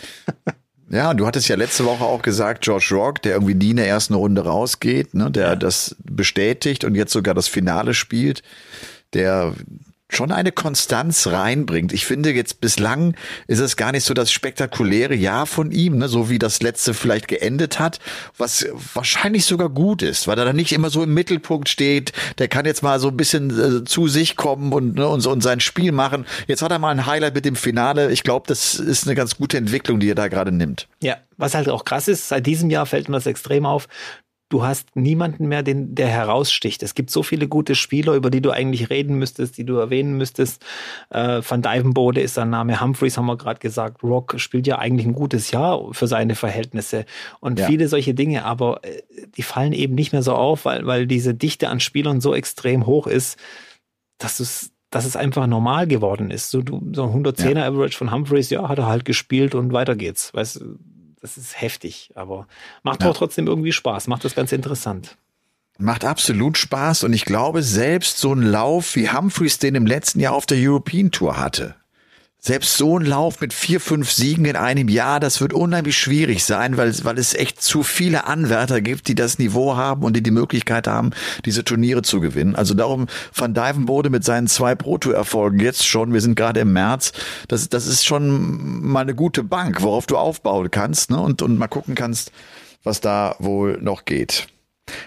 Ja, 0.90 1.14
du 1.14 1.26
hattest 1.26 1.48
ja 1.48 1.56
letzte 1.56 1.84
Woche 1.84 2.04
auch 2.04 2.20
gesagt, 2.20 2.62
George 2.62 2.88
Rock, 2.92 3.22
der 3.22 3.34
irgendwie 3.34 3.54
nie 3.54 3.70
in 3.70 3.76
der 3.76 3.88
ersten 3.88 4.14
Runde 4.14 4.44
rausgeht, 4.44 5.14
ne, 5.14 5.30
der 5.30 5.48
ja. 5.48 5.56
das 5.56 5.96
bestätigt 6.04 6.84
und 6.84 6.94
jetzt 6.96 7.12
sogar 7.12 7.32
das 7.32 7.46
Finale 7.46 7.94
spielt, 7.94 8.42
der 9.14 9.54
schon 10.14 10.32
eine 10.32 10.52
Konstanz 10.52 11.26
reinbringt. 11.26 11.92
Ich 11.92 12.06
finde 12.06 12.30
jetzt 12.32 12.60
bislang 12.60 13.14
ist 13.46 13.60
es 13.60 13.76
gar 13.76 13.92
nicht 13.92 14.04
so 14.04 14.14
das 14.14 14.30
spektakuläre 14.32 15.14
Jahr 15.14 15.46
von 15.46 15.70
ihm, 15.70 15.98
ne, 15.98 16.08
so 16.08 16.28
wie 16.30 16.38
das 16.38 16.62
letzte 16.62 16.94
vielleicht 16.94 17.28
geendet 17.28 17.78
hat, 17.78 17.98
was 18.36 18.66
wahrscheinlich 18.94 19.44
sogar 19.44 19.68
gut 19.68 20.02
ist, 20.02 20.26
weil 20.26 20.38
er 20.38 20.44
dann 20.44 20.56
nicht 20.56 20.72
immer 20.72 20.90
so 20.90 21.02
im 21.02 21.14
Mittelpunkt 21.14 21.68
steht. 21.68 22.12
Der 22.38 22.48
kann 22.48 22.66
jetzt 22.66 22.82
mal 22.82 23.00
so 23.00 23.08
ein 23.08 23.16
bisschen 23.16 23.50
äh, 23.80 23.84
zu 23.84 24.08
sich 24.08 24.36
kommen 24.36 24.72
und, 24.72 24.96
ne, 24.96 25.08
und, 25.08 25.26
und 25.26 25.42
sein 25.42 25.60
Spiel 25.60 25.92
machen. 25.92 26.26
Jetzt 26.46 26.62
hat 26.62 26.72
er 26.72 26.78
mal 26.78 26.90
ein 26.90 27.06
Highlight 27.06 27.34
mit 27.34 27.44
dem 27.44 27.56
Finale. 27.56 28.10
Ich 28.10 28.22
glaube, 28.22 28.46
das 28.46 28.74
ist 28.74 29.06
eine 29.06 29.14
ganz 29.14 29.36
gute 29.36 29.56
Entwicklung, 29.56 30.00
die 30.00 30.10
er 30.10 30.14
da 30.14 30.28
gerade 30.28 30.52
nimmt. 30.52 30.88
Ja, 31.02 31.16
was 31.36 31.54
halt 31.54 31.68
auch 31.68 31.84
krass 31.84 32.08
ist, 32.08 32.28
seit 32.28 32.46
diesem 32.46 32.70
Jahr 32.70 32.86
fällt 32.86 33.08
mir 33.08 33.16
das 33.16 33.26
extrem 33.26 33.66
auf 33.66 33.88
du 34.50 34.64
hast 34.64 34.94
niemanden 34.96 35.46
mehr, 35.46 35.62
den, 35.62 35.94
der 35.94 36.08
heraussticht. 36.08 36.82
Es 36.82 36.94
gibt 36.94 37.10
so 37.10 37.22
viele 37.22 37.48
gute 37.48 37.74
Spieler, 37.74 38.14
über 38.14 38.30
die 38.30 38.42
du 38.42 38.50
eigentlich 38.50 38.90
reden 38.90 39.14
müsstest, 39.14 39.56
die 39.56 39.64
du 39.64 39.76
erwähnen 39.76 40.18
müsstest. 40.18 40.62
Äh, 41.08 41.40
Van 41.48 41.62
Dijvenbode 41.62 42.20
ist 42.20 42.34
sein 42.34 42.50
Name, 42.50 42.80
Humphreys 42.80 43.16
haben 43.16 43.26
wir 43.26 43.38
gerade 43.38 43.60
gesagt. 43.60 44.02
Rock 44.02 44.34
spielt 44.38 44.66
ja 44.66 44.78
eigentlich 44.78 45.06
ein 45.06 45.14
gutes 45.14 45.52
Jahr 45.52 45.94
für 45.94 46.08
seine 46.08 46.34
Verhältnisse 46.34 47.06
und 47.38 47.60
ja. 47.60 47.66
viele 47.66 47.88
solche 47.88 48.12
Dinge, 48.12 48.44
aber 48.44 48.84
äh, 48.84 49.02
die 49.36 49.42
fallen 49.42 49.72
eben 49.72 49.94
nicht 49.94 50.12
mehr 50.12 50.22
so 50.22 50.34
auf, 50.34 50.64
weil, 50.64 50.84
weil 50.84 51.06
diese 51.06 51.32
Dichte 51.32 51.68
an 51.68 51.78
Spielern 51.78 52.20
so 52.20 52.34
extrem 52.34 52.86
hoch 52.86 53.06
ist, 53.06 53.38
dass 54.18 54.40
es 54.40 54.72
dass 54.92 55.04
es 55.04 55.14
einfach 55.14 55.46
normal 55.46 55.86
geworden 55.86 56.32
ist. 56.32 56.50
So, 56.50 56.62
du, 56.62 56.82
so 56.92 57.04
ein 57.04 57.24
110er 57.24 57.58
ja. 57.58 57.68
Average 57.68 57.96
von 57.96 58.10
Humphreys, 58.10 58.50
ja, 58.50 58.68
hat 58.68 58.78
er 58.78 58.86
halt 58.86 59.04
gespielt 59.04 59.54
und 59.54 59.72
weiter 59.72 59.94
geht's. 59.94 60.34
Weißt 60.34 60.64
das 61.20 61.36
ist 61.36 61.60
heftig, 61.60 62.10
aber 62.14 62.46
macht 62.82 63.02
ja. 63.02 63.10
auch 63.10 63.16
trotzdem 63.16 63.46
irgendwie 63.46 63.72
Spaß, 63.72 64.06
macht 64.08 64.24
das 64.24 64.34
ganz 64.34 64.52
interessant. 64.52 65.16
Macht 65.78 66.04
absolut 66.04 66.58
Spaß 66.58 67.04
und 67.04 67.12
ich 67.12 67.24
glaube, 67.24 67.62
selbst 67.62 68.18
so 68.18 68.34
ein 68.34 68.42
Lauf 68.42 68.96
wie 68.96 69.10
Humphreys 69.10 69.58
den 69.58 69.74
im 69.74 69.86
letzten 69.86 70.20
Jahr 70.20 70.34
auf 70.34 70.44
der 70.44 70.58
European 70.58 71.10
Tour 71.10 71.38
hatte, 71.38 71.76
selbst 72.40 72.76
so 72.76 72.98
ein 72.98 73.04
Lauf 73.04 73.40
mit 73.40 73.52
vier, 73.52 73.80
fünf 73.80 74.10
Siegen 74.10 74.46
in 74.46 74.56
einem 74.56 74.88
Jahr, 74.88 75.20
das 75.20 75.40
wird 75.40 75.52
unheimlich 75.52 75.98
schwierig 75.98 76.44
sein, 76.44 76.76
weil, 76.76 76.92
weil 77.04 77.18
es 77.18 77.34
echt 77.34 77.62
zu 77.62 77.82
viele 77.82 78.26
Anwärter 78.26 78.80
gibt, 78.80 79.08
die 79.08 79.14
das 79.14 79.38
Niveau 79.38 79.76
haben 79.76 80.02
und 80.02 80.16
die 80.16 80.22
die 80.22 80.30
Möglichkeit 80.30 80.88
haben, 80.88 81.10
diese 81.44 81.64
Turniere 81.64 82.02
zu 82.02 82.20
gewinnen. 82.20 82.56
Also 82.56 82.74
darum 82.74 83.06
Van 83.34 83.52
Dijvenbode 83.52 84.08
mit 84.08 84.24
seinen 84.24 84.46
zwei 84.46 84.74
Pro-Tour-Erfolgen 84.74 85.60
jetzt 85.60 85.86
schon, 85.86 86.12
wir 86.14 86.20
sind 86.20 86.34
gerade 86.34 86.60
im 86.60 86.72
März, 86.72 87.12
das, 87.48 87.68
das 87.68 87.86
ist 87.86 88.06
schon 88.06 88.86
mal 88.86 89.00
eine 89.00 89.14
gute 89.14 89.44
Bank, 89.44 89.82
worauf 89.82 90.06
du 90.06 90.16
aufbauen 90.16 90.70
kannst 90.70 91.10
ne? 91.10 91.20
und, 91.20 91.42
und 91.42 91.58
mal 91.58 91.68
gucken 91.68 91.94
kannst, 91.94 92.32
was 92.82 93.00
da 93.00 93.36
wohl 93.38 93.78
noch 93.82 94.06
geht. 94.06 94.48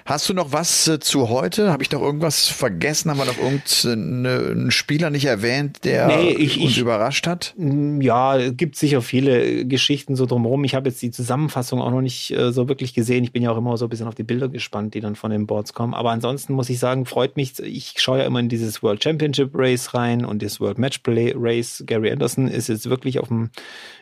Hast 0.05 0.27
du 0.29 0.33
noch 0.33 0.51
was 0.51 0.87
äh, 0.87 0.99
zu 0.99 1.29
heute? 1.29 1.71
Habe 1.71 1.83
ich 1.83 1.91
noch 1.91 2.01
irgendwas 2.01 2.47
vergessen? 2.47 3.09
Haben 3.09 3.17
wir 3.17 3.25
noch 3.25 3.37
irgendeinen 3.37 4.71
Spieler 4.71 5.09
nicht 5.09 5.25
erwähnt, 5.25 5.85
der 5.85 6.07
nee, 6.07 6.31
ich, 6.31 6.59
uns 6.59 6.71
ich, 6.71 6.77
überrascht 6.77 7.27
hat? 7.27 7.53
Mm, 7.57 8.01
ja, 8.01 8.37
es 8.37 8.57
gibt 8.57 8.75
sicher 8.75 9.01
viele 9.01 9.65
Geschichten 9.65 10.15
so 10.15 10.25
drumherum. 10.25 10.63
Ich 10.63 10.75
habe 10.75 10.89
jetzt 10.89 11.01
die 11.01 11.11
Zusammenfassung 11.11 11.81
auch 11.81 11.91
noch 11.91 12.01
nicht 12.01 12.31
äh, 12.31 12.51
so 12.51 12.67
wirklich 12.67 12.93
gesehen. 12.93 13.23
Ich 13.23 13.31
bin 13.31 13.43
ja 13.43 13.51
auch 13.51 13.57
immer 13.57 13.77
so 13.77 13.85
ein 13.85 13.89
bisschen 13.89 14.07
auf 14.07 14.15
die 14.15 14.23
Bilder 14.23 14.49
gespannt, 14.49 14.93
die 14.93 15.01
dann 15.01 15.15
von 15.15 15.31
den 15.31 15.47
Boards 15.47 15.73
kommen. 15.73 15.93
Aber 15.93 16.11
ansonsten 16.11 16.53
muss 16.53 16.69
ich 16.69 16.79
sagen, 16.79 17.05
freut 17.05 17.35
mich. 17.35 17.59
Ich 17.59 17.95
schaue 17.97 18.19
ja 18.19 18.25
immer 18.25 18.39
in 18.39 18.49
dieses 18.49 18.83
World 18.83 19.03
Championship 19.03 19.51
Race 19.53 19.93
rein 19.93 20.25
und 20.25 20.41
das 20.43 20.59
World 20.59 20.77
Matchplay 20.77 21.33
Race. 21.35 21.83
Gary 21.87 22.11
Anderson 22.11 22.47
ist 22.47 22.67
jetzt 22.67 22.89
wirklich 22.89 23.19
auf 23.19 23.29
dem, 23.29 23.49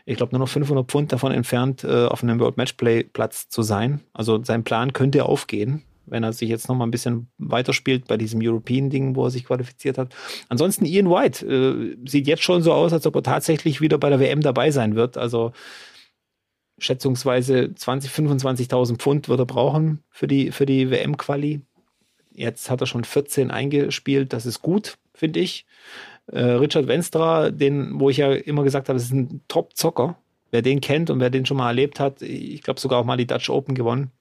ich 0.06 0.18
glaube, 0.18 0.32
nur 0.34 0.40
noch 0.40 0.50
500 0.50 0.90
Pfund 0.90 1.12
davon 1.14 1.32
entfernt, 1.32 1.84
äh, 1.84 2.06
auf 2.06 2.24
einem 2.24 2.40
World 2.40 2.58
Matchplay 2.58 3.04
Platz 3.04 3.48
zu 3.50 3.62
sein. 3.62 4.02
Also 4.14 4.44
sein 4.44 4.64
Plan 4.64 4.94
könnte 4.94 5.26
aufgehen 5.26 5.71
wenn 6.06 6.24
er 6.24 6.34
sich 6.34 6.50
jetzt 6.50 6.68
noch 6.68 6.76
mal 6.76 6.86
ein 6.86 6.92
bisschen 6.92 7.28
weiterspielt 7.38 8.08
bei 8.08 8.18
diesem 8.18 8.42
European-Ding, 8.44 9.16
wo 9.16 9.26
er 9.26 9.32
sich 9.32 9.46
qualifiziert 9.46 9.98
hat. 9.98 10.14
Ansonsten 10.50 10.86
Ian 10.86 11.10
White 11.10 11.46
äh, 11.46 11.98
sieht 12.08 12.28
jetzt 12.28 12.44
schon 12.44 12.62
so 12.62 12.74
aus, 12.74 12.94
als 12.94 13.06
ob 13.06 13.16
er 13.16 13.24
tatsächlich 13.24 13.82
wieder 13.82 13.98
bei 13.98 14.10
der 14.10 14.20
WM 14.20 14.42
dabei 14.42 14.72
sein 14.72 14.96
wird. 14.96 15.18
Also 15.18 15.52
schätzungsweise 16.78 17.74
20, 17.74 18.12
25.000 18.12 18.98
Pfund 18.98 19.30
wird 19.30 19.40
er 19.40 19.46
brauchen 19.46 20.04
für 20.10 20.28
die, 20.28 20.52
für 20.52 20.66
die 20.66 20.90
WM-Quali. 20.90 21.62
Jetzt 22.34 22.70
hat 22.70 22.82
er 22.82 22.88
schon 22.88 23.04
14 23.04 23.52
eingespielt, 23.52 24.34
das 24.34 24.46
ist 24.46 24.62
gut, 24.62 24.98
finde 25.14 25.42
ich. 25.42 25.66
Äh, 26.28 26.40
Richard 26.40 26.88
Wenstra, 26.88 27.52
den, 27.52 28.00
wo 28.00 28.10
ich 28.10 28.18
ja 28.18 28.32
immer 28.32 28.64
gesagt 28.64 28.90
habe, 28.90 28.98
das 28.98 29.06
ist 29.06 29.14
ein 29.14 29.42
Top-Zocker. 29.48 30.18
Wer 30.50 30.62
den 30.62 30.82
kennt 30.82 31.10
und 31.10 31.20
wer 31.20 31.30
den 31.30 31.46
schon 31.46 31.58
mal 31.58 31.68
erlebt 31.68 32.00
hat, 32.00 32.22
ich 32.22 32.62
glaube 32.62 32.80
sogar 32.80 33.00
auch 33.00 33.06
mal 33.06 33.16
die 33.16 33.28
Dutch 33.28 33.50
Open 33.50 33.76
gewonnen 33.76 34.12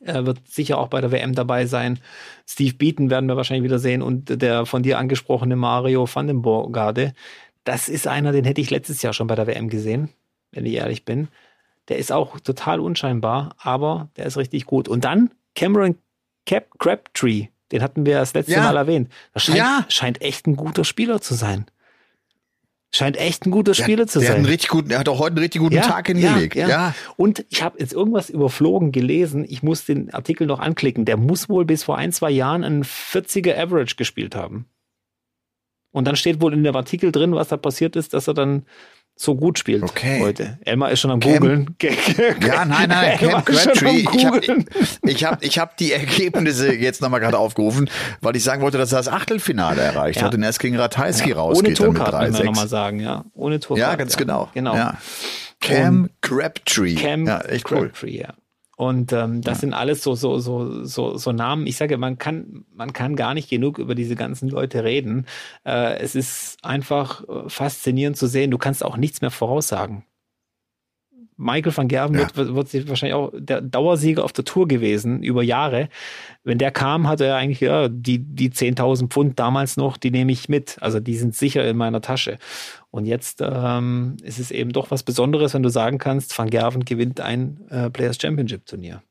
er 0.00 0.26
wird 0.26 0.48
sicher 0.48 0.78
auch 0.78 0.88
bei 0.88 1.00
der 1.00 1.12
WM 1.12 1.34
dabei 1.34 1.66
sein. 1.66 1.98
Steve 2.46 2.74
Beaton 2.74 3.10
werden 3.10 3.28
wir 3.28 3.36
wahrscheinlich 3.36 3.64
wieder 3.64 3.78
sehen 3.78 4.02
und 4.02 4.40
der 4.42 4.66
von 4.66 4.82
dir 4.82 4.98
angesprochene 4.98 5.56
Mario 5.56 6.08
van 6.12 6.26
den 6.26 6.42
Borgade. 6.42 7.12
Das 7.64 7.88
ist 7.88 8.06
einer, 8.06 8.32
den 8.32 8.44
hätte 8.44 8.60
ich 8.60 8.70
letztes 8.70 9.02
Jahr 9.02 9.12
schon 9.12 9.26
bei 9.26 9.34
der 9.34 9.46
WM 9.46 9.68
gesehen, 9.68 10.08
wenn 10.52 10.64
ich 10.64 10.74
ehrlich 10.74 11.04
bin. 11.04 11.28
Der 11.88 11.98
ist 11.98 12.12
auch 12.12 12.40
total 12.40 12.80
unscheinbar, 12.80 13.54
aber 13.58 14.08
der 14.16 14.26
ist 14.26 14.36
richtig 14.36 14.64
gut. 14.64 14.88
Und 14.88 15.04
dann 15.04 15.30
Cameron 15.54 15.96
Cap 16.46 16.78
Crabtree, 16.78 17.48
den 17.70 17.82
hatten 17.82 18.06
wir 18.06 18.18
das 18.18 18.32
letzte 18.32 18.52
ja. 18.52 18.62
Mal 18.62 18.76
erwähnt. 18.76 19.12
Das 19.34 19.44
scheint, 19.44 19.58
ja. 19.58 19.84
scheint 19.88 20.22
echt 20.22 20.46
ein 20.46 20.56
guter 20.56 20.84
Spieler 20.84 21.20
zu 21.20 21.34
sein. 21.34 21.66
Scheint 22.92 23.16
echt 23.16 23.46
ein 23.46 23.52
guter 23.52 23.72
Spieler 23.72 24.08
zu 24.08 24.18
der 24.18 24.26
sein. 24.26 24.32
Hat 24.32 24.38
einen 24.38 24.46
richtig 24.46 24.68
guten, 24.68 24.90
er 24.90 24.98
hat 24.98 25.08
auch 25.08 25.20
heute 25.20 25.36
einen 25.36 25.38
richtig 25.38 25.60
guten 25.60 25.76
ja, 25.76 25.82
Tag 25.82 26.08
hingelegt. 26.08 26.56
Ja, 26.56 26.62
ja. 26.62 26.68
ja. 26.68 26.94
Und 27.16 27.44
ich 27.48 27.62
habe 27.62 27.78
jetzt 27.78 27.92
irgendwas 27.92 28.30
überflogen 28.30 28.90
gelesen. 28.90 29.44
Ich 29.48 29.62
muss 29.62 29.84
den 29.84 30.12
Artikel 30.12 30.46
noch 30.46 30.58
anklicken. 30.58 31.04
Der 31.04 31.16
muss 31.16 31.48
wohl 31.48 31.64
bis 31.64 31.84
vor 31.84 31.98
ein, 31.98 32.10
zwei 32.10 32.30
Jahren 32.30 32.64
einen 32.64 32.82
40er 32.82 33.56
Average 33.56 33.94
gespielt 33.94 34.34
haben. 34.34 34.66
Und 35.92 36.06
dann 36.06 36.16
steht 36.16 36.40
wohl 36.40 36.52
in 36.52 36.64
dem 36.64 36.74
Artikel 36.74 37.12
drin, 37.12 37.34
was 37.34 37.48
da 37.48 37.56
passiert 37.56 37.94
ist, 37.94 38.12
dass 38.12 38.26
er 38.28 38.34
dann 38.34 38.64
so 39.20 39.36
gut 39.36 39.58
spielt 39.58 39.82
okay. 39.82 40.18
heute. 40.22 40.58
Elmar 40.64 40.90
ist 40.92 41.00
schon 41.00 41.10
am 41.10 41.20
googeln. 41.20 41.76
Ja, 42.40 42.64
nein, 42.64 42.88
nein, 42.88 43.18
Cam 43.18 43.44
Crabtree. 43.44 44.06
Ich 44.06 44.24
habe 44.24 44.40
ich 45.02 45.24
hab, 45.24 45.42
ich 45.42 45.58
hab 45.58 45.76
die 45.76 45.92
Ergebnisse 45.92 46.72
jetzt 46.72 47.02
nochmal 47.02 47.20
gerade 47.20 47.36
aufgerufen, 47.36 47.90
weil 48.22 48.34
ich 48.36 48.42
sagen 48.42 48.62
wollte, 48.62 48.78
dass 48.78 48.92
er 48.92 48.98
das 48.98 49.08
Achtelfinale 49.08 49.82
erreicht 49.82 50.20
ja. 50.20 50.26
hat 50.26 50.34
und 50.34 50.42
erst 50.42 50.58
gegen 50.58 50.76
Ratajski 50.76 51.30
ja. 51.30 51.36
rausgeht. 51.36 51.80
Ohne 51.80 51.94
Tourcard, 51.94 52.34
wir 52.34 52.44
nochmal 52.44 52.68
sagen, 52.68 52.98
ja. 53.00 53.26
Ohne 53.34 53.60
Tourcard. 53.60 53.90
Ja, 53.90 53.94
ganz 53.96 54.14
ja. 54.14 54.18
genau. 54.20 54.48
genau. 54.54 54.74
Ja. 54.74 54.96
Cam 55.60 56.08
Crabtree. 56.22 56.94
Cam 56.94 57.26
ja, 57.26 57.40
echt 57.42 57.66
Crabtree, 57.66 58.12
cool. 58.12 58.20
ja. 58.20 58.34
Und 58.80 59.12
ähm, 59.12 59.42
das 59.42 59.58
ja. 59.58 59.60
sind 59.60 59.74
alles 59.74 60.02
so, 60.02 60.14
so, 60.14 60.38
so, 60.38 60.86
so, 60.86 61.18
so 61.18 61.32
Namen. 61.32 61.66
Ich 61.66 61.76
sage, 61.76 61.98
man 61.98 62.16
kann, 62.16 62.64
man 62.72 62.94
kann 62.94 63.14
gar 63.14 63.34
nicht 63.34 63.50
genug 63.50 63.78
über 63.78 63.94
diese 63.94 64.16
ganzen 64.16 64.48
Leute 64.48 64.84
reden. 64.84 65.26
Äh, 65.66 65.98
es 65.98 66.14
ist 66.14 66.56
einfach 66.64 67.28
äh, 67.28 67.46
faszinierend 67.46 68.16
zu 68.16 68.26
sehen. 68.26 68.50
Du 68.50 68.56
kannst 68.56 68.82
auch 68.82 68.96
nichts 68.96 69.20
mehr 69.20 69.30
voraussagen. 69.30 70.06
Michael 71.40 71.74
van 71.74 71.88
Gerven 71.88 72.16
ja. 72.16 72.28
wird, 72.34 72.54
wird, 72.54 72.88
wahrscheinlich 72.88 73.14
auch 73.14 73.32
der 73.34 73.62
Dauersieger 73.62 74.24
auf 74.24 74.32
der 74.32 74.44
Tour 74.44 74.68
gewesen 74.68 75.22
über 75.22 75.42
Jahre. 75.42 75.88
Wenn 76.44 76.58
der 76.58 76.70
kam, 76.70 77.08
hatte 77.08 77.24
er 77.24 77.36
eigentlich, 77.36 77.60
ja, 77.60 77.88
die, 77.88 78.18
die 78.18 78.50
10.000 78.50 79.08
Pfund 79.08 79.38
damals 79.38 79.76
noch, 79.76 79.96
die 79.96 80.10
nehme 80.10 80.32
ich 80.32 80.48
mit. 80.48 80.76
Also 80.80 81.00
die 81.00 81.16
sind 81.16 81.34
sicher 81.34 81.66
in 81.66 81.76
meiner 81.76 82.02
Tasche. 82.02 82.38
Und 82.90 83.06
jetzt 83.06 83.40
ähm, 83.42 84.16
ist 84.22 84.38
es 84.38 84.50
eben 84.50 84.72
doch 84.72 84.90
was 84.90 85.02
Besonderes, 85.02 85.54
wenn 85.54 85.62
du 85.62 85.70
sagen 85.70 85.98
kannst, 85.98 86.36
Van 86.38 86.50
Gerven 86.50 86.84
gewinnt 86.84 87.20
ein 87.20 87.66
äh, 87.70 87.88
Players 87.88 88.18
Championship 88.20 88.66
Turnier. 88.66 89.02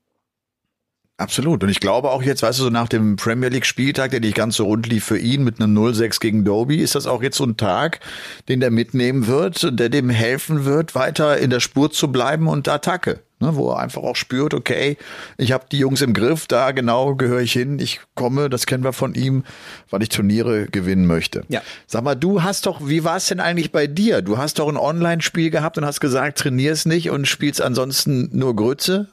Absolut. 1.20 1.64
Und 1.64 1.70
ich 1.70 1.80
glaube 1.80 2.12
auch 2.12 2.24
jetzt, 2.24 2.44
weißt 2.44 2.60
du, 2.60 2.64
so 2.64 2.70
nach 2.70 2.88
dem 2.88 3.16
Premier 3.18 3.50
League 3.50 3.66
Spieltag, 3.66 4.12
der 4.12 4.22
nicht 4.22 4.36
ganz 4.36 4.56
so 4.56 4.66
rund 4.66 4.88
lief 4.88 5.04
für 5.04 5.18
ihn 5.18 5.44
mit 5.44 5.60
einem 5.60 5.78
0-6 5.78 6.20
gegen 6.20 6.46
Doby, 6.46 6.78
ist 6.78 6.96
das 6.96 7.08
auch 7.08 7.22
jetzt 7.22 7.38
so 7.38 7.44
ein 7.44 7.58
Tag, 7.58 8.00
den 8.48 8.60
der 8.60 8.72
mitnehmen 8.72 9.28
wird 9.28 9.80
der 9.80 9.90
dem 9.90 10.10
helfen 10.10 10.66
wird, 10.66 10.96
weiter 10.96 11.38
in 11.38 11.50
der 11.50 11.60
Spur 11.60 11.92
zu 11.92 12.12
bleiben 12.12 12.48
und 12.48 12.68
Attacke. 12.68 13.20
Ne, 13.42 13.56
wo 13.56 13.72
er 13.72 13.80
einfach 13.80 14.04
auch 14.04 14.18
spürt, 14.18 14.54
okay, 14.54 14.98
ich 15.38 15.54
habe 15.54 15.64
die 15.72 15.78
Jungs 15.78 16.02
im 16.02 16.14
Griff, 16.14 16.46
da 16.46 16.72
genau 16.72 17.16
gehöre 17.16 17.40
ich 17.40 17.54
hin, 17.54 17.80
ich 17.80 18.02
komme, 18.14 18.50
das 18.50 18.66
kennen 18.66 18.84
wir 18.84 18.92
von 18.92 19.16
ihm, 19.16 19.46
weil 19.90 20.04
ich 20.04 20.10
Turniere 20.10 20.66
gewinnen 20.66 21.08
möchte. 21.08 21.46
Ja. 21.48 21.62
Sag 21.88 22.04
mal, 22.04 22.16
du 22.16 22.44
hast 22.44 22.66
doch, 22.66 22.86
wie 22.86 23.06
war 23.06 23.16
es 23.16 23.28
denn 23.28 23.40
eigentlich 23.40 23.72
bei 23.72 23.88
dir? 23.88 24.22
Du 24.22 24.38
hast 24.38 24.60
doch 24.60 24.68
ein 24.68 24.76
Online-Spiel 24.76 25.52
gehabt 25.52 25.78
und 25.78 25.86
hast 25.86 26.02
gesagt, 26.02 26.40
trainierst 26.40 26.86
nicht 26.86 27.12
und 27.12 27.30
spielst 27.30 27.62
ansonsten 27.62 28.30
nur 28.34 28.58
Grütze. 28.58 29.08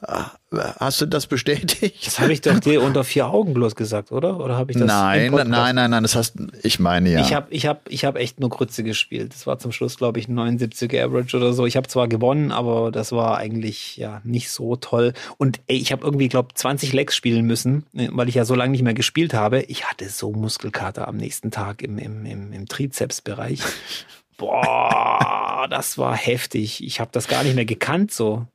Hast 0.49 1.01
du 1.01 1.05
das 1.05 1.27
bestätigt? 1.27 2.07
Das 2.07 2.21
habe 2.21 2.31
ich 2.31 2.39
doch 2.39 2.57
dir 2.59 2.81
unter 2.81 3.03
vier 3.03 3.27
Augen 3.27 3.53
bloß 3.53 3.75
gesagt, 3.75 4.13
oder? 4.13 4.39
Oder 4.39 4.55
habe 4.55 4.71
ich 4.71 4.77
das? 4.77 4.87
Nein, 4.87 5.31
nein, 5.31 5.75
nein, 5.75 5.91
nein, 5.91 6.03
das 6.03 6.15
hast 6.15 6.35
ich 6.63 6.79
meine 6.79 7.11
ja. 7.11 7.19
Ich 7.19 7.33
habe 7.33 7.47
ich 7.49 7.65
hab, 7.65 7.89
ich 7.89 8.05
hab 8.05 8.15
echt 8.15 8.39
nur 8.39 8.49
Grütze 8.49 8.83
gespielt. 8.83 9.33
Das 9.33 9.45
war 9.45 9.59
zum 9.59 9.73
Schluss, 9.73 9.97
glaube 9.97 10.19
ich, 10.19 10.27
79er 10.27 11.03
Average 11.03 11.35
oder 11.35 11.51
so. 11.51 11.65
Ich 11.65 11.75
habe 11.75 11.89
zwar 11.89 12.07
gewonnen, 12.07 12.53
aber 12.53 12.91
das 12.91 13.11
war 13.11 13.37
eigentlich 13.37 13.97
ja 13.97 14.21
nicht 14.23 14.49
so 14.49 14.77
toll. 14.77 15.11
Und 15.37 15.59
ey, 15.67 15.75
ich 15.75 15.91
habe 15.91 16.05
irgendwie, 16.05 16.29
glaube 16.29 16.53
20 16.53 16.93
Legs 16.93 17.17
spielen 17.17 17.45
müssen, 17.45 17.85
ne, 17.91 18.09
weil 18.13 18.29
ich 18.29 18.35
ja 18.35 18.45
so 18.45 18.55
lange 18.55 18.71
nicht 18.71 18.83
mehr 18.83 18.93
gespielt 18.93 19.33
habe. 19.33 19.63
Ich 19.63 19.83
hatte 19.83 20.07
so 20.07 20.31
Muskelkater 20.31 21.09
am 21.09 21.17
nächsten 21.17 21.51
Tag 21.51 21.81
im, 21.81 21.97
im, 21.97 22.25
im, 22.25 22.53
im 22.53 22.67
Trizepsbereich. 22.67 23.59
Boah, 24.37 25.67
das 25.69 25.97
war 25.97 26.15
heftig. 26.15 26.83
Ich 26.83 27.01
habe 27.01 27.09
das 27.11 27.27
gar 27.27 27.43
nicht 27.43 27.55
mehr 27.55 27.65
gekannt 27.65 28.13
so. 28.13 28.45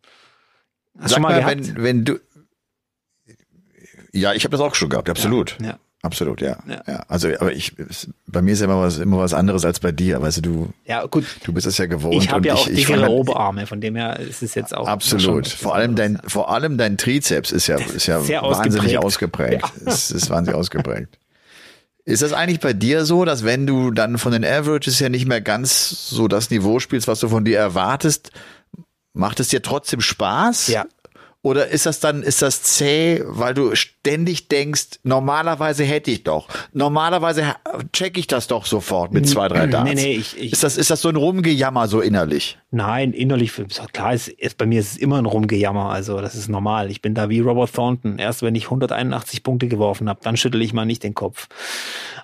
Hast 0.99 1.11
Sag 1.12 1.20
mal, 1.20 1.40
mal 1.40 1.51
wenn, 1.51 1.82
wenn 1.82 2.05
du. 2.05 2.18
Ja, 4.12 4.34
ich 4.34 4.45
habe 4.45 4.53
das 4.53 4.61
auch 4.61 4.74
schon 4.74 4.90
gehabt, 4.90 5.09
absolut. 5.09 5.57
Ja, 5.61 5.66
ja. 5.66 5.78
Absolut, 6.05 6.40
ja. 6.40 6.59
ja. 6.68 6.82
ja. 6.86 7.05
Also, 7.07 7.28
aber 7.38 7.53
ich, 7.53 7.76
bei 8.26 8.43
mir 8.43 8.53
ist 8.53 8.59
ja 8.59 8.64
immer 8.64 8.80
was, 8.80 8.99
immer 8.99 9.18
was 9.18 9.32
anderes 9.32 9.64
als 9.64 9.78
bei 9.78 9.93
dir. 9.93 10.20
Weißt 10.20 10.38
du, 10.38 10.40
du, 10.43 10.68
ja, 10.84 11.07
gut. 11.07 11.24
du 11.45 11.53
bist 11.53 11.64
es 11.64 11.78
ja 11.78 11.86
gewohnt. 11.86 12.16
Ich 12.16 12.28
habe 12.28 12.45
ja 12.45 12.55
auch 12.55 12.66
dickere 12.66 13.09
Oberarme, 13.09 13.68
von 13.68 13.80
dem 13.80 13.95
her 13.95 14.18
ist 14.18 14.43
es 14.43 14.57
jetzt 14.57 14.76
auch. 14.76 14.88
Absolut. 14.88 15.47
Vor 15.47 15.76
allem 15.76 15.95
dein, 15.95 16.20
vor 16.26 16.51
allem 16.51 16.76
dein 16.76 16.99
Trizeps 16.99 17.53
ist 17.53 17.68
ja, 17.68 17.76
ist 17.95 18.09
ja 18.09 18.18
wahnsinnig 18.18 18.99
ausgeprägt. 18.99 19.62
ausgeprägt. 19.62 19.86
Ja. 19.86 19.93
Ist, 19.93 20.11
ist 20.11 20.28
wahnsinnig 20.28 20.59
ausgeprägt. 20.59 21.18
Ist 22.05 22.22
das 22.22 22.32
eigentlich 22.32 22.59
bei 22.59 22.72
dir 22.72 23.05
so, 23.05 23.24
dass 23.24 23.45
wenn 23.45 23.64
du 23.64 23.93
dann 23.93 24.18
von 24.18 24.32
den 24.32 24.45
Averages 24.45 24.99
ja 24.99 25.09
nicht 25.09 25.28
mehr 25.28 25.40
ganz 25.40 26.09
so 26.09 26.26
das 26.26 26.51
Niveau 26.51 26.80
spielst, 26.80 27.07
was 27.07 27.20
du 27.20 27.28
von 27.28 27.45
dir 27.45 27.59
erwartest, 27.59 28.32
macht 29.13 29.41
es 29.41 29.49
dir 29.49 29.63
trotzdem 29.63 30.01
Spaß? 30.01 30.69
Ja. 30.69 30.87
Oder 31.45 31.69
ist 31.69 31.87
das 31.87 31.99
dann, 31.99 32.23
ist 32.23 32.41
das 32.41 32.63
zäh, 32.63 33.21
weil 33.27 33.53
du 33.53 33.75
ständig 33.75 34.47
denkst, 34.47 35.01
normalerweise 35.03 35.83
hätte 35.83 36.13
ich 36.13 36.23
doch. 36.23 36.47
Normalerweise 36.73 37.57
check 37.93 38.17
ich 38.17 38.29
das 38.29 38.47
doch 38.47 38.65
sofort 38.65 39.13
mit 39.13 39.29
zwei, 39.29 39.49
drei 39.49 39.67
Darts. 39.67 39.89
Nee, 39.89 39.97
nee, 39.97 40.13
ich, 40.13 40.39
ich, 40.39 40.53
ist, 40.53 40.63
das, 40.63 40.77
ist 40.77 40.91
das 40.91 41.03
so 41.03 41.09
ein 41.09 41.17
Rumgejammer 41.17 41.89
so 41.89 42.01
innerlich? 42.01 42.59
Nein, 42.71 43.13
innerlich, 43.13 43.53
klar, 43.93 44.15
ist, 44.15 44.29
ist, 44.29 44.57
bei 44.57 44.67
mir 44.67 44.79
ist 44.79 44.93
es 44.93 44.99
immer 44.99 45.19
ein 45.19 45.27
Rumgejammer. 45.27 45.91
Also 45.91 46.21
das 46.21 46.37
ist 46.37 46.49
normal. 46.49 46.93
Ich 46.93 47.03
bin 47.03 47.13
da 47.13 47.29
wie 47.29 47.41
Robert 47.41 47.73
Thornton. 47.73 48.19
Erst 48.19 48.43
wenn 48.43 48.55
ich 48.55 48.67
181 48.67 49.43
Punkte 49.43 49.67
geworfen 49.67 50.09
habe, 50.09 50.21
dann 50.23 50.37
schüttel 50.37 50.63
ich 50.63 50.73
mal 50.73 50.85
nicht 50.85 51.03
den 51.03 51.15
Kopf. 51.15 51.49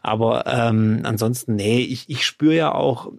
Aber 0.00 0.46
ähm, 0.46 1.00
ansonsten, 1.02 1.56
nee, 1.56 1.80
ich, 1.80 2.08
ich 2.08 2.24
spüre 2.24 2.54
ja 2.54 2.72
auch, 2.72 3.10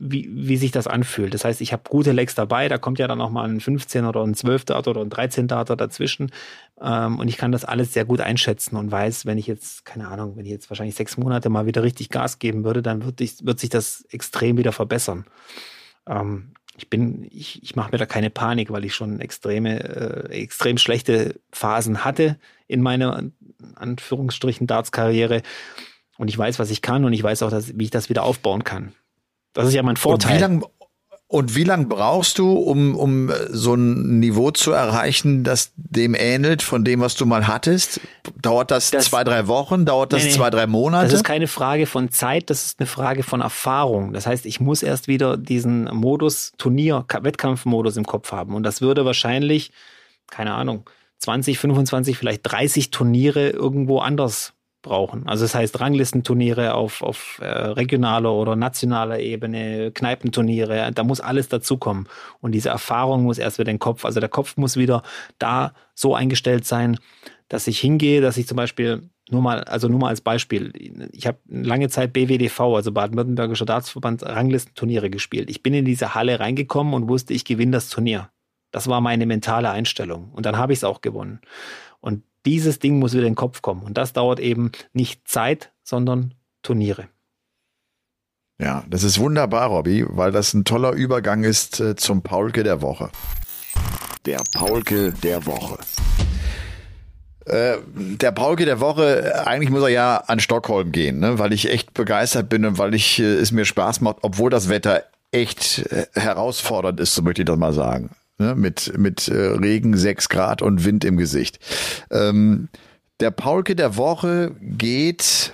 wie, 0.00 0.28
wie 0.30 0.56
sich 0.56 0.70
das 0.70 0.86
anfühlt. 0.86 1.34
Das 1.34 1.44
heißt, 1.44 1.60
ich 1.60 1.72
habe 1.72 1.82
gute 1.88 2.12
Legs 2.12 2.36
dabei, 2.36 2.68
da 2.68 2.78
kommt 2.78 3.00
ja 3.00 3.08
dann 3.08 3.18
noch 3.18 3.30
mal 3.30 3.48
ein 3.48 3.60
15 3.60 4.04
oder 4.04 4.22
ein 4.22 4.34
12 4.34 4.64
Data 4.64 4.90
oder 4.90 5.00
ein 5.00 5.10
13 5.10 5.48
Data 5.48 5.74
dazwischen 5.74 6.30
ähm, 6.80 7.18
und 7.18 7.26
ich 7.26 7.36
kann 7.36 7.50
das 7.50 7.64
alles 7.64 7.92
sehr 7.92 8.04
gut 8.04 8.20
einschätzen 8.20 8.76
und 8.76 8.92
weiß, 8.92 9.26
wenn 9.26 9.38
ich 9.38 9.48
jetzt, 9.48 9.84
keine 9.84 10.06
Ahnung, 10.06 10.36
wenn 10.36 10.44
ich 10.44 10.52
jetzt 10.52 10.70
wahrscheinlich 10.70 10.94
sechs 10.94 11.16
Monate 11.16 11.50
mal 11.50 11.66
wieder 11.66 11.82
richtig 11.82 12.10
Gas 12.10 12.38
geben 12.38 12.64
würde, 12.64 12.80
dann 12.80 13.04
wird, 13.04 13.20
ich, 13.20 13.44
wird 13.44 13.58
sich 13.58 13.70
das 13.70 14.06
extrem 14.10 14.56
wieder 14.56 14.72
verbessern. 14.72 15.24
Ähm, 16.06 16.52
ich 16.76 16.88
bin, 16.88 17.26
ich, 17.32 17.60
ich 17.64 17.74
mache 17.74 17.90
mir 17.90 17.98
da 17.98 18.06
keine 18.06 18.30
Panik, 18.30 18.70
weil 18.70 18.84
ich 18.84 18.94
schon 18.94 19.18
extreme, 19.18 19.82
äh, 19.82 20.42
extrem 20.42 20.78
schlechte 20.78 21.40
Phasen 21.50 22.04
hatte 22.04 22.38
in 22.68 22.82
meiner 22.82 23.24
Anführungsstrichen 23.74 24.68
Darts-Karriere 24.68 25.42
und 26.18 26.28
ich 26.28 26.38
weiß, 26.38 26.60
was 26.60 26.70
ich 26.70 26.82
kann 26.82 27.04
und 27.04 27.12
ich 27.12 27.22
weiß 27.22 27.42
auch, 27.42 27.50
dass, 27.50 27.76
wie 27.76 27.84
ich 27.84 27.90
das 27.90 28.08
wieder 28.08 28.22
aufbauen 28.22 28.62
kann. 28.62 28.92
Das 29.58 29.66
ist 29.66 29.74
ja 29.74 29.82
mein 29.82 29.96
Vorteil. 29.96 30.30
Und 30.30 30.36
wie 30.36 30.40
lange 30.40 30.62
und 31.26 31.56
wie 31.56 31.64
lang 31.64 31.88
brauchst 31.88 32.38
du, 32.38 32.52
um, 32.52 32.94
um 32.94 33.30
so 33.50 33.74
ein 33.74 34.18
Niveau 34.20 34.52
zu 34.52 34.70
erreichen, 34.70 35.42
das 35.42 35.72
dem 35.76 36.14
ähnelt 36.14 36.62
von 36.62 36.84
dem, 36.84 37.00
was 37.00 37.16
du 37.16 37.26
mal 37.26 37.48
hattest? 37.48 38.00
Dauert 38.40 38.70
das, 38.70 38.92
das 38.92 39.06
zwei, 39.06 39.24
drei 39.24 39.46
Wochen? 39.48 39.84
Dauert 39.84 40.12
das 40.12 40.22
nee, 40.22 40.28
nee, 40.28 40.34
zwei, 40.36 40.48
drei 40.48 40.66
Monate? 40.66 41.06
Das 41.06 41.14
ist 41.14 41.24
keine 41.24 41.48
Frage 41.48 41.86
von 41.86 42.10
Zeit, 42.10 42.50
das 42.50 42.64
ist 42.64 42.80
eine 42.80 42.86
Frage 42.86 43.24
von 43.24 43.40
Erfahrung. 43.40 44.12
Das 44.12 44.28
heißt, 44.28 44.46
ich 44.46 44.60
muss 44.60 44.82
erst 44.82 45.08
wieder 45.08 45.36
diesen 45.36 45.84
Modus, 45.92 46.52
Turnier, 46.56 47.04
Wettkampfmodus 47.20 47.98
im 47.98 48.06
Kopf 48.06 48.30
haben. 48.30 48.54
Und 48.54 48.62
das 48.62 48.80
würde 48.80 49.04
wahrscheinlich, 49.04 49.72
keine 50.30 50.54
Ahnung, 50.54 50.88
20, 51.18 51.58
25, 51.58 52.16
vielleicht 52.16 52.40
30 52.44 52.90
Turniere 52.90 53.50
irgendwo 53.50 53.98
anders 53.98 54.54
brauchen. 54.82 55.26
Also 55.26 55.44
das 55.44 55.54
heißt 55.54 55.80
Ranglistenturniere 55.80 56.74
auf, 56.74 57.02
auf 57.02 57.40
äh, 57.42 57.46
regionaler 57.46 58.32
oder 58.32 58.56
nationaler 58.56 59.18
Ebene, 59.18 59.90
Kneipenturniere, 59.92 60.90
da 60.92 61.04
muss 61.04 61.20
alles 61.20 61.48
dazukommen. 61.48 62.08
Und 62.40 62.52
diese 62.52 62.68
Erfahrung 62.68 63.24
muss 63.24 63.38
erst 63.38 63.58
wieder 63.58 63.72
den 63.72 63.78
Kopf, 63.78 64.04
also 64.04 64.20
der 64.20 64.28
Kopf 64.28 64.56
muss 64.56 64.76
wieder 64.76 65.02
da 65.38 65.74
so 65.94 66.14
eingestellt 66.14 66.64
sein, 66.64 66.98
dass 67.48 67.66
ich 67.66 67.80
hingehe, 67.80 68.20
dass 68.20 68.36
ich 68.36 68.46
zum 68.46 68.56
Beispiel 68.56 69.10
nur 69.30 69.42
mal, 69.42 69.64
also 69.64 69.88
nur 69.88 69.98
mal 69.98 70.08
als 70.08 70.20
Beispiel, 70.20 70.72
ich 71.12 71.26
habe 71.26 71.38
lange 71.48 71.88
Zeit 71.88 72.12
BWDV, 72.12 72.60
also 72.60 72.92
Baden-Württembergischer 72.92 73.66
Dartsverband, 73.66 74.22
Ranglistenturniere 74.22 75.10
gespielt. 75.10 75.50
Ich 75.50 75.62
bin 75.62 75.74
in 75.74 75.84
diese 75.84 76.14
Halle 76.14 76.40
reingekommen 76.40 76.94
und 76.94 77.08
wusste, 77.08 77.34
ich 77.34 77.44
gewinne 77.44 77.72
das 77.72 77.90
Turnier. 77.90 78.30
Das 78.70 78.86
war 78.86 79.00
meine 79.00 79.26
mentale 79.26 79.70
Einstellung. 79.70 80.30
Und 80.32 80.46
dann 80.46 80.56
habe 80.56 80.72
ich 80.72 80.80
es 80.80 80.84
auch 80.84 81.00
gewonnen. 81.00 81.40
Und 82.00 82.22
dieses 82.48 82.78
Ding 82.78 82.98
muss 82.98 83.12
wieder 83.12 83.24
in 83.24 83.32
den 83.32 83.36
Kopf 83.36 83.60
kommen. 83.60 83.82
Und 83.82 83.98
das 83.98 84.14
dauert 84.14 84.40
eben 84.40 84.72
nicht 84.94 85.28
Zeit, 85.28 85.70
sondern 85.82 86.32
Turniere. 86.62 87.08
Ja, 88.60 88.84
das 88.88 89.02
ist 89.04 89.18
wunderbar, 89.18 89.68
Robby, 89.68 90.04
weil 90.08 90.32
das 90.32 90.54
ein 90.54 90.64
toller 90.64 90.92
Übergang 90.92 91.44
ist 91.44 91.78
äh, 91.78 91.94
zum 91.94 92.22
Paulke 92.22 92.64
der 92.64 92.80
Woche. 92.80 93.10
Der 94.24 94.40
Paulke 94.54 95.12
der 95.12 95.44
Woche. 95.46 95.78
Äh, 97.44 97.76
der 97.94 98.32
Paulke 98.32 98.64
der 98.64 98.80
Woche, 98.80 99.46
eigentlich 99.46 99.70
muss 99.70 99.82
er 99.82 99.90
ja 99.90 100.16
an 100.26 100.40
Stockholm 100.40 100.90
gehen, 100.90 101.20
ne? 101.20 101.38
weil 101.38 101.52
ich 101.52 101.70
echt 101.70 101.92
begeistert 101.94 102.48
bin 102.48 102.64
und 102.64 102.78
weil 102.78 102.94
ich 102.94 103.20
äh, 103.20 103.24
es 103.24 103.52
mir 103.52 103.66
Spaß 103.66 104.00
macht, 104.00 104.16
obwohl 104.22 104.50
das 104.50 104.68
Wetter 104.70 105.04
echt 105.30 105.84
herausfordernd 106.14 106.98
ist, 107.00 107.14
so 107.14 107.20
möchte 107.20 107.42
ich 107.42 107.46
das 107.46 107.58
mal 107.58 107.74
sagen 107.74 108.10
ne, 108.38 108.54
mit, 108.54 108.96
mit 108.98 109.28
äh, 109.28 109.34
Regen, 109.34 109.96
sechs 109.96 110.28
Grad 110.28 110.62
und 110.62 110.84
Wind 110.84 111.04
im 111.04 111.16
Gesicht. 111.16 111.58
Ähm, 112.10 112.68
der 113.20 113.30
Paulke 113.30 113.74
der 113.74 113.96
Woche 113.96 114.54
geht 114.60 115.52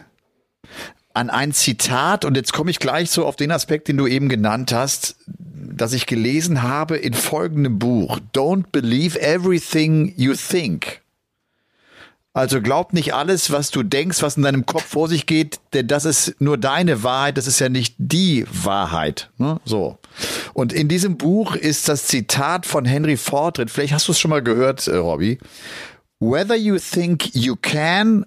an 1.14 1.30
ein 1.30 1.53
Zitat 1.53 2.24
und 2.24 2.37
jetzt 2.37 2.53
komme 2.53 2.70
ich 2.70 2.80
gleich 2.80 3.11
so 3.11 3.24
auf 3.24 3.37
den 3.37 3.53
Aspekt, 3.53 3.89
den 3.89 3.97
du 3.97 4.07
eben 4.07 4.28
genannt 4.28 4.72
hast, 4.72 5.16
dass 5.26 5.93
ich 5.93 6.07
gelesen 6.07 6.62
habe 6.62 6.97
in 6.97 7.14
folgendem 7.14 7.78
Buch. 7.78 8.20
Don't 8.35 8.66
believe 8.72 9.20
everything 9.20 10.12
you 10.16 10.35
think. 10.35 11.04
Also 12.37 12.61
glaub 12.61 12.93
nicht 12.93 13.14
alles, 13.14 13.53
was 13.53 13.70
du 13.70 13.85
denkst, 13.85 14.20
was 14.20 14.37
in 14.37 14.43
deinem 14.43 14.66
Kopf 14.66 14.85
vor 14.85 15.09
sich 15.09 15.26
geht, 15.26 15.61
denn 15.72 15.87
das 15.87 16.05
ist 16.05 16.35
nur 16.41 16.59
deine 16.59 17.05
Wahrheit, 17.05 17.39
das 17.39 17.47
ist 17.47 17.61
ja 17.61 17.68
nicht 17.68 17.95
die 17.97 18.45
Wahrheit. 18.51 19.30
Ne? 19.39 19.61
So. 19.64 19.99
Und 20.53 20.72
in 20.72 20.89
diesem 20.89 21.16
Buch 21.16 21.55
ist 21.55 21.89
das 21.89 22.09
Zitat 22.09 22.66
von 22.66 22.87
Henry 22.87 23.16
Ford 23.16 23.59
drin. 23.59 23.68
Vielleicht 23.68 23.93
hast 23.93 24.09
du 24.09 24.12
es 24.12 24.18
schon 24.18 24.30
mal 24.30 24.43
gehört, 24.43 24.89
äh, 24.89 24.97
Robbie. 24.97 25.39
Whether 26.18 26.57
you 26.57 26.78
think 26.78 27.32
you 27.37 27.55
can 27.55 28.26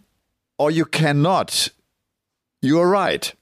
or 0.57 0.71
you 0.71 0.85
cannot, 0.85 1.73
you're 2.63 2.89
right. 2.89 3.35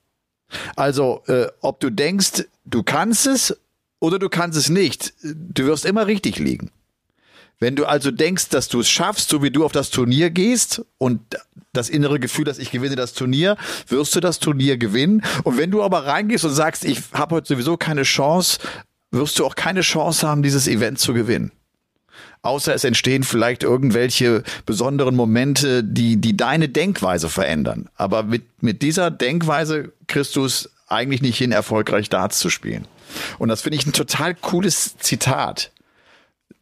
Also, 0.76 1.22
äh, 1.28 1.46
ob 1.62 1.80
du 1.80 1.92
denkst, 1.92 2.46
du 2.66 2.82
kannst 2.82 3.28
es 3.28 3.56
oder 4.00 4.18
du 4.18 4.30
kannst 4.30 4.58
es 4.58 4.70
nicht, 4.70 5.14
du 5.22 5.66
wirst 5.66 5.86
immer 5.86 6.08
richtig 6.08 6.40
liegen. 6.40 6.72
Wenn 7.60 7.76
du 7.76 7.86
also 7.86 8.12
denkst, 8.12 8.50
dass 8.50 8.68
du 8.68 8.82
es 8.82 8.90
schaffst, 8.90 9.30
so 9.30 9.42
wie 9.42 9.52
du 9.52 9.64
auf 9.64 9.72
das 9.72 9.90
Turnier 9.90 10.30
gehst 10.30 10.84
und 10.98 11.22
das 11.74 11.90
innere 11.90 12.20
Gefühl, 12.20 12.46
dass 12.46 12.58
ich 12.58 12.72
gewinne 12.72 12.96
das 12.96 13.14
Turnier, 13.14 13.58
wirst 13.88 14.16
du 14.16 14.20
das 14.20 14.40
Turnier 14.40 14.78
gewinnen. 14.78 15.24
Und 15.44 15.58
wenn 15.58 15.72
du 15.72 15.84
aber 15.84 16.06
reingehst 16.06 16.46
und 16.46 16.54
sagst, 16.54 16.86
ich 16.86 17.02
habe 17.14 17.36
heute 17.36 17.48
sowieso 17.48 17.78
keine 17.78 18.04
Chance, 18.04 18.60
wirst 19.12 19.40
du 19.40 19.46
auch 19.46 19.56
keine 19.56 19.82
Chance 19.82 20.28
haben, 20.28 20.44
dieses 20.44 20.68
Event 20.68 21.00
zu 21.00 21.14
gewinnen. 21.14 21.52
Außer 22.42 22.76
es 22.76 22.84
entstehen 22.84 23.24
vielleicht 23.24 23.64
irgendwelche 23.64 24.44
besonderen 24.66 25.16
Momente, 25.16 25.84
die, 25.84 26.18
die 26.18 26.38
deine 26.38 26.70
Denkweise 26.70 27.28
verändern. 27.28 27.90
Aber 27.96 28.24
mit, 28.24 28.44
mit 28.62 28.84
dieser 28.84 29.10
Denkweise 29.10 29.92
kriegst 30.08 30.36
du 30.36 30.46
es 30.46 30.70
eigentlich 30.88 31.24
nicht 31.24 31.38
hin, 31.38 31.52
erfolgreich 31.52 32.10
Darts 32.10 32.38
zu 32.38 32.52
spielen. 32.52 32.88
Und 33.40 33.50
das 33.50 33.62
finde 33.62 33.78
ich 33.80 33.88
ein 33.88 33.94
total 33.94 34.36
cooles 34.36 34.96
Zitat. 34.98 35.72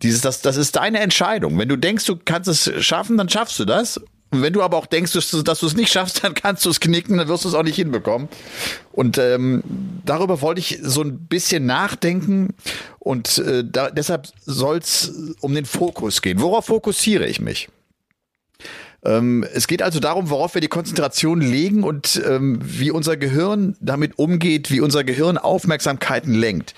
Dieses, 0.04 0.22
das, 0.22 0.42
das 0.42 0.58
ist 0.58 0.76
deine 0.76 1.00
Entscheidung. 1.00 1.58
Wenn 1.58 1.70
du 1.70 1.78
denkst, 1.78 2.06
du 2.06 2.18
kannst 2.24 2.50
es 2.50 2.72
schaffen, 2.86 3.18
dann 3.18 3.30
schaffst 3.30 3.58
du 3.58 3.66
das. 3.66 4.00
Und 4.34 4.42
wenn 4.42 4.52
du 4.52 4.64
aber 4.64 4.78
auch 4.78 4.88
denkst, 4.88 5.14
dass 5.14 5.30
du, 5.30 5.66
es 5.66 5.76
nicht 5.76 5.92
schaffst, 5.92 6.24
dann 6.24 6.34
kannst 6.34 6.66
du 6.66 6.70
es 6.70 6.80
knicken, 6.80 7.18
dann 7.18 7.28
wirst 7.28 7.46
du 7.46 7.50
es 7.50 7.56
auch 7.56 7.64
nicht 7.64 7.76
hinbekommen. 7.76 8.28
Und 8.92 9.18
ähm, 9.18 9.64
darüber 10.06 10.42
wollte 10.42 10.60
ich 10.60 10.80
so 10.82 11.02
ein 11.02 11.20
bisschen 11.28 11.66
nachdenken. 11.66 12.56
Und 13.00 13.38
äh, 13.38 13.64
da, 13.66 13.90
deshalb 13.92 14.28
soll 14.46 14.78
es 14.78 15.36
um 15.40 15.54
den 15.54 15.66
Fokus 15.66 16.22
gehen. 16.22 16.42
Worauf 16.42 16.66
fokussiere 16.66 17.28
ich 17.28 17.40
mich? 17.40 17.70
Ähm, 19.06 19.46
es 19.54 19.68
geht 19.68 19.82
also 19.82 20.00
darum, 20.00 20.30
worauf 20.30 20.54
wir 20.54 20.62
die 20.62 20.68
Konzentration 20.68 21.42
legen 21.42 21.84
und 21.84 22.22
ähm, 22.26 22.60
wie 22.64 22.90
unser 22.90 23.18
Gehirn 23.18 23.76
damit 23.82 24.18
umgeht, 24.18 24.72
wie 24.72 24.80
unser 24.80 25.04
Gehirn 25.04 25.38
Aufmerksamkeiten 25.38 26.34
lenkt. 26.34 26.74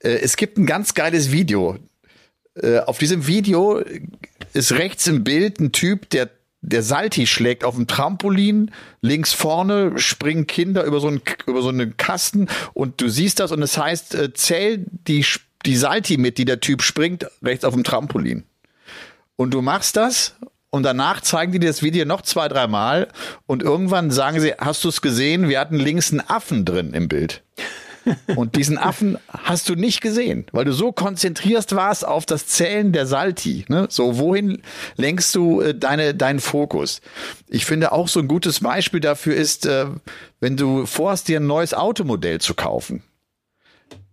Äh, 0.00 0.18
es 0.18 0.36
gibt 0.36 0.58
ein 0.58 0.66
ganz 0.66 0.94
geiles 0.94 1.32
Video 1.32 1.78
Äh, 2.62 2.80
auf 2.80 2.98
diesem 2.98 3.26
Video 3.26 3.82
ist 4.52 4.72
rechts 4.72 5.06
im 5.06 5.24
Bild 5.24 5.60
ein 5.60 5.72
Typ, 5.72 6.10
der 6.10 6.30
der 6.60 6.82
Salti 6.82 7.26
schlägt 7.26 7.64
auf 7.64 7.76
dem 7.76 7.86
Trampolin, 7.86 8.72
links 9.00 9.32
vorne 9.32 9.96
springen 9.98 10.46
Kinder 10.46 10.84
über 10.84 11.00
so 11.00 11.08
einen, 11.08 11.22
über 11.46 11.62
so 11.62 11.68
einen 11.68 11.96
Kasten 11.96 12.48
und 12.74 13.00
du 13.00 13.08
siehst 13.08 13.38
das 13.40 13.52
und 13.52 13.62
es 13.62 13.74
das 13.74 13.84
heißt, 13.84 14.14
äh, 14.14 14.32
zähl 14.34 14.84
die, 14.90 15.24
die 15.64 15.76
Salti 15.76 16.16
mit, 16.16 16.36
die 16.36 16.44
der 16.44 16.60
Typ 16.60 16.82
springt, 16.82 17.26
rechts 17.42 17.64
auf 17.64 17.74
dem 17.74 17.84
Trampolin. 17.84 18.44
Und 19.36 19.54
du 19.54 19.62
machst 19.62 19.96
das 19.96 20.34
und 20.70 20.82
danach 20.82 21.20
zeigen 21.20 21.52
die 21.52 21.60
dir 21.60 21.68
das 21.68 21.82
Video 21.82 22.04
noch 22.04 22.22
zwei, 22.22 22.48
dreimal 22.48 23.08
und 23.46 23.62
irgendwann 23.62 24.10
sagen 24.10 24.40
sie, 24.40 24.52
hast 24.58 24.82
du 24.82 24.88
es 24.88 25.00
gesehen? 25.00 25.48
Wir 25.48 25.60
hatten 25.60 25.76
links 25.76 26.10
einen 26.10 26.20
Affen 26.28 26.64
drin 26.64 26.92
im 26.92 27.08
Bild. 27.08 27.42
Und 28.36 28.56
diesen 28.56 28.78
Affen 28.78 29.18
hast 29.28 29.68
du 29.68 29.74
nicht 29.74 30.00
gesehen, 30.00 30.46
weil 30.52 30.64
du 30.64 30.72
so 30.72 30.92
konzentrierst 30.92 31.74
warst 31.74 32.06
auf 32.06 32.26
das 32.26 32.46
Zählen 32.46 32.92
der 32.92 33.06
Salti. 33.06 33.64
Ne? 33.68 33.86
So, 33.90 34.18
wohin 34.18 34.62
lenkst 34.96 35.34
du 35.34 35.60
äh, 35.60 35.74
deine, 35.74 36.14
deinen 36.14 36.40
Fokus? 36.40 37.00
Ich 37.48 37.64
finde 37.64 37.92
auch 37.92 38.08
so 38.08 38.20
ein 38.20 38.28
gutes 38.28 38.60
Beispiel 38.60 39.00
dafür 39.00 39.34
ist, 39.34 39.66
äh, 39.66 39.86
wenn 40.40 40.56
du 40.56 40.86
vorhast, 40.86 41.28
dir 41.28 41.40
ein 41.40 41.46
neues 41.46 41.74
Automodell 41.74 42.40
zu 42.40 42.54
kaufen 42.54 43.02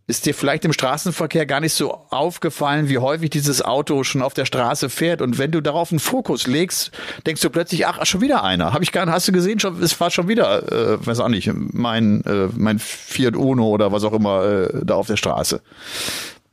ist 0.08 0.26
dir 0.26 0.36
vielleicht 0.36 0.66
im 0.66 0.74
Straßenverkehr 0.74 1.47
gar 1.47 1.60
nicht 1.60 1.74
so 1.74 1.91
aufgefallen, 2.10 2.89
wie 2.89 2.99
häufig 2.99 3.32
dieses 3.32 3.64
Auto 3.64 4.03
schon 4.03 4.22
auf 4.22 4.36
der 4.36 4.45
Straße 4.45 4.89
fährt. 4.89 5.22
Und 5.22 5.39
wenn 5.39 5.51
du 5.51 5.62
darauf 5.62 5.91
einen 5.91 5.99
Fokus 5.99 6.45
legst, 6.45 6.91
denkst 7.26 7.41
du 7.41 7.49
plötzlich, 7.49 7.88
ach, 7.88 8.06
schon 8.06 8.22
wieder 8.22 8.43
einer. 8.43 8.74
Habe 8.74 8.84
ich 8.84 8.91
gar 8.91 9.08
hast 9.08 9.28
du 9.28 9.32
gesehen, 9.32 9.60
schon, 9.60 9.82
es 9.82 9.99
war 9.99 10.12
schon 10.12 10.28
wieder, 10.28 10.72
äh, 10.72 11.06
weiß 11.06 11.20
auch 11.20 11.30
nicht, 11.30 11.51
mein, 11.53 12.24
äh, 12.26 12.49
mein 12.56 12.78
Fiat 12.78 13.36
Uno 13.36 13.68
oder 13.68 13.91
was 13.91 14.03
auch 14.03 14.14
immer 14.14 14.43
äh, 14.43 14.86
da 14.86 14.95
auf 14.95 15.08
der 15.08 15.18
Straße. 15.18 15.62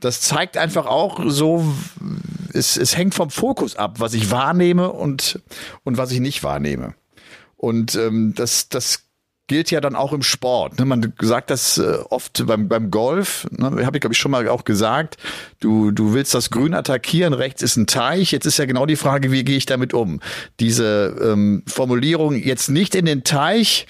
Das 0.01 0.21
zeigt 0.23 0.57
einfach 0.57 0.87
auch 0.87 1.21
so, 1.27 1.65
es, 2.55 2.77
es 2.77 2.97
hängt 2.97 3.15
vom 3.15 3.31
Fokus 3.31 3.77
ab, 3.77 4.01
was 4.01 4.15
ich 4.15 4.31
wahrnehme 4.31 4.91
und, 4.91 5.41
und 5.85 5.99
was 5.99 6.11
ich 6.11 6.21
nicht 6.21 6.43
wahrnehme. 6.43 6.95
Und 7.57 7.95
ähm, 7.95 8.33
das, 8.35 8.69
das 8.71 9.05
gilt 9.49 9.71
ja 9.71 9.81
dann 9.81 9.97
auch 9.97 10.13
im 10.13 10.23
Sport. 10.23 10.79
Ne? 10.79 10.85
Man 10.85 11.13
sagt 11.21 11.51
das 11.51 11.79
äh, 11.79 11.99
oft 12.11 12.47
beim, 12.47 12.69
beim 12.69 12.91
Golf, 12.91 13.47
ne? 13.51 13.85
habe 13.85 13.97
ich 13.97 14.01
glaube 14.01 14.15
ich 14.15 14.19
schon 14.19 14.31
mal 14.31 14.49
auch 14.49 14.65
gesagt, 14.65 15.17
du, 15.61 15.91
du 15.91 16.15
willst 16.15 16.35
das 16.35 16.51
Grün 16.51 16.75
attackieren, 16.75 17.35
rechts 17.35 17.63
ist 17.63 17.77
ein 17.77 17.87
Teich. 17.87 18.33
Jetzt 18.33 18.47
ist 18.47 18.59
ja 18.59 18.65
genau 18.65 18.87
die 18.87 18.97
Frage, 18.97 19.33
wie 19.33 19.45
gehe 19.45 19.57
ich 19.57 19.67
damit 19.67 19.95
um? 19.95 20.21
Diese 20.61 21.17
ähm, 21.23 21.65
Formulierung 21.67 22.35
jetzt 22.37 22.69
nicht 22.69 22.95
in 22.95 23.05
den 23.05 23.25
Teich, 23.25 23.87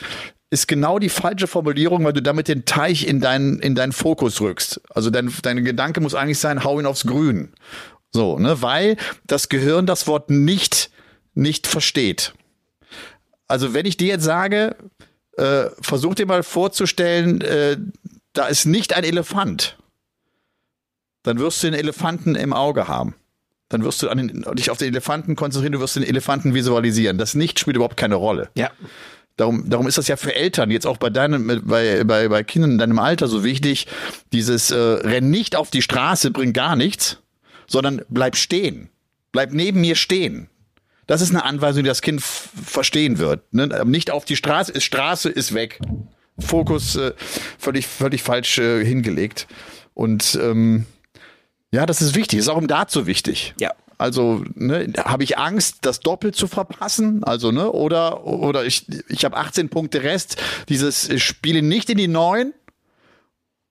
ist 0.53 0.69
genau 0.69 0.99
die 0.99 1.09
falsche 1.09 1.47
Formulierung, 1.47 2.05
weil 2.05 2.13
du 2.13 2.21
damit 2.21 2.47
den 2.47 2.67
Teich 2.67 3.07
in 3.07 3.21
deinen, 3.21 3.59
in 3.61 3.75
deinen 3.75 3.93
Fokus 3.93 4.43
rückst. 4.43 4.83
Also 4.91 5.09
dein, 5.09 5.33
dein 5.41 5.65
Gedanke 5.65 6.03
muss 6.03 6.15
eigentlich 6.15 6.39
sein, 6.39 6.63
hau 6.63 6.79
ihn 6.79 6.85
aufs 6.85 7.07
Grün. 7.07 7.55
So, 8.11 8.39
ne, 8.39 8.61
weil 8.61 8.99
das 9.27 9.49
Gehirn 9.49 9.87
das 9.87 10.07
Wort 10.07 10.29
nicht, 10.29 10.91
nicht 11.33 11.67
versteht. 11.67 12.35
Also 13.49 13.73
wenn 13.73 13.87
ich 13.87 13.97
dir 13.97 14.09
jetzt 14.09 14.25
sage, 14.25 14.77
äh, 15.37 15.67
versuch 15.81 16.15
dir 16.15 16.27
mal 16.27 16.43
vorzustellen, 16.43 17.41
äh, 17.41 17.77
da 18.33 18.47
ist 18.47 18.67
nicht 18.67 18.95
ein 18.95 19.05
Elefant. 19.05 19.77
Dann 21.23 21.39
wirst 21.39 21.63
du 21.63 21.69
den 21.69 21.79
Elefanten 21.79 22.35
im 22.35 22.53
Auge 22.53 22.89
haben. 22.89 23.15
Dann 23.69 23.85
wirst 23.85 24.03
du 24.03 24.09
den, 24.09 24.45
dich 24.55 24.71
auf 24.71 24.79
den 24.79 24.89
Elefanten 24.89 25.37
konzentrieren, 25.37 25.73
du 25.73 25.81
wirst 25.81 25.97
den 25.97 26.03
Elefanten 26.03 26.55
visualisieren. 26.55 27.17
Das 27.17 27.35
Nicht 27.35 27.59
spielt 27.59 27.77
überhaupt 27.77 27.97
keine 27.97 28.17
Rolle. 28.17 28.51
Ja. 28.55 28.71
Darum, 29.37 29.71
darum 29.71 29.87
ist 29.87 29.97
das 29.97 30.09
ja 30.09 30.17
für 30.17 30.35
Eltern, 30.35 30.71
jetzt 30.71 30.87
auch 30.87 30.99
bei 30.99 31.09
deinem, 31.09 31.63
bei, 31.65 32.05
bei, 32.05 32.29
bei 32.29 32.45
Kindern 32.45 32.73
in 32.73 32.79
deinem 32.79 32.99
Alter 32.99 33.29
so 33.29 33.45
wichtig, 33.45 33.87
dieses 34.33 34.71
äh, 34.71 34.77
Renn 34.77 35.31
nicht 35.31 35.57
auf 35.57 35.71
die 35.71 35.81
Straße 35.81 36.31
bringt 36.31 36.53
gar 36.53 36.77
nichts, 36.77 37.19
sondern 37.67 38.03
bleib 38.11 38.37
stehen. 38.37 38.91
Bleib 39.33 39.53
neben 39.53 39.81
mir 39.81 39.97
stehen. 39.97 40.49
Das 41.07 41.21
ist 41.21 41.31
eine 41.31 41.45
Anweisung, 41.45 41.83
die 41.83 41.89
das 41.89 42.03
Kind 42.03 42.23
verstehen 42.23 43.19
wird. 43.19 43.53
Ne? 43.53 43.67
Nicht 43.85 44.11
auf 44.11 44.25
die 44.25 44.37
Straße, 44.37 44.73
ist 44.73 44.85
Straße, 44.85 45.29
ist 45.29 45.53
weg. 45.55 45.81
Fokus 46.39 46.97
äh, 46.97 47.13
völlig, 47.59 47.87
völlig 47.87 48.23
falsch 48.23 48.59
äh, 48.59 48.85
hingelegt. 48.85 49.47
Und 49.95 50.39
ähm, 50.41 50.87
ja, 51.71 51.87
das 51.87 52.03
ist 52.03 52.15
wichtig, 52.15 52.39
ist 52.39 52.49
auch 52.49 52.59
im 52.59 52.69
so 52.89 53.07
wichtig. 53.07 53.55
Ja. 53.61 53.73
Also 53.99 54.45
ne, 54.55 54.93
habe 54.97 55.23
ich 55.23 55.39
Angst, 55.39 55.79
das 55.83 56.01
doppelt 56.01 56.35
zu 56.35 56.49
verpassen? 56.49 57.23
Also 57.23 57.53
ne, 57.53 57.71
oder 57.71 58.27
oder 58.27 58.65
ich 58.65 58.87
ich 59.09 59.25
habe 59.25 59.37
18 59.37 59.69
Punkte 59.69 60.03
Rest. 60.03 60.43
Dieses 60.69 61.09
Spiele 61.23 61.63
nicht 61.63 61.89
in 61.89 61.99
die 61.99 62.09
neun. 62.09 62.53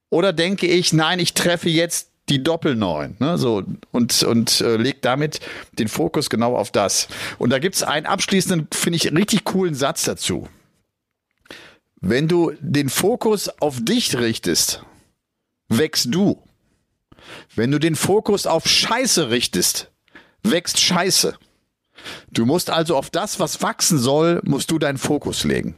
Oder 0.09 0.33
denke 0.33 0.67
ich, 0.67 0.93
nein, 0.93 1.19
ich 1.19 1.33
treffe 1.33 1.69
jetzt 1.69 2.10
die 2.31 2.41
Doppelneun. 2.41 3.17
Ne? 3.19 3.37
So, 3.37 3.63
und 3.91 4.23
und 4.23 4.61
äh, 4.61 4.77
legt 4.77 5.05
damit 5.05 5.41
den 5.77 5.89
Fokus 5.89 6.29
genau 6.29 6.55
auf 6.55 6.71
das. 6.71 7.07
Und 7.37 7.51
da 7.51 7.59
gibt's 7.59 7.83
einen 7.83 8.05
abschließenden, 8.05 8.69
finde 8.71 8.97
ich, 8.97 9.11
richtig 9.11 9.43
coolen 9.43 9.75
Satz 9.75 10.03
dazu. 10.03 10.47
Wenn 11.99 12.27
du 12.27 12.53
den 12.59 12.89
Fokus 12.89 13.49
auf 13.59 13.77
dich 13.81 14.17
richtest, 14.17 14.83
wächst 15.67 16.07
du. 16.09 16.41
Wenn 17.53 17.69
du 17.69 17.79
den 17.79 17.95
Fokus 17.95 18.47
auf 18.47 18.67
Scheiße 18.67 19.29
richtest, 19.29 19.91
wächst 20.41 20.79
Scheiße. 20.79 21.35
Du 22.31 22.45
musst 22.45 22.69
also 22.71 22.97
auf 22.97 23.11
das, 23.11 23.39
was 23.39 23.61
wachsen 23.61 23.99
soll, 23.99 24.41
musst 24.43 24.71
du 24.71 24.79
deinen 24.79 24.97
Fokus 24.97 25.43
legen. 25.43 25.75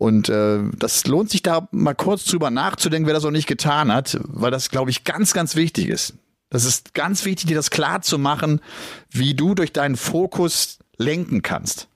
Und 0.00 0.30
äh, 0.30 0.60
das 0.78 1.06
lohnt 1.06 1.28
sich 1.28 1.42
da 1.42 1.68
mal 1.72 1.92
kurz 1.92 2.24
drüber 2.24 2.50
nachzudenken, 2.50 3.06
wer 3.06 3.12
das 3.12 3.22
noch 3.22 3.30
nicht 3.30 3.46
getan 3.46 3.92
hat, 3.92 4.18
weil 4.22 4.50
das, 4.50 4.70
glaube 4.70 4.90
ich, 4.90 5.04
ganz, 5.04 5.34
ganz 5.34 5.56
wichtig 5.56 5.90
ist. 5.90 6.14
Das 6.48 6.64
ist 6.64 6.94
ganz 6.94 7.26
wichtig, 7.26 7.48
dir 7.48 7.54
das 7.54 7.68
klar 7.68 8.00
zu 8.00 8.18
machen, 8.18 8.62
wie 9.10 9.34
du 9.34 9.54
durch 9.54 9.74
deinen 9.74 9.98
Fokus 9.98 10.78
lenken 10.96 11.42
kannst. 11.42 11.88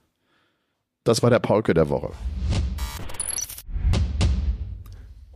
Das 1.03 1.23
war 1.23 1.31
der 1.31 1.39
Paulke 1.39 1.73
der 1.73 1.89
Woche. 1.89 2.11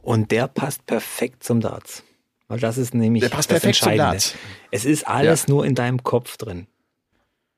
Und 0.04 0.30
der 0.30 0.48
passt 0.48 0.86
perfekt 0.86 1.44
zum 1.44 1.62
Darts. 1.62 2.04
Weil 2.50 2.60
das 2.60 2.78
ist 2.78 2.94
nämlich 2.94 3.22
der 3.22 3.30
passt 3.30 3.50
perfekt. 3.50 3.78
Zum 3.78 3.98
Darts. 3.98 4.36
Es 4.70 4.86
ist 4.86 5.08
alles 5.08 5.48
ja. 5.48 5.54
nur 5.56 5.66
in 5.66 5.74
deinem 5.74 6.04
Kopf 6.04 6.38
drin. 6.38 6.68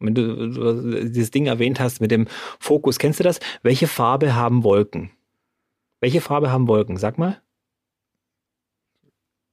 Wenn 0.02 0.16
du, 0.16 1.04
dieses 1.10 1.32
Ding 1.32 1.46
erwähnt 1.46 1.80
hast 1.80 2.02
mit 2.02 2.12
dem 2.12 2.28
Fokus, 2.60 3.00
kennst 3.00 3.20
du 3.20 3.24
das? 3.24 3.40
Welche 3.64 3.88
Farbe 3.88 4.36
haben 4.36 4.64
Wolken? 4.64 5.12
Welche 6.00 6.22
Farbe 6.22 6.52
haben 6.52 6.68
Wolken? 6.68 6.98
Sag 6.98 7.18
mal. 7.18 7.42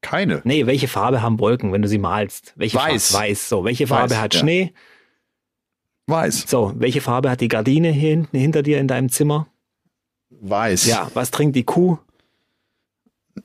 Keine. 0.01 0.41
Nee, 0.45 0.67
welche 0.67 0.89
Farbe 0.89 1.23
haben 1.23 1.39
Wolken, 1.39 1.73
wenn 1.73 1.83
du 1.83 1.89
sie 1.89 1.99
malst? 1.99 2.55
Welche 2.57 2.77
Weiß. 2.77 3.11
Farbe? 3.11 3.29
Weiß. 3.29 3.49
So, 3.49 3.65
welche 3.65 3.87
Farbe 3.87 4.11
Weiß, 4.11 4.19
hat 4.19 4.35
ja. 4.35 4.41
Schnee? 4.41 4.73
Weiß. 6.07 6.45
So, 6.49 6.73
welche 6.77 7.01
Farbe 7.01 7.31
hat 7.31 7.41
die 7.41 7.49
Gardine 7.49 7.91
hier 7.91 8.11
hinten 8.11 8.39
hinter 8.39 8.63
dir 8.63 8.79
in 8.79 8.89
deinem 8.89 9.11
Zimmer? 9.11 9.49
Weiß. 10.31 10.87
Ja, 10.87 11.11
was 11.15 11.31
trinkt 11.31 11.57
die 11.57 11.65
Kuh? 11.65 11.99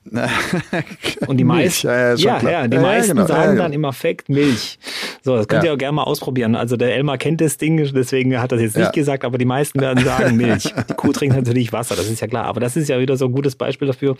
Und 1.26 1.36
die 1.36 1.44
meisten, 1.44 1.86
ja, 1.86 2.14
ja, 2.14 2.50
ja, 2.50 2.68
die 2.68 2.78
meisten 2.78 3.16
genau. 3.16 3.26
sagen 3.26 3.56
dann 3.56 3.72
im 3.72 3.84
Affekt 3.84 4.28
Milch. 4.28 4.78
So, 5.22 5.36
das 5.36 5.48
könnt 5.48 5.64
ihr 5.64 5.72
auch 5.72 5.78
gerne 5.78 5.96
mal 5.96 6.04
ausprobieren. 6.04 6.54
Also 6.54 6.76
der 6.76 6.94
Elmar 6.94 7.18
kennt 7.18 7.40
das 7.40 7.56
Ding, 7.56 7.76
deswegen 7.92 8.40
hat 8.40 8.52
er 8.52 8.56
das 8.56 8.62
jetzt 8.62 8.76
nicht 8.76 8.92
gesagt, 8.92 9.24
aber 9.24 9.38
die 9.38 9.44
meisten 9.44 9.80
werden 9.80 10.04
sagen 10.04 10.36
Milch. 10.36 10.72
Die 10.88 10.94
Kuh 10.94 11.12
trinkt 11.12 11.36
natürlich 11.36 11.72
Wasser, 11.72 11.96
das 11.96 12.10
ist 12.10 12.20
ja 12.20 12.26
klar. 12.26 12.44
Aber 12.44 12.60
das 12.60 12.76
ist 12.76 12.88
ja 12.88 12.98
wieder 13.00 13.16
so 13.16 13.26
ein 13.26 13.32
gutes 13.32 13.56
Beispiel 13.56 13.88
dafür. 13.88 14.16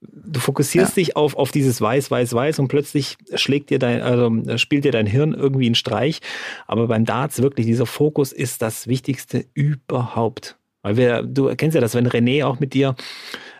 Du 0.00 0.40
fokussierst 0.40 0.96
dich 0.96 1.16
auf, 1.16 1.36
auf 1.36 1.50
dieses 1.52 1.80
Weiß, 1.80 2.10
Weiß, 2.10 2.32
Weiß 2.32 2.58
und 2.58 2.68
plötzlich 2.68 3.18
schlägt 3.34 3.70
dir 3.70 3.78
dein, 3.78 4.00
also 4.00 4.56
spielt 4.56 4.84
dir 4.84 4.92
dein 4.92 5.06
Hirn 5.06 5.34
irgendwie 5.34 5.66
einen 5.66 5.74
Streich. 5.74 6.20
Aber 6.66 6.86
beim 6.88 7.04
Darts 7.04 7.42
wirklich, 7.42 7.66
dieser 7.66 7.86
Fokus 7.86 8.32
ist 8.32 8.62
das 8.62 8.88
Wichtigste 8.88 9.44
überhaupt. 9.54 10.56
Weil 10.82 10.96
wir, 10.96 11.22
du 11.22 11.54
kennst 11.56 11.74
ja 11.74 11.80
das, 11.80 11.94
wenn 11.94 12.08
René 12.08 12.44
auch 12.44 12.58
mit 12.58 12.72
dir 12.72 12.94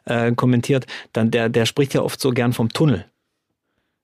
äh, 0.04 0.32
kommentiert, 0.32 0.86
dann 1.12 1.30
der, 1.30 1.48
der 1.48 1.66
spricht 1.66 1.94
ja 1.94 2.02
oft 2.02 2.20
so 2.20 2.30
gern 2.30 2.52
vom 2.52 2.68
Tunnel. 2.70 3.06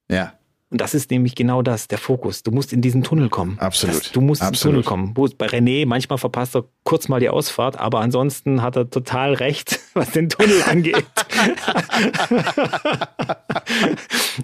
Ja. 0.09 0.36
Und 0.69 0.81
das 0.81 0.93
ist 0.93 1.11
nämlich 1.11 1.33
genau 1.33 1.61
das, 1.61 1.87
der 1.87 1.97
Fokus. 1.97 2.43
Du 2.43 2.51
musst 2.51 2.73
in 2.73 2.81
diesen 2.81 3.01
Tunnel 3.01 3.29
kommen. 3.29 3.57
Absolut. 3.57 3.95
Das, 3.95 4.11
du 4.11 4.19
musst 4.19 4.41
Absolut. 4.41 4.79
in 4.79 4.81
den 4.81 4.85
Tunnel 4.85 5.13
kommen. 5.13 5.35
Bei 5.37 5.47
René, 5.47 5.85
manchmal 5.85 6.17
verpasst 6.17 6.57
er 6.57 6.65
kurz 6.83 7.07
mal 7.07 7.21
die 7.21 7.29
Ausfahrt, 7.29 7.79
aber 7.79 8.01
ansonsten 8.01 8.61
hat 8.61 8.75
er 8.75 8.89
total 8.89 9.33
recht, 9.33 9.79
was 9.93 10.11
den 10.11 10.27
Tunnel 10.27 10.61
angeht. 10.63 11.05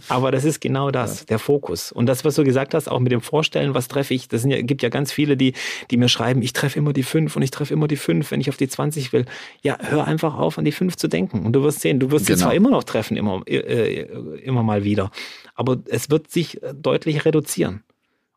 aber 0.08 0.32
das 0.32 0.46
ist 0.46 0.62
genau 0.62 0.92
das, 0.92 1.26
der 1.26 1.40
Fokus. 1.40 1.92
Und 1.92 2.06
das, 2.06 2.24
was 2.24 2.36
du 2.36 2.46
gesagt 2.46 2.74
hast, 2.74 2.90
auch 2.90 3.00
mit 3.02 3.12
dem 3.12 3.22
Vorstellen, 3.22 3.74
was 3.74 3.90
treffe 3.90 4.14
ich, 4.14 4.30
das 4.30 4.44
sind 4.44 4.52
ja, 4.52 4.62
gibt 4.62 4.82
ja 4.82 4.88
ganz 4.88 5.12
viele, 5.12 5.36
die, 5.36 5.54
die 5.92 5.98
mir 5.98 6.08
schreiben, 6.08 6.42
ich 6.42 6.54
treffe 6.54 6.80
immer 6.80 6.94
die 6.94 7.04
fünf 7.04 7.36
und 7.36 7.42
ich 7.42 7.52
treffe 7.52 7.74
immer 7.74 7.90
die 7.90 7.98
fünf, 7.98 8.32
wenn 8.32 8.40
ich 8.40 8.48
auf 8.48 8.56
die 8.56 8.70
20 8.70 9.12
will. 9.12 9.26
Ja, 9.62 9.78
hör 9.82 10.08
einfach 10.08 10.38
auf, 10.38 10.58
an 10.58 10.64
die 10.64 10.72
fünf 10.72 10.96
zu 10.96 11.10
denken. 11.10 11.46
Und 11.46 11.52
du 11.52 11.64
wirst 11.64 11.82
sehen, 11.82 12.00
du 12.00 12.12
wirst 12.12 12.28
genau. 12.28 12.38
sie 12.38 12.44
zwar 12.44 12.54
immer 12.54 12.70
noch 12.70 12.86
treffen, 12.86 13.18
immer, 13.18 13.42
äh, 13.46 14.04
immer 14.44 14.64
mal 14.64 14.86
wieder 14.86 15.12
aber 15.56 15.78
es 15.86 16.10
wird 16.10 16.32
sich 16.32 16.62
äh, 16.64 16.74
deutlich 16.74 17.26
reduzieren. 17.26 17.84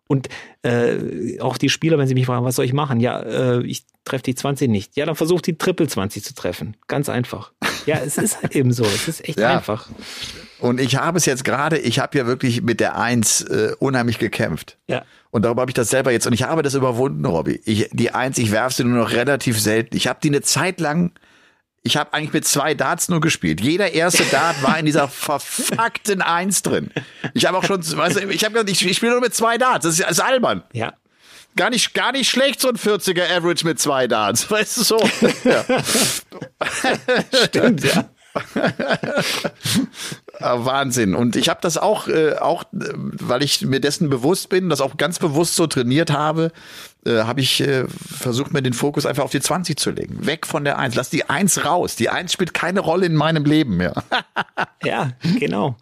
Und 0.08 0.28
äh, 0.62 1.40
auch 1.40 1.58
die 1.58 1.68
Spieler, 1.68 1.98
wenn 1.98 2.06
sie 2.06 2.14
mich 2.14 2.26
fragen, 2.26 2.44
was 2.44 2.56
soll 2.56 2.64
ich 2.64 2.72
machen? 2.72 3.00
Ja, 3.00 3.20
äh, 3.20 3.62
ich 3.64 3.84
treffe 4.04 4.22
die 4.22 4.34
20 4.36 4.70
nicht. 4.70 4.96
Ja, 4.96 5.04
dann 5.04 5.16
versuch 5.16 5.40
die 5.40 5.58
Triple 5.58 5.88
20 5.88 6.22
zu 6.22 6.34
treffen. 6.34 6.76
Ganz 6.86 7.08
einfach. 7.08 7.52
Ja, 7.86 7.96
es 7.96 8.16
ist 8.16 8.38
eben 8.54 8.72
so. 8.72 8.84
Es 8.84 9.08
ist 9.08 9.28
echt 9.28 9.40
ja. 9.40 9.56
einfach. 9.56 9.88
Und 10.60 10.80
ich 10.80 10.96
habe 10.96 11.18
es 11.18 11.26
jetzt 11.26 11.44
gerade, 11.44 11.78
ich 11.78 11.98
habe 11.98 12.16
ja 12.16 12.26
wirklich 12.26 12.62
mit 12.62 12.78
der 12.80 12.96
Eins 12.96 13.42
äh, 13.42 13.72
unheimlich 13.78 14.18
gekämpft. 14.18 14.78
Ja. 14.86 15.04
Und 15.30 15.44
darüber 15.44 15.62
habe 15.62 15.70
ich 15.70 15.74
das 15.74 15.90
selber 15.90 16.12
jetzt. 16.12 16.26
Und 16.26 16.32
ich 16.32 16.44
habe 16.44 16.62
das 16.62 16.74
überwunden, 16.74 17.24
Robby. 17.24 17.60
Ich, 17.64 17.90
die 17.92 18.12
Eins, 18.12 18.38
ich 18.38 18.52
werfe 18.52 18.76
sie 18.76 18.84
nur 18.84 18.98
noch 18.98 19.12
relativ 19.12 19.60
selten. 19.60 19.96
Ich 19.96 20.06
habe 20.06 20.20
die 20.22 20.28
eine 20.28 20.40
Zeit 20.40 20.80
lang 20.80 21.12
ich 21.86 21.96
habe 21.96 22.12
eigentlich 22.12 22.32
mit 22.32 22.46
zwei 22.46 22.74
Darts 22.74 23.08
nur 23.08 23.20
gespielt. 23.20 23.60
Jeder 23.60 23.92
erste 23.92 24.24
Dart 24.24 24.60
war 24.62 24.78
in 24.78 24.86
dieser 24.86 25.08
verfuckten 25.08 26.20
Eins 26.20 26.62
drin. 26.62 26.90
Ich 27.32 27.46
habe 27.46 27.56
auch 27.56 27.64
schon, 27.64 27.80
weißt 27.80 28.16
du, 28.16 28.28
ich 28.28 28.44
habe 28.44 28.52
gesagt, 28.54 28.70
ich, 28.70 28.84
ich 28.84 28.96
spiele 28.96 29.12
nur 29.12 29.20
mit 29.20 29.34
zwei 29.34 29.56
Darts. 29.56 29.84
Das 29.84 29.94
ist, 29.94 30.02
das 30.02 30.18
ist 30.18 30.20
albern. 30.20 30.64
Ja. 30.72 30.94
Gar 31.54 31.70
nicht, 31.70 31.94
gar 31.94 32.12
nicht 32.12 32.28
schlecht, 32.28 32.60
so 32.60 32.68
ein 32.68 32.76
40er 32.76 33.34
Average 33.34 33.64
mit 33.64 33.78
zwei 33.78 34.08
Darts. 34.08 34.50
Weißt 34.50 34.76
du 34.76 34.82
so? 34.82 35.10
Ja. 35.44 35.64
Stimmt, 37.46 37.84
ja. 37.84 38.10
Ah, 40.38 40.66
Wahnsinn. 40.66 41.14
Und 41.14 41.34
ich 41.34 41.48
habe 41.48 41.60
das 41.62 41.78
auch, 41.78 42.08
äh, 42.08 42.34
auch, 42.34 42.64
weil 42.72 43.42
ich 43.42 43.62
mir 43.62 43.80
dessen 43.80 44.10
bewusst 44.10 44.50
bin, 44.50 44.68
das 44.68 44.82
auch 44.82 44.98
ganz 44.98 45.18
bewusst 45.18 45.56
so 45.56 45.66
trainiert 45.66 46.10
habe, 46.10 46.52
äh, 47.06 47.22
habe 47.22 47.40
ich 47.40 47.60
äh, 47.62 47.86
versucht, 47.88 48.52
mir 48.52 48.62
den 48.62 48.74
Fokus 48.74 49.06
einfach 49.06 49.24
auf 49.24 49.30
die 49.30 49.40
20 49.40 49.78
zu 49.78 49.90
legen. 49.90 50.26
Weg 50.26 50.46
von 50.46 50.64
der 50.64 50.78
1. 50.78 50.94
Lass 50.94 51.08
die 51.08 51.28
1 51.28 51.64
raus. 51.64 51.96
Die 51.96 52.10
1 52.10 52.32
spielt 52.32 52.52
keine 52.52 52.80
Rolle 52.80 53.06
in 53.06 53.14
meinem 53.14 53.44
Leben 53.44 53.78
mehr. 53.78 53.94
ja, 54.84 55.12
genau. 55.38 55.76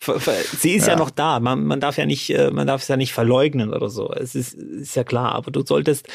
Sie 0.00 0.74
ist 0.74 0.86
ja, 0.86 0.92
ja 0.92 0.98
noch 0.98 1.10
da. 1.10 1.40
Man, 1.40 1.64
man 1.64 1.80
darf 1.80 1.98
ja 1.98 2.06
nicht, 2.06 2.30
äh, 2.30 2.50
man 2.50 2.66
darf 2.66 2.82
es 2.82 2.88
ja 2.88 2.96
nicht 2.96 3.12
verleugnen 3.12 3.74
oder 3.74 3.90
so. 3.90 4.12
Es 4.12 4.34
ist, 4.34 4.54
ist 4.54 4.94
ja 4.94 5.02
klar. 5.04 5.32
Aber 5.32 5.50
du 5.50 5.64
solltest, 5.66 6.06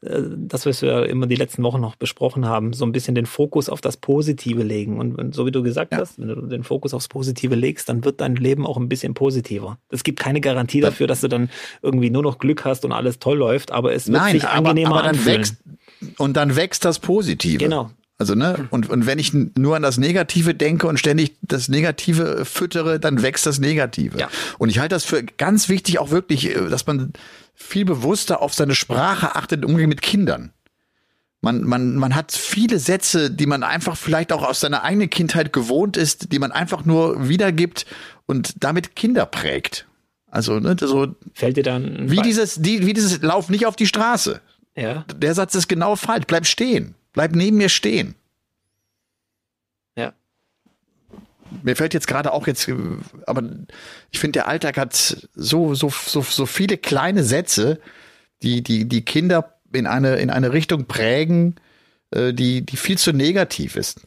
äh, 0.00 0.22
das, 0.36 0.66
was 0.66 0.82
wir 0.82 1.06
immer 1.06 1.26
die 1.26 1.36
letzten 1.36 1.62
Wochen 1.62 1.80
noch 1.80 1.96
besprochen 1.96 2.46
haben, 2.46 2.72
so 2.72 2.84
ein 2.84 2.92
bisschen 2.92 3.14
den 3.14 3.26
Fokus 3.26 3.68
auf 3.68 3.80
das 3.80 3.96
Positive 3.96 4.62
legen. 4.62 4.98
Und 4.98 5.34
so 5.34 5.46
wie 5.46 5.52
du 5.52 5.62
gesagt 5.62 5.92
ja. 5.92 5.98
hast, 5.98 6.18
wenn 6.18 6.28
du 6.28 6.34
den 6.46 6.64
Fokus 6.64 6.94
aufs 6.94 7.08
Positive 7.08 7.54
legst, 7.54 7.88
dann 7.88 8.04
wird 8.04 8.20
dein 8.20 8.34
Leben 8.36 8.66
auch 8.66 8.76
ein 8.76 8.88
bisschen 8.88 9.14
positiver. 9.14 9.78
Es 9.88 10.02
gibt 10.02 10.18
keine 10.18 10.40
Garantie 10.40 10.80
dafür, 10.80 11.06
dass 11.06 11.20
du 11.20 11.28
dann 11.28 11.48
irgendwie 11.80 12.10
nur 12.10 12.22
noch 12.22 12.38
Glück 12.38 12.64
hast 12.64 12.84
und 12.84 12.92
alles 12.92 13.20
toll 13.20 13.38
läuft, 13.38 13.70
aber 13.70 13.92
es 13.92 14.08
wird 14.08 14.18
Nein, 14.18 14.32
sich 14.32 14.48
angenehmer 14.48 14.90
aber, 14.90 14.98
aber 14.98 15.08
dann 15.08 15.16
anfühlen. 15.16 15.38
Wächst, 15.38 15.56
und 16.18 16.36
dann 16.36 16.56
wächst 16.56 16.84
das 16.84 16.98
Positive. 16.98 17.58
Genau. 17.58 17.90
Also, 18.20 18.34
ne, 18.34 18.66
und, 18.70 18.90
und 18.90 19.06
wenn 19.06 19.20
ich 19.20 19.32
nur 19.32 19.76
an 19.76 19.82
das 19.82 19.96
Negative 19.96 20.52
denke 20.52 20.88
und 20.88 20.98
ständig 20.98 21.36
das 21.40 21.68
Negative 21.68 22.44
füttere, 22.44 22.98
dann 22.98 23.22
wächst 23.22 23.46
das 23.46 23.60
Negative. 23.60 24.18
Ja. 24.18 24.28
Und 24.58 24.70
ich 24.70 24.80
halte 24.80 24.96
das 24.96 25.04
für 25.04 25.22
ganz 25.22 25.68
wichtig, 25.68 26.00
auch 26.00 26.10
wirklich, 26.10 26.50
äh, 26.50 26.68
dass 26.68 26.84
man 26.86 27.12
viel 27.54 27.84
bewusster 27.84 28.42
auf 28.42 28.54
seine 28.54 28.74
Sprache 28.74 29.36
achtet 29.36 29.62
im 29.62 29.70
Umgang 29.70 29.88
mit 29.88 30.02
Kindern. 30.02 30.52
Man, 31.40 31.62
man, 31.62 31.94
man 31.94 32.16
hat 32.16 32.32
viele 32.32 32.80
Sätze, 32.80 33.30
die 33.30 33.46
man 33.46 33.62
einfach 33.62 33.96
vielleicht 33.96 34.32
auch 34.32 34.42
aus 34.42 34.58
seiner 34.58 34.82
eigenen 34.82 35.10
Kindheit 35.10 35.52
gewohnt 35.52 35.96
ist, 35.96 36.32
die 36.32 36.40
man 36.40 36.50
einfach 36.50 36.84
nur 36.84 37.28
wiedergibt 37.28 37.86
und 38.26 38.64
damit 38.64 38.96
Kinder 38.96 39.26
prägt. 39.26 39.86
Also, 40.28 40.58
ne, 40.58 40.76
so. 40.80 41.14
Fällt 41.34 41.56
dir 41.56 41.62
dann. 41.62 42.10
Wie 42.10 42.20
dieses, 42.22 42.56
die, 42.56 42.84
wie 42.84 42.94
dieses 42.94 43.22
Lauf 43.22 43.48
nicht 43.48 43.66
auf 43.66 43.76
die 43.76 43.86
Straße. 43.86 44.40
Ja. 44.74 45.04
Der 45.14 45.34
Satz 45.34 45.54
ist 45.54 45.68
genau 45.68 45.94
falsch. 45.94 46.24
Bleib 46.26 46.44
stehen. 46.46 46.96
Bleib 47.18 47.34
neben 47.34 47.56
mir 47.56 47.68
stehen. 47.68 48.14
Ja. 49.96 50.12
Mir 51.64 51.74
fällt 51.74 51.92
jetzt 51.92 52.06
gerade 52.06 52.32
auch 52.32 52.46
jetzt, 52.46 52.70
aber 53.26 53.42
ich 54.12 54.20
finde, 54.20 54.38
der 54.38 54.46
Alltag 54.46 54.76
hat 54.76 55.26
so, 55.34 55.74
so, 55.74 55.90
so, 55.90 56.22
so 56.22 56.46
viele 56.46 56.78
kleine 56.78 57.24
Sätze, 57.24 57.80
die, 58.42 58.62
die, 58.62 58.84
die 58.84 59.04
Kinder 59.04 59.58
in 59.72 59.88
eine, 59.88 60.14
in 60.18 60.30
eine 60.30 60.52
Richtung 60.52 60.84
prägen, 60.84 61.56
äh, 62.12 62.32
die, 62.32 62.64
die 62.64 62.76
viel 62.76 62.98
zu 62.98 63.12
negativ 63.12 63.74
ist. 63.74 64.06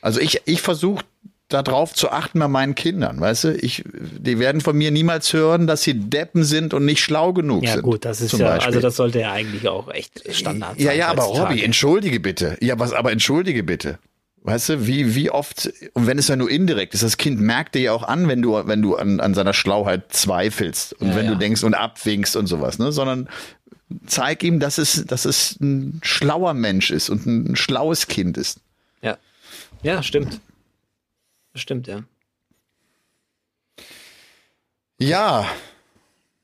Also 0.00 0.18
ich, 0.18 0.42
ich 0.46 0.60
versuche 0.60 1.04
darauf 1.48 1.94
zu 1.94 2.10
achten 2.10 2.38
bei 2.38 2.48
meinen 2.48 2.74
Kindern, 2.74 3.20
weißt 3.20 3.44
du? 3.44 3.54
Ich, 3.56 3.82
die 3.86 4.38
werden 4.38 4.60
von 4.60 4.76
mir 4.76 4.90
niemals 4.90 5.32
hören, 5.32 5.66
dass 5.66 5.82
sie 5.82 5.94
Deppen 5.94 6.44
sind 6.44 6.74
und 6.74 6.84
nicht 6.84 7.00
schlau 7.00 7.32
genug 7.32 7.64
ja, 7.64 7.72
sind. 7.72 7.80
Ja 7.80 7.82
gut, 7.90 8.04
das 8.04 8.20
ist 8.20 8.32
ja, 8.32 8.48
Beispiel. 8.48 8.66
also 8.66 8.80
das 8.80 8.96
sollte 8.96 9.20
ja 9.20 9.32
eigentlich 9.32 9.66
auch 9.66 9.90
echt 9.90 10.22
Standard 10.34 10.76
sein. 10.76 10.86
Ja, 10.86 10.92
ja, 10.92 11.08
aber 11.08 11.22
Robby, 11.22 11.62
entschuldige 11.62 12.20
bitte. 12.20 12.58
Ja, 12.60 12.78
was, 12.78 12.92
aber 12.92 13.12
entschuldige 13.12 13.62
bitte. 13.62 13.98
Weißt 14.42 14.68
du, 14.68 14.86
wie, 14.86 15.14
wie 15.14 15.30
oft, 15.30 15.70
und 15.94 16.06
wenn 16.06 16.18
es 16.18 16.28
ja 16.28 16.36
nur 16.36 16.50
indirekt 16.50 16.94
ist, 16.94 17.02
das 17.02 17.16
Kind 17.16 17.40
merkt 17.40 17.74
dir 17.74 17.82
ja 17.82 17.92
auch 17.92 18.04
an, 18.04 18.28
wenn 18.28 18.40
du, 18.40 18.52
wenn 18.66 18.82
du 18.82 18.96
an, 18.96 19.20
an 19.20 19.34
seiner 19.34 19.52
Schlauheit 19.52 20.12
zweifelst 20.12 20.94
und 20.94 21.08
ja, 21.08 21.16
wenn 21.16 21.26
ja. 21.26 21.32
du 21.32 21.38
denkst 21.38 21.64
und 21.64 21.74
abwinkst 21.74 22.36
und 22.36 22.46
sowas, 22.46 22.78
ne, 22.78 22.92
sondern 22.92 23.28
zeig 24.06 24.44
ihm, 24.44 24.60
dass 24.60 24.78
es, 24.78 25.04
dass 25.06 25.24
es 25.24 25.58
ein 25.60 26.00
schlauer 26.02 26.54
Mensch 26.54 26.90
ist 26.90 27.08
und 27.08 27.26
ein 27.26 27.56
schlaues 27.56 28.06
Kind 28.06 28.36
ist. 28.36 28.60
Ja. 29.02 29.16
Ja, 29.82 30.02
stimmt. 30.02 30.40
Das 31.58 31.62
stimmt, 31.62 31.88
ja. 31.88 32.04
Ja. 35.00 35.44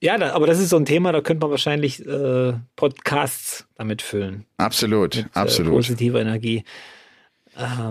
Ja, 0.01 0.19
da, 0.19 0.33
aber 0.33 0.49
das 0.49 0.59
ist 0.59 0.71
so 0.71 0.77
ein 0.77 0.87
Thema, 0.87 1.13
da 1.13 1.21
könnte 1.21 1.43
man 1.43 1.53
wahrscheinlich 1.53 2.05
äh, 2.05 2.55
Podcasts 2.75 3.65
damit 3.77 4.03
füllen. 4.03 4.45
Absolut, 4.57 5.15
mit, 5.15 5.27
äh, 5.27 5.29
absolut. 5.35 5.73
Äh, 5.73 5.77
positive 5.77 6.19
Energie. 6.19 6.65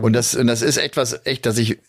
Und 0.01 0.11
das, 0.11 0.35
und 0.35 0.47
das 0.47 0.61
ist 0.61 0.75
etwas 0.75 1.25
echt, 1.25 1.45
dass 1.45 1.57
ich, 1.57 1.79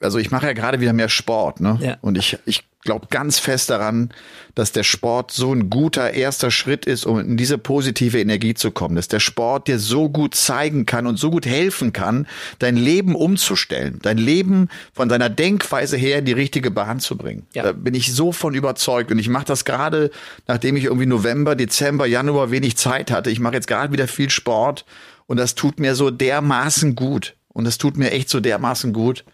also 0.00 0.18
ich 0.18 0.30
mache 0.30 0.46
ja 0.46 0.52
gerade 0.52 0.80
wieder 0.80 0.92
mehr 0.92 1.08
Sport, 1.08 1.60
ne? 1.60 1.78
Ja. 1.80 1.96
Und 2.00 2.18
ich, 2.18 2.38
ich 2.46 2.64
glaube 2.82 3.06
ganz 3.10 3.38
fest 3.38 3.70
daran, 3.70 4.10
dass 4.54 4.72
der 4.72 4.82
Sport 4.82 5.30
so 5.30 5.52
ein 5.54 5.70
guter 5.70 6.12
erster 6.12 6.50
Schritt 6.50 6.84
ist, 6.84 7.06
um 7.06 7.20
in 7.20 7.36
diese 7.36 7.56
positive 7.56 8.20
Energie 8.20 8.54
zu 8.54 8.70
kommen. 8.70 8.96
Dass 8.96 9.08
der 9.08 9.20
Sport 9.20 9.68
dir 9.68 9.78
so 9.78 10.08
gut 10.08 10.34
zeigen 10.34 10.84
kann 10.84 11.06
und 11.06 11.18
so 11.18 11.30
gut 11.30 11.46
helfen 11.46 11.92
kann, 11.92 12.26
dein 12.58 12.76
Leben 12.76 13.14
umzustellen, 13.14 13.98
dein 14.02 14.18
Leben 14.18 14.68
von 14.92 15.08
deiner 15.08 15.30
Denkweise 15.30 15.96
her 15.96 16.18
in 16.18 16.24
die 16.24 16.32
richtige 16.32 16.70
Bahn 16.70 17.00
zu 17.00 17.16
bringen. 17.16 17.46
Ja. 17.54 17.62
Da 17.62 17.72
bin 17.72 17.94
ich 17.94 18.12
so 18.12 18.32
von 18.32 18.54
überzeugt. 18.54 19.10
Und 19.10 19.18
ich 19.18 19.28
mache 19.28 19.46
das 19.46 19.64
gerade, 19.64 20.10
nachdem 20.48 20.76
ich 20.76 20.84
irgendwie 20.84 21.06
November, 21.06 21.54
Dezember, 21.54 22.06
Januar 22.06 22.50
wenig 22.50 22.76
Zeit 22.76 23.10
hatte. 23.10 23.30
Ich 23.30 23.40
mache 23.40 23.54
jetzt 23.54 23.68
gerade 23.68 23.92
wieder 23.92 24.08
viel 24.08 24.30
Sport 24.30 24.84
und 25.26 25.38
das 25.38 25.54
tut 25.54 25.78
mir 25.78 25.94
so 25.94 26.10
dermaßen 26.10 26.94
gut. 26.94 27.36
Und 27.48 27.64
das 27.64 27.78
tut 27.78 27.96
mir 27.96 28.10
echt 28.10 28.28
so 28.28 28.40
dermaßen 28.40 28.92
gut. 28.92 29.24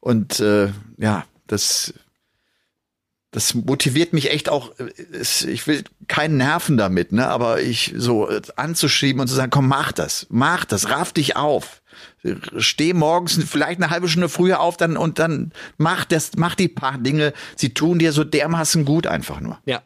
Und 0.00 0.40
äh, 0.40 0.72
ja, 0.96 1.24
das 1.46 1.94
das 3.30 3.54
motiviert 3.54 4.14
mich 4.14 4.30
echt 4.30 4.48
auch, 4.48 4.72
ich 5.20 5.66
will 5.66 5.84
keinen 6.06 6.38
Nerven 6.38 6.78
damit, 6.78 7.12
ne, 7.12 7.28
aber 7.28 7.60
ich 7.60 7.92
so 7.94 8.28
anzuschieben 8.56 9.20
und 9.20 9.28
zu 9.28 9.34
sagen, 9.34 9.50
komm, 9.50 9.68
mach 9.68 9.92
das, 9.92 10.26
mach 10.30 10.64
das, 10.64 10.88
raff 10.90 11.12
dich 11.12 11.36
auf. 11.36 11.82
Steh 12.56 12.94
morgens 12.94 13.38
vielleicht 13.44 13.82
eine 13.82 13.90
halbe 13.90 14.08
Stunde 14.08 14.30
früher 14.30 14.60
auf 14.60 14.76
dann 14.78 14.96
und 14.96 15.18
dann 15.18 15.52
mach 15.76 16.06
das, 16.06 16.32
mach 16.36 16.54
die 16.54 16.68
paar 16.68 16.96
Dinge, 16.96 17.34
sie 17.54 17.74
tun 17.74 17.98
dir 17.98 18.12
so 18.12 18.24
dermaßen 18.24 18.84
gut 18.84 19.06
einfach 19.06 19.40
nur. 19.40 19.58
Ja. 19.66 19.82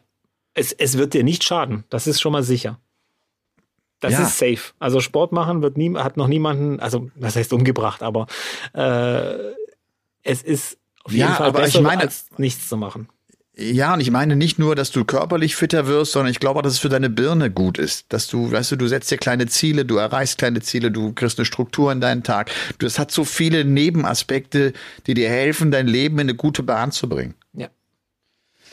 Es, 0.53 0.71
es 0.71 0.97
wird 0.97 1.13
dir 1.13 1.23
nicht 1.23 1.43
schaden, 1.43 1.83
das 1.89 2.07
ist 2.07 2.21
schon 2.21 2.31
mal 2.31 2.43
sicher. 2.43 2.79
Das 3.99 4.13
ja. 4.13 4.23
ist 4.23 4.37
safe. 4.37 4.73
Also 4.79 4.99
Sport 4.99 5.31
machen 5.31 5.61
wird 5.61 5.77
nie, 5.77 5.95
hat 5.95 6.15
noch 6.15 6.27
niemanden, 6.27 6.79
also 6.79 7.09
was 7.15 7.35
heißt 7.35 7.51
umgebracht, 7.53 8.03
aber 8.03 8.27
äh, 8.73 9.53
es 10.23 10.41
ist 10.41 10.77
auf 11.03 11.11
jeden 11.11 11.29
ja, 11.29 11.35
Fall 11.35 11.51
besser, 11.51 11.79
ich 11.79 11.81
meine, 11.81 12.01
als 12.01 12.27
nichts 12.37 12.67
zu 12.67 12.77
machen. 12.77 13.09
Ja, 13.55 13.93
und 13.93 13.99
ich 13.99 14.09
meine 14.09 14.35
nicht 14.35 14.57
nur, 14.57 14.75
dass 14.75 14.89
du 14.89 15.05
körperlich 15.05 15.55
fitter 15.55 15.85
wirst, 15.85 16.13
sondern 16.13 16.31
ich 16.31 16.39
glaube 16.39 16.59
auch, 16.59 16.63
dass 16.63 16.73
es 16.73 16.79
für 16.79 16.89
deine 16.89 17.11
Birne 17.11 17.51
gut 17.51 17.77
ist. 17.77 18.11
Dass 18.11 18.27
du, 18.27 18.51
weißt 18.51 18.71
du, 18.71 18.75
du 18.77 18.87
setzt 18.87 19.11
dir 19.11 19.17
kleine 19.17 19.45
Ziele, 19.45 19.85
du 19.85 19.97
erreichst 19.97 20.39
kleine 20.39 20.61
Ziele, 20.61 20.89
du 20.89 21.13
kriegst 21.13 21.37
eine 21.37 21.45
Struktur 21.45 21.91
in 21.91 22.01
deinen 22.01 22.23
Tag. 22.23 22.49
Das 22.79 22.97
hat 22.97 23.11
so 23.11 23.23
viele 23.23 23.63
Nebenaspekte, 23.63 24.73
die 25.05 25.13
dir 25.13 25.29
helfen, 25.29 25.69
dein 25.69 25.85
Leben 25.85 26.15
in 26.15 26.21
eine 26.21 26.35
gute 26.35 26.63
Bahn 26.63 26.91
zu 26.91 27.07
bringen. 27.07 27.35
Ja. 27.53 27.67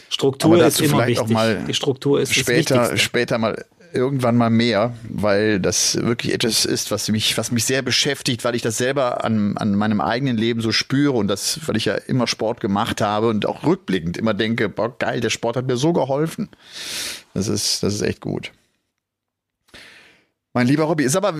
Struktur 0.09 0.65
ist 0.65 0.81
immer 0.81 1.07
wichtig. 1.07 1.21
Auch 1.21 1.29
mal 1.29 1.63
Die 1.69 1.75
Struktur 1.75 2.19
ist 2.19 2.35
später, 2.35 2.97
später 2.97 3.37
mal 3.37 3.67
irgendwann 3.93 4.37
mal 4.37 4.51
mehr, 4.51 4.95
weil 5.09 5.61
das 5.61 5.97
wirklich 5.97 6.33
etwas 6.35 6.65
ist, 6.65 6.91
was 6.91 7.09
mich, 7.09 7.37
was 7.39 7.51
mich 7.51 7.65
sehr 7.65 7.83
beschäftigt, 7.83 8.45
weil 8.45 8.55
ich 8.55 8.63
das 8.63 8.79
selber 8.79 9.25
an, 9.25 9.57
an 9.57 9.75
meinem 9.75 10.01
eigenen 10.01 10.37
Leben 10.37 10.61
so 10.61 10.73
spüre 10.73 11.13
und 11.13 11.29
das, 11.29 11.61
weil 11.67 11.77
ich 11.77 11.87
ja 11.87 11.95
immer 11.95 12.27
Sport 12.27 12.61
gemacht 12.61 13.01
habe 13.01 13.29
und 13.29 13.47
auch 13.47 13.65
rückblickend 13.65 14.17
immer 14.17 14.35
denke, 14.35 14.69
boah, 14.69 14.97
geil, 14.99 15.21
der 15.21 15.31
Sport 15.31 15.57
hat 15.57 15.67
mir 15.67 15.77
so 15.77 15.93
geholfen. 15.93 16.49
Das 17.35 17.49
ist, 17.49 17.83
das 17.83 17.95
ist 17.95 18.03
echt 18.03 18.21
gut. 18.21 18.53
Mein 20.53 20.67
lieber 20.67 20.85
Robby, 20.85 21.05
ist 21.05 21.15
aber, 21.15 21.37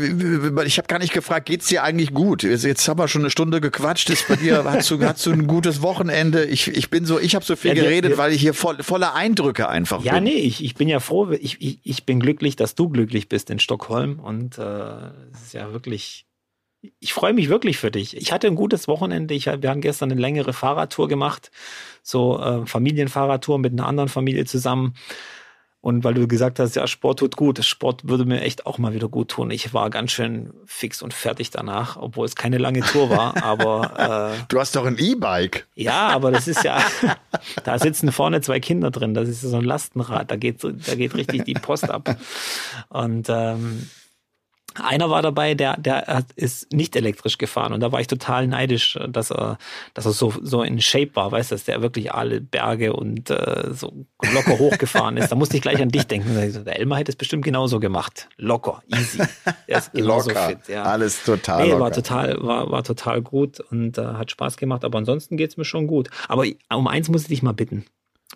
ich 0.65 0.79
habe 0.79 0.87
gar 0.87 1.01
nicht 1.01 1.13
gefragt, 1.13 1.47
geht's 1.47 1.67
dir 1.67 1.83
eigentlich 1.83 2.15
gut? 2.15 2.45
Jetzt 2.45 2.89
haben 2.89 3.01
wir 3.01 3.09
schon 3.09 3.23
eine 3.23 3.31
Stunde 3.31 3.61
gequatscht. 3.61 4.09
Ist 4.09 4.29
bei 4.29 4.37
dir, 4.37 4.63
hast 4.65 4.89
du, 4.93 5.05
hast 5.05 5.27
du 5.27 5.33
ein 5.33 5.49
gutes 5.49 5.83
Wochenende? 5.83 6.45
Ich, 6.45 6.69
ich 6.69 6.91
bin 6.91 7.05
so, 7.05 7.19
ich 7.19 7.35
habe 7.35 7.45
so 7.45 7.57
viel 7.57 7.77
ja, 7.77 7.83
geredet, 7.83 8.13
wir, 8.13 8.19
weil 8.19 8.33
ich 8.33 8.41
hier 8.41 8.55
voll, 8.55 8.81
voller 8.85 9.15
Eindrücke 9.15 9.69
einfach 9.69 10.05
ja, 10.05 10.15
bin. 10.15 10.27
Ja, 10.27 10.33
nee, 10.33 10.39
ich, 10.39 10.63
ich 10.65 10.77
bin 10.77 10.89
ja 10.89 11.01
froh, 11.01 11.33
ich, 11.33 11.61
ich, 11.61 11.81
ich 11.83 12.07
bin 12.07 12.21
glücklich, 12.21 12.55
dass 12.55 12.77
du 12.77 12.89
glücklich 12.89 13.29
bist 13.29 13.51
in 13.51 13.59
Stockholm 13.59 14.21
und 14.21 14.59
äh, 14.59 15.09
es 15.33 15.43
ist 15.47 15.55
ja 15.55 15.73
wirklich, 15.73 16.27
ich 17.01 17.13
freue 17.13 17.33
mich 17.33 17.49
wirklich 17.49 17.79
für 17.79 17.91
dich. 17.91 18.17
Ich 18.17 18.31
hatte 18.31 18.47
ein 18.47 18.55
gutes 18.55 18.87
Wochenende. 18.87 19.35
Ich, 19.35 19.47
wir 19.47 19.71
haben 19.71 19.81
gestern 19.81 20.13
eine 20.13 20.21
längere 20.21 20.53
Fahrradtour 20.53 21.09
gemacht, 21.09 21.51
so 22.05 22.39
äh, 22.39 22.65
Familienfahrradtour 22.65 23.59
mit 23.59 23.73
einer 23.73 23.89
anderen 23.89 24.09
Familie 24.09 24.45
zusammen. 24.45 24.95
Und 25.83 26.05
weil 26.05 26.13
du 26.13 26.29
gesagt 26.29 26.59
hast, 26.59 26.77
ja, 26.77 26.87
Sport 26.87 27.21
tut 27.21 27.37
gut, 27.37 27.65
Sport 27.65 28.07
würde 28.07 28.27
mir 28.27 28.43
echt 28.43 28.67
auch 28.67 28.77
mal 28.77 28.93
wieder 28.93 29.09
gut 29.09 29.29
tun. 29.29 29.51
Ich 29.51 29.73
war 29.73 29.89
ganz 29.89 30.13
schön 30.13 30.53
fix 30.67 31.01
und 31.01 31.15
fertig 31.15 31.51
danach, 31.51 31.97
obwohl 31.97 32.27
es 32.27 32.37
keine 32.37 32.59
lange 32.59 32.81
Tour 32.81 33.09
war, 33.09 33.37
aber 33.43 34.35
äh, 34.39 34.45
Du 34.49 34.61
hast 34.61 34.77
doch 34.77 34.85
ein 34.85 34.99
E-Bike. 34.99 35.67
Ja, 35.75 36.09
aber 36.09 36.31
das 36.33 36.49
ist 36.49 36.65
ja, 36.65 36.83
da 37.65 37.79
sitzen 37.79 38.13
vorne 38.13 38.43
zwei 38.43 38.61
Kinder 38.61 38.91
drin, 38.91 39.15
das 39.15 39.29
ist 39.29 39.41
so 39.41 39.57
ein 39.57 39.65
Lastenrad, 39.65 40.31
da 40.31 40.37
geht, 40.37 40.63
da 40.63 40.95
geht 40.95 41.15
richtig 41.15 41.45
die 41.45 41.55
Post 41.55 41.91
ab. 41.91 42.15
Und 42.91 43.29
ähm, 43.31 43.89
einer 44.75 45.11
war 45.11 45.23
dabei, 45.23 45.55
der, 45.55 45.77
der 45.77 46.25
ist 46.37 46.73
nicht 46.73 46.95
elektrisch 46.97 47.39
gefahren 47.39 47.73
und 47.73 47.81
da 47.81 47.93
war 47.93 48.01
ich 48.01 48.07
total 48.07 48.47
neidisch, 48.47 48.99
dass 49.09 49.31
er, 49.31 49.59
dass 49.95 50.07
er 50.07 50.13
so, 50.13 50.33
so 50.43 50.63
in 50.63 50.81
Shape 50.81 51.11
war, 51.15 51.33
weißt 51.33 51.51
du, 51.51 51.55
dass 51.55 51.65
der 51.65 51.83
wirklich 51.83 52.13
alle 52.13 52.41
Berge 52.41 52.93
und 52.93 53.31
äh, 53.31 53.73
so 53.73 54.07
locker 54.33 54.59
hochgefahren 54.59 55.17
ist. 55.17 55.31
Da 55.31 55.37
musste 55.37 55.57
ich 55.57 55.63
gleich 55.63 55.81
an 55.81 55.89
dich 55.89 56.07
denken. 56.07 56.35
Der 56.65 56.79
Elmar 56.79 56.99
hätte 56.99 57.11
es 57.11 57.17
bestimmt 57.17 57.45
genauso 57.45 57.81
gemacht. 57.81 58.29
Locker, 58.37 58.83
easy. 58.89 59.21
Er 59.67 59.83
locker. 59.95 60.49
fit, 60.49 60.69
ja. 60.69 60.85
Alles 60.85 61.25
total. 61.25 61.63
Nee, 61.63 61.71
locker. 61.71 61.81
war 61.83 61.93
total, 61.93 62.43
war, 62.43 62.71
war 62.71 62.85
total 62.85 63.23
gut 63.23 63.61
und 63.61 63.99
äh, 63.99 64.03
hat 64.03 64.31
Spaß 64.31 64.57
gemacht, 64.57 64.85
aber 64.85 64.99
ansonsten 64.99 65.37
geht's 65.37 65.57
mir 65.57 65.65
schon 65.65 65.87
gut. 65.87 66.11
Aber 66.29 66.45
um 66.73 66.87
eins 66.87 67.09
muss 67.09 67.23
ich 67.23 67.29
dich 67.29 67.43
mal 67.43 67.53
bitten. 67.53 67.85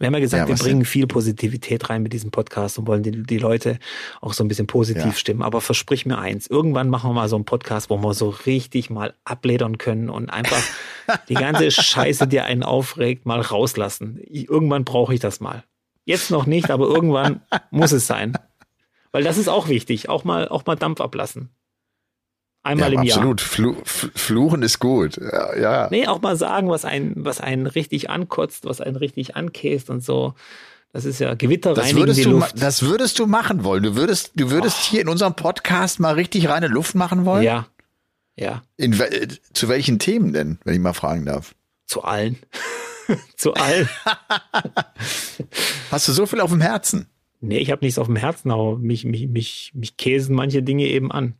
Wir 0.00 0.08
haben 0.08 0.14
ja 0.14 0.20
gesagt, 0.20 0.48
ja, 0.48 0.48
wir 0.48 0.60
bringen 0.60 0.80
denn? 0.80 0.86
viel 0.86 1.06
Positivität 1.06 1.88
rein 1.88 2.02
mit 2.02 2.12
diesem 2.12 2.32
Podcast 2.32 2.78
und 2.78 2.88
wollen 2.88 3.04
die, 3.04 3.22
die 3.22 3.38
Leute 3.38 3.78
auch 4.20 4.32
so 4.32 4.42
ein 4.42 4.48
bisschen 4.48 4.66
positiv 4.66 5.04
ja. 5.04 5.12
stimmen. 5.12 5.42
Aber 5.42 5.60
versprich 5.60 6.04
mir 6.04 6.18
eins, 6.18 6.48
irgendwann 6.48 6.88
machen 6.88 7.10
wir 7.10 7.14
mal 7.14 7.28
so 7.28 7.36
einen 7.36 7.44
Podcast, 7.44 7.90
wo 7.90 7.98
wir 7.98 8.12
so 8.12 8.30
richtig 8.30 8.90
mal 8.90 9.14
abledern 9.24 9.78
können 9.78 10.10
und 10.10 10.30
einfach 10.30 10.60
die 11.28 11.34
ganze 11.34 11.70
Scheiße, 11.70 12.26
die 12.26 12.40
einen 12.40 12.64
aufregt, 12.64 13.24
mal 13.24 13.40
rauslassen. 13.40 14.20
irgendwann 14.28 14.84
brauche 14.84 15.14
ich 15.14 15.20
das 15.20 15.38
mal. 15.38 15.62
Jetzt 16.04 16.30
noch 16.30 16.46
nicht, 16.46 16.70
aber 16.70 16.86
irgendwann 16.86 17.42
muss 17.70 17.92
es 17.92 18.08
sein. 18.08 18.36
Weil 19.12 19.22
das 19.22 19.38
ist 19.38 19.48
auch 19.48 19.68
wichtig, 19.68 20.08
auch 20.08 20.24
mal, 20.24 20.48
auch 20.48 20.66
mal 20.66 20.74
Dampf 20.74 21.00
ablassen. 21.00 21.50
Einmal 22.64 22.94
ja, 22.94 23.00
im 23.00 23.06
absolut. 23.06 23.40
Jahr. 23.42 23.78
Absolut. 23.78 23.88
Fluchen 24.14 24.62
ist 24.62 24.78
gut. 24.78 25.18
Ja, 25.18 25.56
ja. 25.56 25.88
Nee, 25.90 26.06
auch 26.06 26.22
mal 26.22 26.34
sagen, 26.34 26.70
was 26.70 26.86
einen, 26.86 27.12
was 27.16 27.40
einen 27.40 27.66
richtig 27.66 28.08
ankotzt, 28.08 28.64
was 28.64 28.80
einen 28.80 28.96
richtig 28.96 29.36
ankäst 29.36 29.90
und 29.90 30.02
so. 30.02 30.34
Das 30.92 31.04
ist 31.04 31.18
ja 31.18 31.34
Gewitter 31.34 31.74
das 31.74 31.94
würdest, 31.94 32.24
du, 32.24 32.42
das 32.56 32.82
würdest 32.82 33.18
du 33.18 33.26
machen 33.26 33.64
wollen. 33.64 33.82
Du 33.82 33.96
würdest, 33.96 34.32
du 34.36 34.50
würdest 34.50 34.78
oh. 34.80 34.90
hier 34.90 35.02
in 35.02 35.08
unserem 35.08 35.34
Podcast 35.34 36.00
mal 36.00 36.14
richtig 36.14 36.48
reine 36.48 36.68
Luft 36.68 36.94
machen 36.94 37.26
wollen? 37.26 37.42
Ja. 37.42 37.66
Ja. 38.36 38.62
In, 38.78 38.96
zu 39.52 39.68
welchen 39.68 39.98
Themen 39.98 40.32
denn, 40.32 40.58
wenn 40.64 40.74
ich 40.74 40.80
mal 40.80 40.94
fragen 40.94 41.26
darf? 41.26 41.54
Zu 41.84 42.02
allen. 42.02 42.38
zu 43.36 43.52
allen. 43.52 43.88
Hast 45.90 46.08
du 46.08 46.12
so 46.12 46.24
viel 46.24 46.40
auf 46.40 46.50
dem 46.50 46.62
Herzen? 46.62 47.08
Nee, 47.40 47.58
ich 47.58 47.70
habe 47.70 47.84
nichts 47.84 47.98
auf 47.98 48.06
dem 48.06 48.16
Herzen, 48.16 48.50
aber 48.50 48.78
mich, 48.78 49.04
mich, 49.04 49.28
mich, 49.28 49.72
mich 49.74 49.98
käsen 49.98 50.34
manche 50.34 50.62
Dinge 50.62 50.86
eben 50.86 51.12
an. 51.12 51.34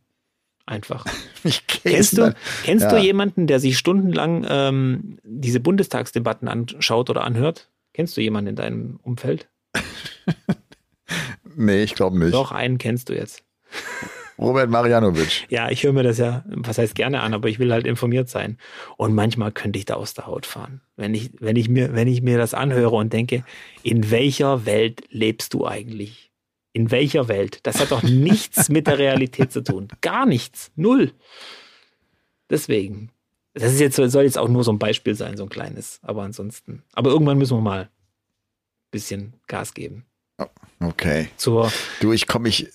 Einfach. 0.65 1.05
kennst 1.67 2.17
du, 2.17 2.33
kennst 2.63 2.85
ja. 2.85 2.89
du 2.89 2.97
jemanden, 2.97 3.45
der 3.45 3.59
sich 3.59 3.77
stundenlang 3.77 4.45
ähm, 4.49 5.19
diese 5.23 5.59
Bundestagsdebatten 5.59 6.47
anschaut 6.47 7.09
oder 7.09 7.23
anhört? 7.23 7.69
Kennst 7.93 8.17
du 8.17 8.21
jemanden 8.21 8.49
in 8.49 8.55
deinem 8.55 8.99
Umfeld? 9.03 9.47
nee, 11.55 11.83
ich 11.83 11.93
glaube 11.93 12.17
nicht. 12.17 12.33
Doch, 12.33 12.51
einen 12.51 12.77
kennst 12.77 13.09
du 13.09 13.13
jetzt. 13.13 13.43
Robert 14.37 14.69
Marianovic. 14.69 15.45
Ja, 15.49 15.69
ich 15.69 15.83
höre 15.83 15.93
mir 15.93 16.03
das 16.03 16.17
ja, 16.17 16.43
was 16.47 16.77
heißt 16.77 16.95
gerne 16.95 17.21
an, 17.21 17.33
aber 17.33 17.47
ich 17.47 17.57
will 17.57 17.71
halt 17.71 17.87
informiert 17.87 18.27
sein. 18.27 18.57
Und 18.97 19.15
manchmal 19.15 19.51
könnte 19.51 19.79
ich 19.79 19.85
da 19.85 19.93
aus 19.93 20.13
der 20.13 20.27
Haut 20.27 20.45
fahren. 20.45 20.81
Wenn 20.97 21.13
ich, 21.13 21.31
wenn 21.39 21.55
ich 21.55 21.69
mir, 21.69 21.93
wenn 21.93 22.07
ich 22.07 22.21
mir 22.21 22.37
das 22.37 22.53
anhöre 22.53 22.95
und 22.95 23.13
denke, 23.13 23.45
in 23.81 24.11
welcher 24.11 24.65
Welt 24.65 25.03
lebst 25.09 25.53
du 25.53 25.65
eigentlich? 25.65 26.24
In 26.75 26.91
welcher 26.91 27.29
Welt? 27.29 27.61
Das 27.63 27.79
hat 27.79 27.91
doch 27.91 28.03
nichts 28.03 28.67
mit 28.67 28.87
der 28.87 28.97
Realität 28.97 29.49
zu 29.49 29.63
tun. 29.63 29.87
Gar 30.01 30.25
nichts. 30.25 30.71
Null. 30.75 31.13
Deswegen. 32.49 33.11
Das 33.53 33.71
ist 33.71 33.79
jetzt, 33.79 33.95
soll 33.95 34.25
jetzt 34.25 34.37
auch 34.37 34.49
nur 34.49 34.65
so 34.65 34.73
ein 34.73 34.77
Beispiel 34.77 35.15
sein, 35.15 35.37
so 35.37 35.43
ein 35.43 35.49
kleines. 35.49 36.01
Aber 36.01 36.23
ansonsten. 36.23 36.83
Aber 36.91 37.11
irgendwann 37.11 37.37
müssen 37.37 37.55
wir 37.55 37.61
mal 37.61 37.83
ein 37.83 37.89
bisschen 38.91 39.35
Gas 39.47 39.73
geben. 39.73 40.05
Okay. 40.81 41.29
Zur, 41.37 41.71
du, 42.01 42.11
ich 42.11 42.27
komme 42.27 42.49
ich. 42.49 42.67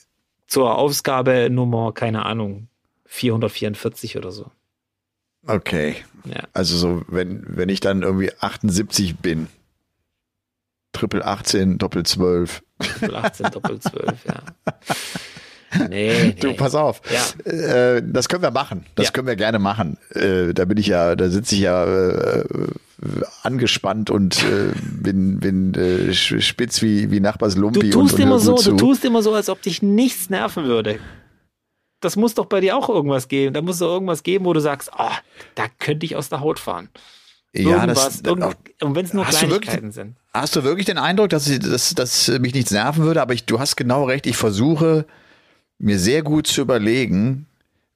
Zur 0.46 0.78
Ausgabe 0.78 1.50
Nummer, 1.50 1.92
keine 1.92 2.24
Ahnung, 2.24 2.68
444 3.04 4.16
oder 4.16 4.32
so. 4.32 4.50
Okay. 5.46 5.96
Ja. 6.24 6.48
Also 6.54 6.74
so, 6.78 7.04
wenn, 7.06 7.44
wenn 7.46 7.68
ich 7.68 7.80
dann 7.80 8.00
irgendwie 8.00 8.32
78 8.40 9.18
bin, 9.18 9.48
Triple 10.92 11.22
18, 11.22 11.76
Doppel 11.76 12.06
12. 12.06 12.62
Triple 12.80 13.16
18, 13.16 13.50
Doppel 13.50 13.80
12, 13.80 14.24
ja. 14.26 14.42
Nee, 15.88 15.88
nee. 15.88 16.32
Du, 16.32 16.54
pass 16.54 16.74
auf. 16.74 17.00
Ja. 17.10 17.50
Äh, 17.50 18.02
das 18.04 18.28
können 18.28 18.42
wir 18.42 18.50
machen. 18.50 18.86
Das 18.94 19.06
ja. 19.06 19.12
können 19.12 19.28
wir 19.28 19.36
gerne 19.36 19.58
machen. 19.58 19.98
Äh, 20.14 20.52
da 20.52 20.64
bin 20.64 20.78
ich 20.78 20.88
ja, 20.88 21.14
da 21.16 21.28
sitze 21.28 21.54
ich 21.54 21.62
ja 21.62 21.84
äh, 21.84 22.44
angespannt 23.42 24.10
und 24.10 24.42
äh, 24.42 24.72
bin, 25.00 25.40
bin 25.40 25.74
äh, 25.74 26.12
spitz 26.12 26.82
wie, 26.82 27.10
wie 27.10 27.20
Nachbars 27.20 27.56
Lumpi. 27.56 27.90
Du 27.90 27.90
tust 27.90 28.14
und, 28.14 28.20
und 28.20 28.26
immer 28.26 28.38
so, 28.38 28.54
zu. 28.54 28.72
du 28.72 28.76
tust 28.76 29.04
immer 29.04 29.22
so, 29.22 29.32
als 29.32 29.48
ob 29.48 29.62
dich 29.62 29.82
nichts 29.82 30.30
nerven 30.30 30.64
würde. 30.64 30.98
Das 32.00 32.16
muss 32.16 32.34
doch 32.34 32.46
bei 32.46 32.60
dir 32.60 32.76
auch 32.76 32.88
irgendwas 32.88 33.28
geben. 33.28 33.54
Da 33.54 33.60
muss 33.62 33.76
es 33.76 33.82
irgendwas 33.82 34.22
geben, 34.22 34.46
wo 34.46 34.52
du 34.52 34.60
sagst, 34.60 34.90
oh, 34.98 35.10
da 35.54 35.64
könnte 35.78 36.06
ich 36.06 36.16
aus 36.16 36.30
der 36.30 36.40
Haut 36.40 36.58
fahren. 36.58 36.88
Ja, 37.52 37.84
das, 37.86 38.20
irgend, 38.20 38.56
und 38.80 38.94
wenn 38.94 39.04
es 39.04 39.12
nur 39.12 39.24
Kleinigkeiten 39.24 39.82
wirklich, 39.82 39.94
sind. 39.94 40.16
Hast 40.32 40.54
du 40.54 40.62
wirklich 40.62 40.86
den 40.86 40.98
Eindruck, 40.98 41.30
dass, 41.30 41.48
ich, 41.48 41.58
dass, 41.58 41.94
dass 41.94 42.28
mich 42.28 42.54
nichts 42.54 42.70
nerven 42.70 43.02
würde? 43.02 43.20
Aber 43.20 43.34
ich, 43.34 43.44
du 43.44 43.58
hast 43.58 43.76
genau 43.76 44.04
recht. 44.04 44.26
Ich 44.26 44.36
versuche 44.36 45.04
mir 45.78 45.98
sehr 45.98 46.22
gut 46.22 46.46
zu 46.46 46.60
überlegen, 46.60 47.46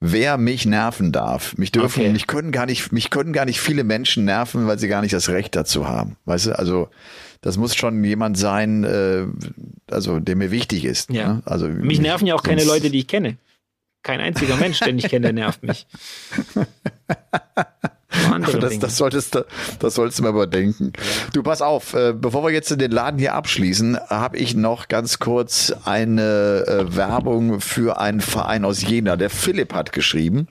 wer 0.01 0.37
mich 0.37 0.65
nerven 0.65 1.13
darf. 1.13 1.57
Mich 1.57 1.71
dürfen, 1.71 2.01
okay. 2.01 2.11
mich 2.11 2.27
können 2.27 2.51
gar 2.51 2.65
nicht, 2.65 2.91
mich 2.91 3.09
können 3.09 3.31
gar 3.31 3.45
nicht 3.45 3.61
viele 3.61 3.85
Menschen 3.85 4.25
nerven, 4.25 4.67
weil 4.67 4.77
sie 4.77 4.89
gar 4.89 5.01
nicht 5.01 5.13
das 5.13 5.29
Recht 5.29 5.55
dazu 5.55 5.87
haben. 5.87 6.17
Weißt 6.25 6.47
du, 6.47 6.59
also 6.59 6.89
das 7.39 7.57
muss 7.57 7.75
schon 7.75 8.03
jemand 8.03 8.37
sein, 8.37 8.83
äh, 8.83 9.25
also 9.89 10.19
der 10.19 10.35
mir 10.35 10.51
wichtig 10.51 10.83
ist. 10.83 11.09
Ja. 11.11 11.35
Ne? 11.35 11.43
Also 11.45 11.67
mich 11.67 12.01
nerven 12.01 12.27
ja 12.27 12.35
auch 12.35 12.43
keine 12.43 12.65
Leute, 12.65 12.89
die 12.89 12.99
ich 12.99 13.07
kenne. 13.07 13.37
Kein 14.03 14.19
einziger 14.19 14.57
Mensch, 14.57 14.79
den 14.81 14.99
ich 14.99 15.07
kenne, 15.07 15.31
nervt 15.33 15.63
mich. 15.63 15.87
andere 18.35 18.59
das, 18.59 18.79
das, 18.79 18.97
solltest, 18.97 19.43
das 19.79 19.95
solltest 19.95 20.19
du 20.19 20.23
mal 20.23 20.29
überdenken. 20.29 20.93
Ja. 20.95 21.03
Du, 21.33 21.43
pass 21.43 21.61
auf, 21.61 21.93
äh, 21.93 22.13
bevor 22.13 22.43
wir 22.43 22.51
jetzt 22.51 22.69
den 22.79 22.91
Laden 22.91 23.19
hier 23.19 23.33
abschließen, 23.33 23.97
habe 24.09 24.37
ich 24.37 24.55
noch 24.55 24.87
ganz 24.87 25.19
kurz 25.19 25.73
eine 25.85 26.65
äh, 26.67 26.95
Werbung 26.95 27.61
für 27.61 27.99
einen 27.99 28.21
Verein 28.21 28.65
aus 28.65 28.81
Jena. 28.81 29.15
Der 29.15 29.29
Philipp 29.29 29.73
hat 29.73 29.91
geschrieben 29.91 30.47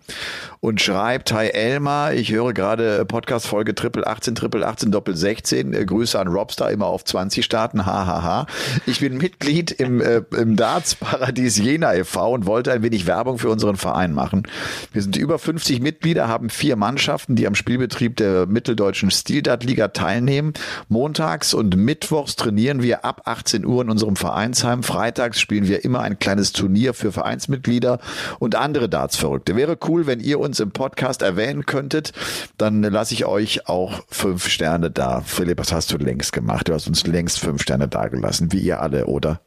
und 0.64 0.80
schreibt, 0.80 1.30
Hi 1.32 1.48
Elmar, 1.48 2.14
ich 2.14 2.32
höre 2.32 2.54
gerade 2.54 3.04
Podcast-Folge 3.04 3.74
Triple 3.74 4.06
18, 4.06 4.34
Triple 4.34 4.66
18, 4.66 4.90
Doppel 4.90 5.14
16. 5.14 5.74
Äh, 5.74 5.84
Grüße 5.84 6.18
an 6.18 6.28
Robstar, 6.28 6.70
immer 6.70 6.86
auf 6.86 7.04
20 7.04 7.44
starten, 7.44 7.84
hahaha. 7.84 8.46
Ich 8.86 9.00
bin 9.00 9.18
Mitglied 9.18 9.72
im, 9.72 10.00
äh, 10.00 10.22
im 10.34 10.56
Darts-Paradies 10.56 11.58
Jena 11.58 11.94
e.V. 11.94 12.32
und 12.32 12.46
wollte 12.46 12.72
ein 12.72 12.82
wenig 12.82 13.06
Werbung 13.06 13.38
für 13.38 13.50
unseren 13.50 13.76
Verein 13.76 14.14
machen. 14.14 14.44
Wir 14.92 15.02
sind 15.02 15.16
über 15.16 15.38
50 15.38 15.82
Mitglieder, 15.82 16.28
haben 16.28 16.48
vier 16.48 16.76
Mannschaften, 16.76 17.36
die 17.36 17.46
am 17.46 17.54
Spielbetrieb 17.74 18.16
der 18.18 18.46
mitteldeutschen 18.46 19.10
Stildart-Liga 19.10 19.88
teilnehmen. 19.88 20.52
Montags 20.88 21.54
und 21.54 21.74
Mittwochs 21.74 22.36
trainieren 22.36 22.82
wir 22.82 23.04
ab 23.04 23.22
18 23.24 23.66
Uhr 23.66 23.82
in 23.82 23.90
unserem 23.90 24.14
Vereinsheim. 24.14 24.84
Freitags 24.84 25.40
spielen 25.40 25.66
wir 25.66 25.84
immer 25.84 26.00
ein 26.00 26.20
kleines 26.20 26.52
Turnier 26.52 26.94
für 26.94 27.10
Vereinsmitglieder 27.10 27.98
und 28.38 28.54
andere 28.54 28.88
Darts-Verrückte. 28.88 29.56
Wäre 29.56 29.76
cool, 29.88 30.06
wenn 30.06 30.20
ihr 30.20 30.38
uns 30.38 30.60
im 30.60 30.70
Podcast 30.70 31.22
erwähnen 31.22 31.66
könntet. 31.66 32.12
Dann 32.58 32.80
lasse 32.84 33.12
ich 33.14 33.26
euch 33.26 33.68
auch 33.68 34.04
fünf 34.08 34.48
Sterne 34.48 34.92
da. 34.92 35.22
Philipp, 35.22 35.58
was 35.58 35.72
hast 35.72 35.92
du 35.92 35.96
längst 35.96 36.32
gemacht? 36.32 36.68
Du 36.68 36.74
hast 36.74 36.86
uns 36.86 37.04
längst 37.04 37.40
fünf 37.40 37.60
Sterne 37.60 37.88
dagelassen, 37.88 38.52
wie 38.52 38.60
ihr 38.60 38.80
alle, 38.80 39.06
oder? 39.06 39.40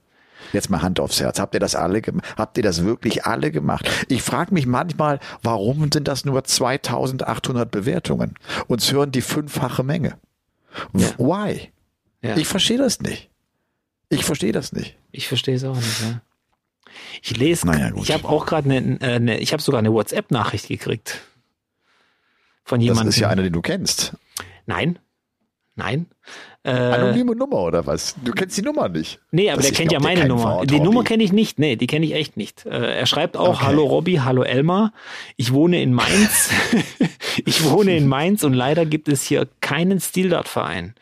Jetzt 0.53 0.69
mal 0.69 0.81
Hand 0.81 0.99
aufs 0.99 1.19
Herz. 1.19 1.39
Habt 1.39 1.53
ihr 1.53 1.59
das 1.59 1.75
alle 1.75 2.01
gemacht? 2.01 2.25
Habt 2.37 2.57
ihr 2.57 2.63
das 2.63 2.83
wirklich 2.83 3.25
alle 3.25 3.51
gemacht? 3.51 3.89
Ich 4.07 4.21
frage 4.21 4.53
mich 4.53 4.65
manchmal, 4.65 5.19
warum 5.43 5.91
sind 5.91 6.07
das 6.07 6.25
nur 6.25 6.43
2800 6.43 7.69
Bewertungen? 7.69 8.35
Uns 8.67 8.91
hören 8.91 9.11
die 9.11 9.21
fünffache 9.21 9.83
Menge. 9.83 10.17
Ja. 10.93 11.07
Why? 11.17 11.71
Ja. 12.21 12.37
Ich 12.37 12.47
verstehe 12.47 12.77
das 12.77 13.01
nicht. 13.01 13.29
Ich 14.09 14.23
verstehe 14.23 14.51
das 14.51 14.71
nicht. 14.73 14.97
Ich 15.11 15.27
verstehe 15.27 15.55
es 15.55 15.63
auch 15.63 15.75
nicht, 15.75 16.01
ja. 16.01 16.21
Ich 17.21 17.35
lese, 17.35 17.67
naja, 17.67 17.91
ich 17.95 18.11
habe 18.11 18.27
auch 18.27 18.45
gerade 18.45 18.69
eine, 18.69 18.97
eine, 19.01 19.39
ich 19.39 19.51
habe 19.53 19.61
sogar 19.61 19.79
eine 19.79 19.91
WhatsApp-Nachricht 19.91 20.67
gekriegt. 20.67 21.21
Von 22.63 22.81
jemandem. 22.81 23.07
Das 23.07 23.15
ist 23.15 23.21
ja 23.21 23.29
einer, 23.29 23.43
den 23.43 23.53
du 23.53 23.61
kennst. 23.61 24.15
Nein. 24.65 24.99
Nein. 25.75 26.07
Äh, 26.67 26.71
Anonyme 26.71 27.33
Nummer 27.33 27.61
oder 27.61 27.85
was? 27.85 28.13
Du 28.25 28.33
kennst 28.33 28.57
die 28.57 28.61
Nummer 28.61 28.89
nicht. 28.89 29.21
Nee, 29.31 29.49
aber 29.49 29.61
das 29.61 29.67
der 29.67 29.77
kennt 29.77 29.93
ja 29.93 30.01
meine 30.01 30.27
Nummer. 30.27 30.65
Die 30.65 30.81
Nummer 30.81 31.05
kenne 31.05 31.23
ich 31.23 31.31
nicht. 31.31 31.59
Nee, 31.59 31.77
die 31.77 31.87
kenne 31.87 32.05
ich 32.05 32.13
echt 32.13 32.35
nicht. 32.35 32.65
Äh, 32.65 32.97
er 32.97 33.05
schreibt 33.05 33.37
auch, 33.37 33.55
okay. 33.55 33.67
hallo 33.67 33.85
Robby, 33.85 34.15
hallo 34.15 34.43
Elmar. 34.43 34.91
Ich 35.37 35.53
wohne 35.53 35.81
in 35.81 35.93
Mainz. 35.93 36.51
ich 37.45 37.63
wohne 37.63 37.95
in 37.95 38.05
Mainz 38.05 38.43
und 38.43 38.53
leider 38.53 38.85
gibt 38.85 39.07
es 39.07 39.23
hier 39.23 39.47
keinen 39.61 40.01
Stildartverein. 40.01 40.93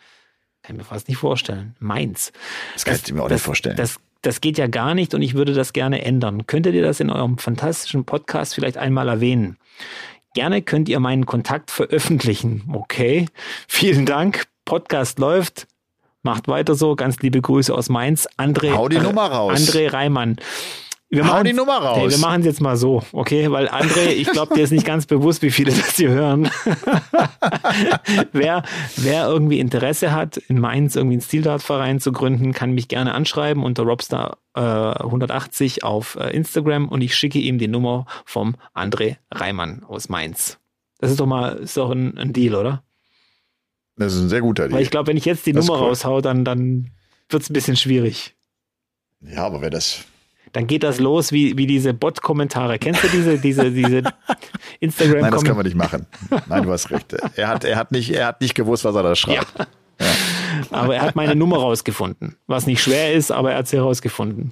Kann 0.61 0.75
ich 0.75 0.77
mir 0.77 0.83
fast 0.83 1.07
nicht 1.07 1.17
vorstellen. 1.17 1.75
Mainz. 1.79 2.31
Das, 2.31 2.83
das 2.83 2.85
kannst 2.85 3.09
du 3.09 3.15
mir 3.15 3.23
auch 3.23 3.27
das, 3.27 3.37
nicht 3.37 3.45
vorstellen. 3.45 3.75
Das, 3.75 3.99
das 4.21 4.41
geht 4.41 4.59
ja 4.59 4.67
gar 4.67 4.93
nicht 4.93 5.15
und 5.15 5.23
ich 5.23 5.33
würde 5.33 5.53
das 5.53 5.73
gerne 5.73 6.05
ändern. 6.05 6.45
Könntet 6.45 6.75
ihr 6.75 6.83
das 6.83 6.99
in 6.99 7.09
eurem 7.09 7.39
fantastischen 7.39 8.05
Podcast 8.05 8.53
vielleicht 8.53 8.77
einmal 8.77 9.09
erwähnen? 9.09 9.57
Gerne 10.35 10.61
könnt 10.61 10.89
ihr 10.89 10.99
meinen 10.99 11.25
Kontakt 11.25 11.71
veröffentlichen. 11.71 12.65
Okay, 12.71 13.25
vielen 13.67 14.05
Dank. 14.05 14.45
Podcast 14.65 15.19
läuft. 15.19 15.67
Macht 16.23 16.47
weiter 16.47 16.75
so. 16.75 16.95
Ganz 16.95 17.19
liebe 17.19 17.39
Grüße 17.39 17.73
aus 17.73 17.87
Mainz. 17.89 18.27
André, 18.37 18.75
Hau 18.75 18.89
die 18.89 18.97
Nummer 18.97 19.27
raus. 19.27 19.53
André 19.59 19.93
Reimann. 19.93 20.37
Wir 21.09 21.23
Hau 21.27 21.33
machen, 21.33 21.45
die 21.45 21.53
Nummer 21.53 21.77
raus. 21.77 21.97
Nee, 21.97 22.09
wir 22.09 22.17
machen 22.17 22.39
es 22.41 22.47
jetzt 22.47 22.61
mal 22.61 22.75
so, 22.75 23.03
okay? 23.11 23.51
Weil 23.51 23.69
André, 23.69 24.07
ich 24.07 24.29
glaube, 24.31 24.55
dir 24.55 24.63
ist 24.63 24.71
nicht 24.71 24.87
ganz 24.87 25.05
bewusst, 25.05 25.43
wie 25.43 25.51
viele 25.51 25.71
das 25.71 25.95
hier 25.95 26.09
hören. 26.09 26.49
wer, 28.31 28.63
wer 28.95 29.27
irgendwie 29.27 29.59
Interesse 29.59 30.11
hat, 30.11 30.37
in 30.37 30.59
Mainz 30.59 30.95
irgendwie 30.95 31.15
einen 31.15 31.21
Stildartverein 31.21 31.99
zu 31.99 32.11
gründen, 32.11 32.53
kann 32.53 32.71
mich 32.73 32.87
gerne 32.87 33.13
anschreiben 33.13 33.63
unter 33.63 33.83
Robstar 33.83 34.39
äh, 34.55 34.61
180 34.61 35.83
auf 35.83 36.15
äh, 36.15 36.35
Instagram 36.35 36.89
und 36.89 37.01
ich 37.01 37.15
schicke 37.15 37.39
ihm 37.39 37.59
die 37.59 37.67
Nummer 37.67 38.07
vom 38.25 38.55
André 38.73 39.17
Reimann 39.31 39.83
aus 39.87 40.09
Mainz. 40.09 40.57
Das 40.97 41.11
ist 41.11 41.19
doch 41.19 41.27
mal, 41.27 41.57
ist 41.57 41.77
doch 41.77 41.91
ein, 41.91 42.17
ein 42.17 42.33
Deal, 42.33 42.55
oder? 42.55 42.83
Das 43.97 44.13
ist 44.13 44.19
ein 44.21 44.29
sehr 44.29 44.41
guter 44.41 44.63
Weil 44.63 44.69
Deal. 44.71 44.81
ich 44.81 44.91
glaube, 44.91 45.07
wenn 45.07 45.17
ich 45.17 45.25
jetzt 45.25 45.45
die 45.45 45.53
Das 45.53 45.65
Nummer 45.65 45.79
cool. 45.81 45.87
raushau, 45.89 46.21
dann, 46.21 46.43
dann 46.45 46.89
wird 47.29 47.43
es 47.43 47.49
ein 47.49 47.53
bisschen 47.53 47.75
schwierig. 47.77 48.35
Ja, 49.21 49.45
aber 49.45 49.61
wer 49.61 49.69
das. 49.69 49.99
Dann 50.51 50.67
geht 50.67 50.83
das 50.83 50.99
los 50.99 51.31
wie, 51.31 51.57
wie 51.57 51.67
diese 51.67 51.93
Bot-Kommentare. 51.93 52.79
Kennst 52.79 53.03
du 53.03 53.07
diese, 53.09 53.37
diese, 53.37 53.71
diese 53.71 54.03
instagram 54.79 55.21
Nein, 55.21 55.31
das 55.31 55.43
können 55.43 55.57
wir 55.57 55.63
nicht 55.63 55.75
machen. 55.75 56.05
Nein, 56.47 56.63
du 56.63 56.71
hast 56.71 56.91
recht. 56.91 57.13
Er 57.35 57.47
hat, 57.49 57.63
er 57.65 57.75
hat 57.77 57.91
nicht, 57.91 58.09
er 58.11 58.27
hat 58.27 58.41
nicht 58.41 58.55
gewusst, 58.55 58.85
was 58.85 58.95
er 58.95 59.03
da 59.03 59.15
schreibt. 59.15 59.47
Aber 60.71 60.95
er 60.95 61.01
hat 61.01 61.15
meine 61.15 61.35
Nummer 61.35 61.57
rausgefunden. 61.57 62.37
Was 62.47 62.67
nicht 62.67 62.81
schwer 62.81 63.13
ist, 63.13 63.31
aber 63.31 63.51
er 63.51 63.57
hat 63.59 63.67
sie 63.67 63.77
rausgefunden. 63.77 64.51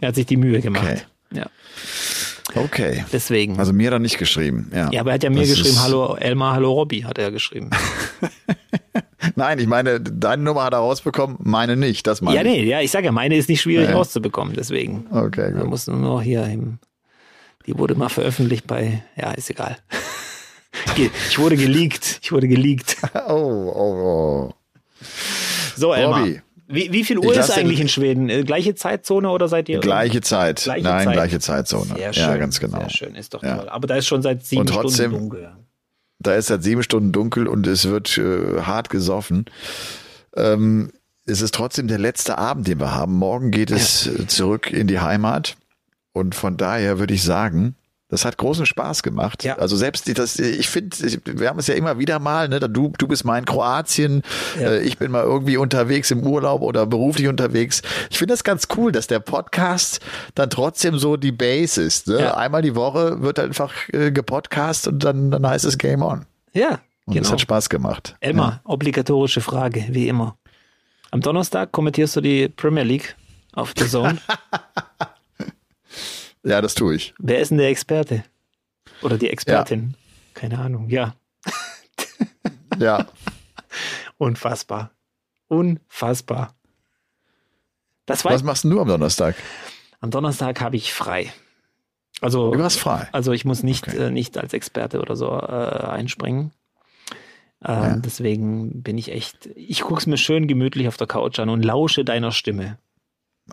Er 0.00 0.08
hat 0.08 0.14
sich 0.14 0.26
die 0.26 0.36
Mühe 0.36 0.60
gemacht. 0.60 0.84
Okay. 0.84 1.00
Ja, 1.32 1.46
Okay. 2.54 3.04
deswegen. 3.12 3.58
Also 3.58 3.72
mir 3.72 3.90
dann 3.90 4.02
nicht 4.02 4.18
geschrieben. 4.18 4.70
Ja, 4.74 4.90
ja, 4.92 5.00
aber 5.00 5.10
er 5.10 5.14
hat 5.14 5.22
ja 5.22 5.30
mir 5.30 5.40
Das 5.40 5.50
geschrieben, 5.50 5.80
hallo 5.82 6.14
Elmar, 6.16 6.54
hallo 6.54 6.72
Robby, 6.72 7.00
hat 7.02 7.18
er 7.18 7.30
geschrieben. 7.30 7.70
Nein, 9.36 9.58
ich 9.58 9.66
meine, 9.66 10.00
deine 10.00 10.42
Nummer 10.42 10.64
hat 10.64 10.72
er 10.72 10.78
rausbekommen, 10.80 11.36
meine 11.40 11.76
nicht. 11.76 12.06
Das 12.06 12.20
meine 12.22 12.36
ja, 12.36 12.42
nee, 12.42 12.64
ja, 12.64 12.80
ich 12.80 12.90
sage 12.90 13.06
ja, 13.06 13.12
meine 13.12 13.36
ist 13.36 13.48
nicht 13.48 13.60
schwierig 13.60 13.84
Ja, 13.86 13.90
ja. 13.92 13.96
rauszubekommen, 13.96 14.54
deswegen. 14.54 15.06
Okay, 15.10 15.50
Man 15.52 15.60
gut. 15.62 15.70
muss 15.70 15.86
nur 15.86 16.22
hier 16.22 16.44
im, 16.46 16.78
die 17.66 17.76
wurde 17.78 17.94
mal 17.94 18.08
veröffentlicht 18.08 18.66
bei, 18.66 19.02
ja, 19.16 19.30
ist 19.32 19.50
egal. 19.50 19.76
Ich 21.30 21.38
wurde 21.38 21.56
geleakt, 21.56 22.20
ich 22.22 22.32
wurde 22.32 22.48
geleakt. 22.48 22.96
Oh, 23.28 23.72
oh, 23.74 24.50
oh. 24.50 24.54
So, 25.76 25.92
Elmar. 25.92 26.20
Robby. 26.20 26.40
Wie, 26.70 26.92
wie 26.92 27.04
viel 27.04 27.18
Uhr 27.18 27.34
ist 27.36 27.50
eigentlich 27.50 27.80
in 27.80 27.88
Schweden? 27.88 28.28
Äh, 28.28 28.44
Gleiche 28.44 28.74
Zeitzone 28.74 29.28
oder 29.30 29.48
seid 29.48 29.68
ihr? 29.68 29.80
Gleiche 29.80 30.20
Zeit. 30.20 30.62
Gleiche 30.62 30.84
Nein, 30.84 31.04
Zeit. 31.04 31.12
gleiche 31.14 31.40
Zeitzone. 31.40 31.94
Sehr 31.96 32.12
schön. 32.12 32.22
ja, 32.22 32.36
ganz 32.36 32.60
genau. 32.60 32.78
Sehr 32.80 32.90
schön, 32.90 33.14
ist 33.14 33.34
doch 33.34 33.42
Ja. 33.42 33.56
toll. 33.58 33.68
Aber 33.68 33.86
da 33.86 33.96
ist 33.96 34.06
schon 34.06 34.22
seit 34.22 34.44
sieben 34.46 34.60
Und 34.62 34.68
trotzdem- 34.68 35.10
Stunden 35.10 35.30
dunkel. 35.30 35.52
Da 36.20 36.34
ist 36.34 36.46
seit 36.48 36.62
sieben 36.62 36.82
Stunden 36.82 37.12
dunkel 37.12 37.46
und 37.48 37.66
es 37.66 37.88
wird 37.88 38.18
äh, 38.18 38.60
hart 38.62 38.90
gesoffen. 38.90 39.46
Ähm, 40.36 40.90
es 41.26 41.40
ist 41.40 41.54
trotzdem 41.54 41.88
der 41.88 41.98
letzte 41.98 42.38
Abend, 42.38 42.66
den 42.68 42.78
wir 42.78 42.94
haben. 42.94 43.14
Morgen 43.14 43.50
geht 43.50 43.70
es 43.70 44.08
zurück 44.28 44.70
in 44.70 44.86
die 44.86 45.00
Heimat. 45.00 45.56
Und 46.12 46.34
von 46.34 46.56
daher 46.56 46.98
würde 46.98 47.14
ich 47.14 47.22
sagen, 47.22 47.74
das 48.10 48.24
hat 48.24 48.36
großen 48.36 48.66
Spaß 48.66 49.02
gemacht. 49.02 49.44
Ja. 49.44 49.56
Also 49.58 49.76
selbst 49.76 50.06
das, 50.18 50.38
ich 50.38 50.68
finde, 50.68 50.96
wir 51.24 51.48
haben 51.48 51.58
es 51.58 51.66
ja 51.68 51.74
immer 51.74 51.98
wieder 51.98 52.18
mal, 52.18 52.48
ne? 52.48 52.60
Du, 52.60 52.92
du 52.98 53.06
bist 53.08 53.24
mal 53.24 53.38
in 53.38 53.44
Kroatien, 53.44 54.22
Ja. 54.60 54.70
äh, 54.72 54.80
ich 54.82 54.98
bin 54.98 55.10
mal 55.10 55.22
irgendwie 55.22 55.56
unterwegs 55.56 56.10
im 56.10 56.26
Urlaub 56.26 56.62
oder 56.62 56.86
beruflich 56.86 57.28
unterwegs. 57.28 57.82
Ich 58.10 58.18
finde 58.18 58.34
das 58.34 58.44
ganz 58.44 58.68
cool, 58.76 58.92
dass 58.92 59.06
der 59.06 59.20
Podcast 59.20 60.00
dann 60.34 60.50
trotzdem 60.50 60.98
so 60.98 61.16
die 61.16 61.32
Base 61.32 61.80
ist. 61.80 62.08
Ne? 62.08 62.20
Ja. 62.20 62.34
Einmal 62.36 62.62
die 62.62 62.74
Woche 62.74 63.22
wird 63.22 63.38
einfach 63.38 63.72
äh, 63.92 64.10
gepodcast 64.10 64.88
und 64.88 65.04
dann, 65.04 65.30
dann 65.30 65.46
heißt 65.46 65.64
es 65.64 65.78
Game 65.78 66.02
On. 66.02 66.26
Ja, 66.52 66.80
Und 67.06 67.14
genau. 67.14 67.26
es 67.26 67.32
hat 67.32 67.40
Spaß 67.40 67.68
gemacht. 67.68 68.16
Elmar, 68.20 68.60
obligatorische 68.64 69.40
Frage, 69.40 69.86
wie 69.90 70.08
immer. 70.08 70.36
Am 71.12 71.20
Donnerstag 71.20 71.72
kommentierst 71.72 72.16
du 72.16 72.20
die 72.20 72.48
Premier 72.48 72.82
League 72.84 73.16
auf 73.52 73.72
The 73.76 73.86
Zone. 73.88 74.18
Ja. 76.44 76.50
ja, 76.52 76.60
das 76.60 76.74
tue 76.74 76.94
ich. 76.94 77.14
Wer 77.18 77.40
ist 77.40 77.50
denn 77.50 77.58
der 77.58 77.68
Experte? 77.68 78.24
Oder 79.02 79.18
die 79.18 79.28
Expertin? 79.30 79.94
Keine 80.34 80.58
Ahnung. 80.58 80.88
Ja, 80.88 81.14
Ja. 82.78 83.06
unfassbar. 84.18 84.90
Unfassbar. 85.48 86.54
Das 88.06 88.24
war 88.24 88.32
Was 88.32 88.42
machst 88.42 88.64
du 88.64 88.80
am 88.80 88.88
Donnerstag? 88.88 89.34
am 90.00 90.10
Donnerstag 90.10 90.60
habe 90.60 90.76
ich 90.76 90.92
frei. 90.94 91.32
Also, 92.22 92.52
Du 92.52 92.62
hast 92.62 92.78
frei. 92.78 93.08
also 93.12 93.32
ich 93.32 93.44
muss 93.44 93.62
nicht, 93.62 93.86
Okay. 93.88 94.06
äh, 94.06 94.10
nicht 94.10 94.36
als 94.38 94.52
Experte 94.52 95.00
oder 95.00 95.16
so 95.16 95.28
äh, 95.30 95.86
einspringen. 95.86 96.52
Ähm, 97.64 98.00
Deswegen 98.02 98.82
bin 98.82 98.96
ich 98.98 99.12
echt, 99.12 99.46
ich 99.54 99.82
gucke 99.82 100.00
es 100.00 100.06
mir 100.06 100.16
schön 100.16 100.46
gemütlich 100.48 100.88
auf 100.88 100.96
der 100.96 101.06
Couch 101.06 101.38
an 101.38 101.48
und 101.50 101.62
lausche 101.64 102.04
deiner 102.04 102.32
Stimme. 102.32 102.78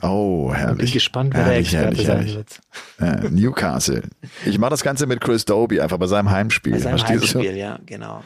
Oh, 0.02 0.48
Bin 0.48 0.56
herrlich. 0.56 0.92
gespannt, 0.94 1.34
wer 1.34 1.46
herrlich, 1.46 1.72
der 1.72 1.88
Experte 1.90 2.08
herrlich, 2.12 2.34
sein 2.34 2.98
herrlich. 3.00 3.24
wird. 3.24 3.32
Newcastle. 3.34 4.04
Ich 4.46 4.58
mache 4.60 4.72
das 4.72 4.84
Ganze 4.84 5.08
mit 5.08 5.22
Chris 5.22 5.46
Doby, 5.46 5.80
einfach 5.80 5.98
bei 5.98 6.08
seinem 6.08 6.30
Heimspiel. 6.30 6.74
Bei 6.74 6.80
seinem 6.80 6.98
Verstehst 7.00 7.34
du? 7.34 7.40
Heimspiel, 7.40 7.58
ja, 7.58 7.80
genau. 7.86 8.24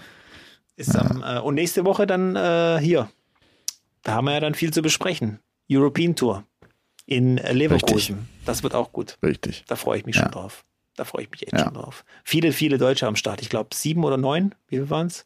Ist 0.76 0.96
am, 0.96 1.24
äh, 1.24 1.40
und 1.40 1.56
nächste 1.56 1.86
Woche 1.86 2.08
dann 2.08 2.36
äh, 2.36 2.80
hier. 2.82 3.10
Da 4.04 4.14
haben 4.14 4.26
wir 4.26 4.34
ja 4.34 4.40
dann 4.40 4.56
viel 4.56 4.72
zu 4.74 4.82
besprechen. 4.82 5.40
European 5.72 6.16
Tour 6.16 6.44
in 7.06 7.38
Leverkusen. 7.38 8.16
Richtig. 8.16 8.46
Das 8.46 8.64
wird 8.64 8.74
auch 8.76 8.92
gut. 8.92 9.18
Richtig. 9.24 9.64
Da 9.68 9.76
freue 9.76 10.00
ich 10.00 10.06
mich 10.06 10.16
Ja. 10.16 10.24
schon 10.24 10.32
drauf. 10.32 10.66
Da 10.96 11.06
freue 11.06 11.24
ich 11.24 11.32
mich 11.32 11.44
echt 11.44 11.54
Ja. 11.54 11.66
schon 11.66 11.74
drauf. 11.76 12.04
Viele, 12.24 12.52
viele 12.52 12.78
Deutsche 12.78 13.08
am 13.08 13.16
Start. 13.16 13.42
Ich 13.42 13.50
glaube 13.50 13.70
sieben 13.74 14.04
oder 14.04 14.18
neun. 14.18 14.56
Wie 14.68 14.78
viel 14.78 14.90
waren 14.90 15.08
es? 15.08 15.24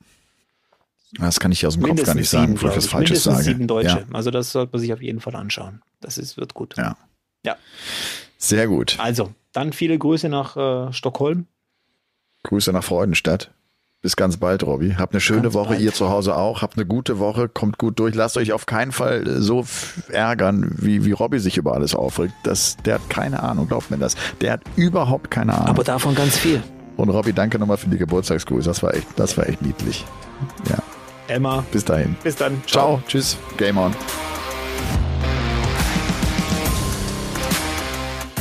Das 1.17 1.39
kann 1.39 1.51
ich 1.51 1.65
aus 1.65 1.75
dem 1.75 1.83
Kopf 1.83 2.03
gar 2.03 2.15
nicht 2.15 2.29
sagen, 2.29 2.53
bevor 2.55 2.71
ich 2.71 2.77
was 2.77 2.87
Falsches 2.87 3.25
Mindestens 3.25 3.33
sage. 3.33 3.43
sieben 3.55 3.67
Deutsche. 3.67 3.99
Ja. 4.09 4.13
Also 4.15 4.31
das 4.31 4.51
sollte 4.51 4.73
man 4.73 4.81
sich 4.81 4.91
auf 4.91 5.01
jeden 5.01 5.21
Fall 5.21 5.35
anschauen. 5.35 5.81
Das 6.01 6.17
ist, 6.17 6.37
wird 6.37 6.53
gut. 6.53 6.75
ja. 6.77 6.95
Ja. 7.45 7.55
Sehr 8.37 8.67
gut. 8.67 8.97
Also, 8.99 9.33
dann 9.53 9.71
viele 9.71 9.97
Grüße 9.97 10.29
nach 10.29 10.57
äh, 10.57 10.91
Stockholm. 10.93 11.45
Grüße 12.43 12.71
nach 12.73 12.83
Freudenstadt. 12.83 13.51
Bis 14.01 14.15
ganz 14.15 14.37
bald, 14.37 14.61
Robby. 14.63 14.95
Habt 14.99 15.13
eine 15.13 15.21
schöne 15.21 15.43
Ganz 15.43 15.53
Woche, 15.55 15.69
bald. 15.69 15.81
ihr 15.81 15.93
zu 15.93 16.09
Hause 16.09 16.35
auch. 16.35 16.61
Habt 16.61 16.75
eine 16.77 16.85
gute 16.85 17.17
Woche, 17.17 17.47
kommt 17.49 17.77
gut 17.79 17.97
durch. 17.99 18.13
Lasst 18.13 18.37
euch 18.37 18.51
auf 18.53 18.65
keinen 18.67 18.91
Fall 18.91 19.27
äh, 19.27 19.41
so 19.41 19.65
ärgern, 20.09 20.75
wie, 20.77 21.05
wie 21.05 21.11
Robby 21.11 21.39
sich 21.39 21.57
über 21.57 21.73
alles 21.73 21.95
aufregt. 21.95 22.33
Das, 22.43 22.77
der 22.77 22.95
hat 22.95 23.09
keine 23.09 23.41
Ahnung, 23.41 23.67
glaubt 23.67 23.89
mir 23.89 23.97
das. 23.97 24.15
Der 24.41 24.53
hat 24.53 24.61
überhaupt 24.75 25.31
keine 25.31 25.53
Ahnung. 25.53 25.67
Aber 25.69 25.83
davon 25.83 26.13
ganz 26.13 26.37
viel. 26.37 26.61
Und 26.97 27.09
Robby, 27.09 27.33
danke 27.33 27.57
nochmal 27.59 27.77
für 27.77 27.89
die 27.89 27.97
Geburtstagsgrüße. 27.97 28.67
Das 28.69 28.83
war 28.83 28.93
echt, 28.93 29.07
das 29.17 29.37
war 29.37 29.47
echt 29.47 29.61
niedlich. 29.61 30.05
Ja, 30.69 30.77
Elmar, 31.27 31.63
bis 31.71 31.83
dahin. 31.85 32.15
bis 32.23 32.35
dann. 32.35 32.61
Ciao, 32.67 33.01
tschüss, 33.07 33.37
Game 33.57 33.77
on. 33.77 33.93